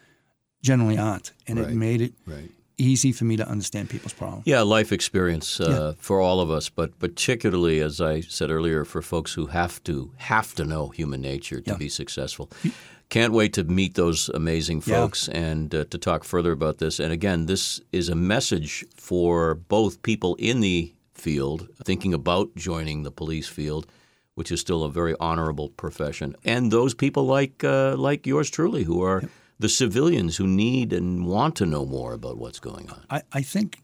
generally 0.63 0.97
aren't, 0.97 1.33
and 1.47 1.59
Right. 1.59 1.69
it 1.71 1.75
made 1.75 2.01
it 2.01 2.13
Right. 2.25 2.49
Easy 2.77 3.11
for 3.11 3.25
me 3.25 3.35
to 3.37 3.47
understand 3.47 3.89
people's 3.89 4.13
problems. 4.13 4.43
Yeah, 4.45 4.61
life 4.61 4.91
experience 4.91 5.59
uh, 5.59 5.93
for 5.99 6.21
all 6.21 6.39
of 6.39 6.49
us, 6.51 6.69
but 6.69 6.97
particularly, 6.99 7.79
as 7.81 7.99
I 7.99 8.21
said 8.21 8.51
earlier, 8.51 8.85
for 8.85 9.01
folks 9.01 9.33
who 9.33 9.47
have 9.47 9.83
to 9.83 10.11
have 10.17 10.53
to 10.55 10.63
know 10.63 10.89
human 10.89 11.21
nature 11.21 11.59
to 11.61 11.71
Yeah. 11.71 11.77
be 11.77 11.89
successful. 11.89 12.49
Can't 13.09 13.33
wait 13.33 13.53
to 13.53 13.63
meet 13.63 13.93
those 13.95 14.29
amazing 14.33 14.83
Yeah. 14.85 14.95
folks 15.01 15.29
and 15.29 15.73
uh, 15.73 15.85
to 15.89 15.97
talk 15.97 16.23
further 16.23 16.51
about 16.51 16.77
this. 16.77 16.99
And 16.99 17.11
again, 17.11 17.45
this 17.47 17.81
is 17.91 18.09
a 18.09 18.15
message 18.15 18.85
for 18.95 19.55
both 19.55 20.01
people 20.01 20.35
in 20.39 20.59
the 20.61 20.91
field 21.13 21.67
thinking 21.83 22.13
about 22.13 22.55
joining 22.55 23.03
the 23.03 23.11
police 23.11 23.47
field, 23.47 23.87
which 24.35 24.51
is 24.51 24.59
still 24.61 24.83
a 24.83 24.91
very 24.91 25.15
honorable 25.19 25.69
profession, 25.69 26.35
and 26.45 26.71
those 26.71 26.93
people 26.93 27.23
like 27.25 27.63
uh, 27.63 27.95
like 27.97 28.27
yours 28.27 28.49
truly, 28.51 28.83
who 28.83 29.01
are 29.01 29.23
the 29.59 29.69
civilians 29.69 30.37
who 30.37 30.47
need 30.47 30.93
and 30.93 31.25
want 31.25 31.55
to 31.55 31.65
know 31.65 31.85
more 31.85 32.13
about 32.13 32.37
what's 32.37 32.59
going 32.59 32.89
on. 32.89 33.05
I, 33.09 33.21
I 33.33 33.41
think, 33.41 33.79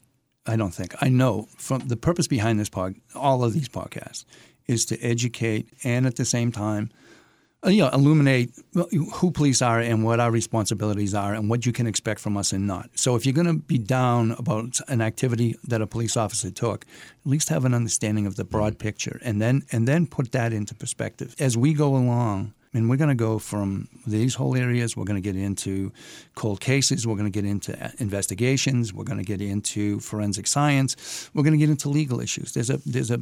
I 0.45 0.55
don't 0.55 0.73
think, 0.73 0.95
I 1.01 1.09
know 1.09 1.47
from 1.57 1.87
the 1.87 1.97
purpose 1.97 2.27
behind 2.27 2.59
this 2.59 2.69
pod, 2.69 2.95
all 3.15 3.43
of 3.43 3.53
these 3.53 3.69
podcasts, 3.69 4.25
is 4.67 4.85
to 4.85 4.99
educate 5.01 5.69
and 5.83 6.05
at 6.05 6.15
the 6.15 6.25
same 6.25 6.51
time, 6.51 6.89
uh, 7.65 7.69
you 7.69 7.81
know, 7.81 7.89
illuminate 7.89 8.51
who 9.13 9.31
police 9.31 9.61
are 9.61 9.79
and 9.79 10.03
what 10.03 10.19
our 10.19 10.31
responsibilities 10.31 11.13
are 11.13 11.33
and 11.33 11.49
what 11.49 11.65
you 11.65 11.71
can 11.71 11.87
expect 11.87 12.19
from 12.19 12.35
us 12.35 12.51
and 12.51 12.67
not. 12.67 12.89
So 12.95 13.15
if 13.15 13.25
you're 13.25 13.33
going 13.33 13.47
to 13.47 13.53
be 13.53 13.77
down 13.77 14.31
about 14.31 14.79
an 14.89 15.01
activity 15.01 15.55
that 15.63 15.81
a 15.81 15.87
police 15.87 16.17
officer 16.17 16.51
took, 16.51 16.85
at 17.25 17.31
least 17.31 17.49
have 17.49 17.63
an 17.63 17.73
understanding 17.73 18.25
of 18.25 18.35
the 18.35 18.43
broad 18.43 18.79
picture 18.79 19.19
and 19.23 19.41
then 19.41 19.63
and 19.71 19.87
then 19.87 20.07
put 20.07 20.33
that 20.33 20.51
into 20.51 20.75
perspective 20.75 21.35
as 21.39 21.57
we 21.57 21.73
go 21.73 21.95
along. 21.95 22.53
And 22.73 22.89
we're 22.89 22.97
going 22.97 23.09
to 23.09 23.15
go 23.15 23.39
from 23.39 23.87
these 24.07 24.35
whole 24.35 24.55
areas. 24.55 24.97
We're 24.97 25.05
going 25.05 25.21
to 25.21 25.33
get 25.33 25.39
into 25.39 25.91
cold 26.35 26.59
cases. 26.59 27.05
We're 27.05 27.15
going 27.15 27.31
to 27.31 27.41
get 27.41 27.45
into 27.45 27.71
uh, 27.83 27.91
investigations. 27.99 28.93
We're 28.93 29.03
going 29.03 29.19
to 29.19 29.25
get 29.25 29.41
into 29.41 29.99
forensic 29.99 30.47
science. 30.47 31.29
We're 31.33 31.43
going 31.43 31.53
to 31.53 31.59
get 31.59 31.69
into 31.69 31.89
legal 31.89 32.19
issues. 32.19 32.53
There's 32.53 32.69
a 32.69 32.77
there's 32.85 33.11
a 33.11 33.21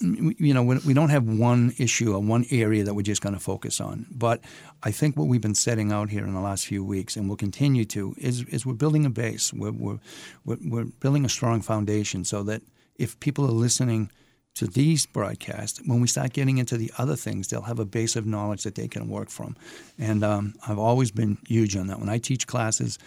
you 0.00 0.54
know, 0.54 0.62
we 0.62 0.94
don't 0.94 1.10
have 1.10 1.28
one 1.28 1.74
issue 1.78 2.14
or 2.14 2.20
one 2.20 2.46
area 2.50 2.84
that 2.84 2.94
we're 2.94 3.02
just 3.02 3.22
going 3.22 3.34
to 3.34 3.40
focus 3.40 3.80
on. 3.80 4.06
But 4.10 4.40
I 4.82 4.90
think 4.90 5.16
what 5.16 5.28
we've 5.28 5.40
been 5.40 5.54
setting 5.54 5.92
out 5.92 6.10
here 6.10 6.24
in 6.24 6.34
the 6.34 6.40
last 6.40 6.66
few 6.66 6.84
weeks, 6.84 7.16
and 7.16 7.28
we'll 7.28 7.36
continue 7.36 7.84
to, 7.86 8.14
is, 8.18 8.42
is 8.44 8.64
we're 8.64 8.74
building 8.74 9.04
a 9.04 9.10
base. 9.10 9.52
We're, 9.52 9.72
we're, 9.72 9.98
we're 10.44 10.84
building 10.84 11.24
a 11.24 11.28
strong 11.28 11.60
foundation 11.60 12.24
so 12.24 12.42
that 12.44 12.62
if 12.96 13.18
people 13.20 13.44
are 13.44 13.52
listening 13.52 14.10
to 14.54 14.66
these 14.66 15.04
broadcasts, 15.06 15.80
when 15.84 16.00
we 16.00 16.06
start 16.06 16.32
getting 16.32 16.58
into 16.58 16.76
the 16.76 16.90
other 16.96 17.16
things, 17.16 17.48
they'll 17.48 17.62
have 17.62 17.80
a 17.80 17.84
base 17.84 18.14
of 18.14 18.24
knowledge 18.26 18.62
that 18.62 18.76
they 18.76 18.86
can 18.86 19.08
work 19.08 19.28
from. 19.28 19.56
And 19.98 20.22
um, 20.22 20.54
I've 20.66 20.78
always 20.78 21.10
been 21.10 21.38
huge 21.46 21.76
on 21.76 21.88
that. 21.88 21.98
When 21.98 22.08
I 22.08 22.18
teach 22.18 22.46
classes, 22.46 22.98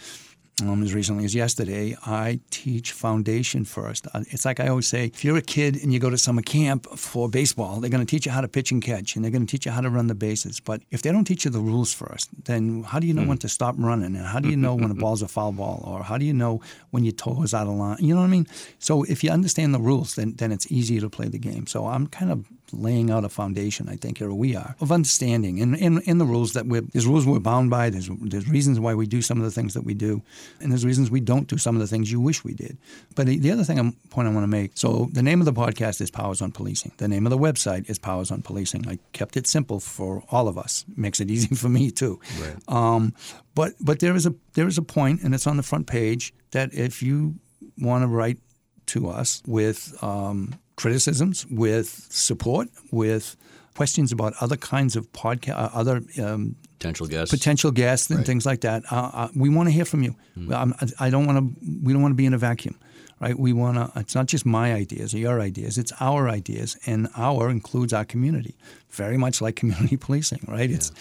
um, 0.60 0.82
as 0.82 0.94
recently 0.94 1.24
as 1.24 1.34
yesterday, 1.34 1.96
I 2.06 2.40
teach 2.50 2.92
foundation 2.92 3.64
first. 3.64 4.06
Uh, 4.12 4.24
It's 4.28 4.44
like 4.44 4.60
I 4.60 4.68
always 4.68 4.86
say 4.86 5.06
if 5.06 5.24
you're 5.24 5.36
a 5.36 5.42
kid 5.42 5.76
and 5.82 5.92
you 5.92 5.98
go 5.98 6.10
to 6.10 6.18
summer 6.18 6.42
camp 6.42 6.86
for 6.96 7.28
baseball, 7.28 7.80
they're 7.80 7.90
going 7.90 8.04
to 8.04 8.10
teach 8.10 8.26
you 8.26 8.32
how 8.32 8.40
to 8.40 8.48
pitch 8.48 8.70
and 8.72 8.82
catch, 8.82 9.14
and 9.14 9.24
they're 9.24 9.30
going 9.30 9.46
to 9.46 9.50
teach 9.50 9.66
you 9.66 9.72
how 9.72 9.80
to 9.80 9.90
run 9.90 10.06
the 10.06 10.14
bases. 10.14 10.60
But 10.60 10.82
if 10.90 11.02
they 11.02 11.12
don't 11.12 11.24
teach 11.24 11.44
you 11.44 11.50
the 11.50 11.60
rules 11.60 11.92
first, 11.92 12.30
then 12.44 12.82
how 12.82 12.98
do 12.98 13.06
you 13.06 13.14
know 13.14 13.24
when 13.24 13.38
to 13.38 13.48
stop 13.48 13.74
running? 13.78 14.16
And 14.16 14.26
how 14.26 14.40
do 14.40 14.48
you 14.48 14.56
know 14.56 14.74
when 14.74 14.90
a 14.90 14.94
ball's 15.02 15.22
a 15.22 15.28
foul 15.28 15.52
ball? 15.52 15.82
Or 15.84 16.02
how 16.02 16.18
do 16.18 16.24
you 16.24 16.34
know 16.34 16.60
when 16.90 17.04
your 17.04 17.12
toe 17.12 17.42
is 17.42 17.54
out 17.54 17.66
of 17.66 17.74
line? 17.74 17.98
You 18.00 18.14
know 18.14 18.20
what 18.20 18.26
I 18.26 18.30
mean? 18.30 18.46
So 18.78 19.02
if 19.04 19.22
you 19.22 19.30
understand 19.30 19.74
the 19.74 19.80
rules, 19.80 20.14
then, 20.14 20.34
then 20.36 20.52
it's 20.52 20.70
easier 20.70 21.00
to 21.00 21.10
play 21.10 21.28
the 21.28 21.38
game. 21.38 21.66
So 21.66 21.86
I'm 21.86 22.06
kind 22.06 22.30
of 22.32 22.44
laying 22.72 23.10
out 23.10 23.24
a 23.24 23.28
foundation, 23.28 23.88
I 23.88 23.96
think, 23.96 24.20
or 24.20 24.32
we 24.34 24.56
are, 24.56 24.74
of 24.80 24.92
understanding 24.92 25.60
and 25.60 25.76
in, 25.76 26.00
in 26.02 26.18
the 26.18 26.24
rules 26.24 26.52
that 26.52 26.66
we're, 26.66 26.82
there's 26.92 27.06
rules 27.06 27.26
we're 27.26 27.38
bound 27.38 27.70
by, 27.70 27.90
there's, 27.90 28.08
there's 28.20 28.48
reasons 28.48 28.78
why 28.78 28.94
we 28.94 29.06
do 29.06 29.22
some 29.22 29.38
of 29.38 29.44
the 29.44 29.50
things 29.50 29.74
that 29.74 29.84
we 29.84 29.94
do, 29.94 30.22
and 30.60 30.70
there's 30.70 30.84
reasons 30.84 31.10
we 31.10 31.20
don't 31.20 31.48
do 31.48 31.58
some 31.58 31.74
of 31.76 31.80
the 31.80 31.86
things 31.86 32.10
you 32.10 32.20
wish 32.20 32.44
we 32.44 32.54
did. 32.54 32.76
But 33.14 33.26
the 33.26 33.38
the 33.38 33.50
other 33.50 33.64
thing, 33.64 33.78
I'm, 33.78 33.92
point 34.10 34.28
I 34.28 34.32
want 34.32 34.44
to 34.44 34.48
make, 34.48 34.72
so 34.74 35.08
the 35.12 35.22
name 35.22 35.40
of 35.40 35.46
the 35.46 35.52
podcast 35.52 36.00
is 36.00 36.10
Powers 36.10 36.42
on 36.42 36.52
Policing. 36.52 36.92
The 36.98 37.08
name 37.08 37.26
of 37.26 37.30
the 37.30 37.38
website 37.38 37.88
is 37.88 37.98
Powers 37.98 38.30
on 38.30 38.42
Policing. 38.42 38.88
I 38.88 38.98
kept 39.12 39.36
it 39.36 39.46
simple 39.46 39.80
for 39.80 40.22
all 40.30 40.48
of 40.48 40.58
us. 40.58 40.84
makes 40.96 41.20
it 41.20 41.30
easy 41.34 41.54
for 41.54 41.68
me, 41.68 41.90
too. 41.90 42.20
Right. 42.40 42.56
Um, 42.68 43.14
but 43.54 43.74
but 43.80 44.00
there 44.00 44.14
is 44.14 44.26
a 44.26 44.34
there 44.54 44.66
is 44.66 44.78
a 44.78 44.82
point, 44.82 45.22
and 45.22 45.34
it's 45.34 45.46
on 45.46 45.56
the 45.56 45.62
front 45.62 45.86
page, 45.86 46.34
that 46.50 46.72
if 46.74 47.02
you 47.02 47.36
want 47.78 48.02
to 48.02 48.08
write 48.08 48.38
to 48.88 49.08
us 49.08 49.42
with 49.46 49.94
um, 50.02 50.54
criticisms, 50.76 51.46
with 51.50 51.88
support, 52.10 52.68
with 52.90 53.36
questions 53.74 54.12
about 54.12 54.34
other 54.40 54.56
kinds 54.56 54.96
of 54.96 55.10
podcast, 55.12 55.56
uh, 55.56 55.70
other 55.80 56.02
um, 56.22 56.56
Potential 56.78 57.06
guests. 57.08 57.34
potential 57.34 57.70
guests 57.72 58.10
and 58.10 58.24
things 58.24 58.46
like 58.46 58.60
that. 58.60 58.82
Uh, 58.92 59.10
uh, 59.12 59.28
we 59.34 59.48
want 59.48 59.68
to 59.68 59.72
hear 59.72 59.84
from 59.84 60.02
you. 60.02 60.14
Um, 60.52 60.74
I 60.80 61.06
I 61.06 61.10
don't 61.10 61.26
want 61.26 61.38
to. 61.38 61.44
We 61.84 61.92
don't 61.92 62.02
want 62.02 62.12
to 62.12 62.16
be 62.16 62.26
in 62.26 62.34
a 62.34 62.38
vacuum, 62.38 62.78
right? 63.20 63.36
We 63.36 63.52
want 63.52 63.76
to. 63.78 64.00
It's 64.00 64.14
not 64.14 64.26
just 64.26 64.46
my 64.46 64.72
ideas 64.72 65.12
or 65.12 65.18
your 65.18 65.40
ideas. 65.40 65.76
It's 65.76 65.92
our 66.00 66.28
ideas, 66.28 66.76
and 66.86 67.08
our 67.16 67.50
includes 67.50 67.92
our 67.92 68.04
community, 68.04 68.54
very 68.90 69.16
much 69.16 69.40
like 69.42 69.56
community 69.56 69.96
policing, 70.06 70.42
right? 70.46 70.70
It's 70.70 70.92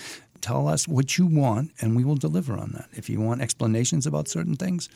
tell 0.41 0.67
us 0.67 0.87
what 0.87 1.17
you 1.17 1.25
want, 1.25 1.71
and 1.81 1.95
we 1.95 2.03
will 2.03 2.15
deliver 2.15 2.57
on 2.57 2.71
that. 2.71 2.87
If 2.93 3.09
you 3.09 3.19
want 3.21 3.41
explanations 3.41 4.05
about 4.05 4.27
certain 4.27 4.55
things, 4.55 4.89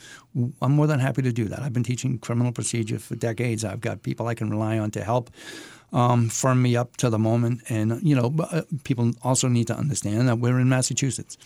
I'm 0.61 0.71
more 0.73 0.87
than 0.87 0.99
happy 0.99 1.21
to 1.21 1.31
do 1.31 1.45
that. 1.45 1.59
I've 1.59 1.73
been 1.73 1.83
teaching 1.83 2.19
criminal 2.19 2.51
procedure 2.51 2.99
for 2.99 3.15
decades. 3.15 3.63
I've 3.63 3.81
got 3.81 4.03
people 4.03 4.27
I 4.27 4.35
can 4.35 4.49
rely 4.49 4.79
on 4.79 4.91
to 4.91 5.03
help 5.03 5.29
um, 5.93 6.29
firm 6.29 6.61
me 6.61 6.75
up 6.75 6.97
to 6.97 7.09
the 7.09 7.19
moment. 7.19 7.61
And, 7.69 8.01
you 8.01 8.15
know, 8.15 8.33
uh, 8.39 8.61
people 8.83 9.11
also 9.23 9.47
need 9.47 9.67
to 9.67 9.75
understand 9.75 10.27
that 10.27 10.39
we're 10.39 10.59
in 10.59 10.69
Massachusetts. 10.69 11.37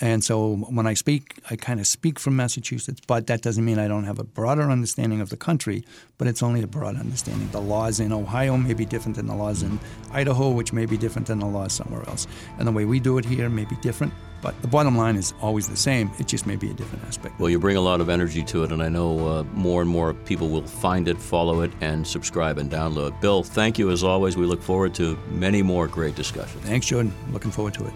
And 0.00 0.22
so 0.22 0.54
when 0.56 0.86
I 0.86 0.94
speak, 0.94 1.40
I 1.50 1.56
kind 1.56 1.80
of 1.80 1.86
speak 1.86 2.20
from 2.20 2.36
Massachusetts, 2.36 3.00
but 3.06 3.26
that 3.26 3.42
doesn't 3.42 3.64
mean 3.64 3.78
I 3.78 3.88
don't 3.88 4.04
have 4.04 4.20
a 4.20 4.24
broader 4.24 4.70
understanding 4.70 5.20
of 5.20 5.30
the 5.30 5.36
country, 5.36 5.84
but 6.18 6.28
it's 6.28 6.42
only 6.42 6.62
a 6.62 6.68
broad 6.68 6.96
understanding. 6.96 7.48
The 7.50 7.60
laws 7.60 7.98
in 7.98 8.12
Ohio 8.12 8.56
may 8.56 8.74
be 8.74 8.84
different 8.84 9.16
than 9.16 9.26
the 9.26 9.34
laws 9.34 9.62
in 9.62 9.80
Idaho, 10.12 10.50
which 10.50 10.72
may 10.72 10.86
be 10.86 10.96
different 10.96 11.26
than 11.26 11.40
the 11.40 11.46
laws 11.46 11.72
somewhere 11.72 12.08
else. 12.08 12.28
And 12.58 12.68
the 12.68 12.72
way 12.72 12.84
we 12.84 13.00
do 13.00 13.18
it 13.18 13.24
here 13.24 13.48
may 13.48 13.64
be 13.64 13.74
different, 13.76 14.12
but 14.40 14.60
the 14.62 14.68
bottom 14.68 14.96
line 14.96 15.16
is 15.16 15.34
always 15.42 15.68
the 15.68 15.76
same. 15.76 16.12
It 16.20 16.28
just 16.28 16.46
may 16.46 16.54
be 16.54 16.70
a 16.70 16.74
different 16.74 17.04
aspect. 17.04 17.40
Well, 17.40 17.50
you 17.50 17.58
bring 17.58 17.76
a 17.76 17.80
lot 17.80 18.00
of 18.00 18.08
energy 18.08 18.44
to 18.44 18.62
it, 18.62 18.70
and 18.70 18.80
I 18.80 18.88
know 18.88 19.26
uh, 19.26 19.42
more 19.54 19.82
and 19.82 19.90
more 19.90 20.14
people 20.14 20.48
will 20.48 20.62
find 20.62 21.08
it, 21.08 21.18
follow 21.18 21.62
it, 21.62 21.72
and 21.80 22.06
subscribe 22.06 22.58
and 22.58 22.70
download. 22.70 23.20
Bill, 23.20 23.42
thank 23.42 23.80
you 23.80 23.90
as 23.90 24.04
always. 24.04 24.36
We 24.36 24.46
look 24.46 24.62
forward 24.62 24.94
to 24.94 25.18
many 25.30 25.60
more 25.62 25.88
great 25.88 26.14
discussions. 26.14 26.62
Thanks, 26.64 26.86
Jordan. 26.86 27.12
Looking 27.32 27.50
forward 27.50 27.74
to 27.74 27.86
it. 27.86 27.92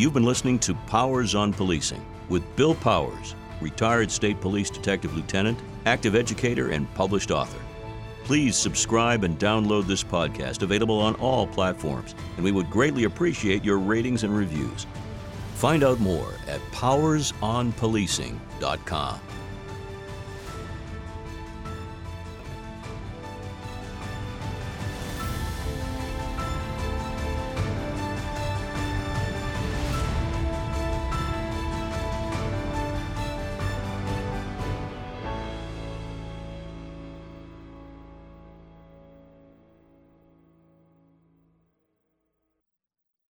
You've 0.00 0.14
been 0.14 0.24
listening 0.24 0.58
to 0.60 0.72
Powers 0.86 1.34
on 1.34 1.52
Policing 1.52 2.02
with 2.30 2.56
Bill 2.56 2.74
Powers, 2.74 3.34
retired 3.60 4.10
state 4.10 4.40
police 4.40 4.70
detective 4.70 5.14
lieutenant, 5.14 5.58
active 5.84 6.14
educator, 6.14 6.70
and 6.70 6.90
published 6.94 7.30
author. 7.30 7.60
Please 8.24 8.56
subscribe 8.56 9.24
and 9.24 9.38
download 9.38 9.86
this 9.86 10.02
podcast, 10.02 10.62
available 10.62 10.98
on 10.98 11.16
all 11.16 11.46
platforms, 11.46 12.14
and 12.36 12.44
we 12.46 12.50
would 12.50 12.70
greatly 12.70 13.04
appreciate 13.04 13.62
your 13.62 13.78
ratings 13.78 14.24
and 14.24 14.34
reviews. 14.34 14.86
Find 15.56 15.84
out 15.84 16.00
more 16.00 16.32
at 16.48 16.62
powersonpolicing.com. 16.72 19.20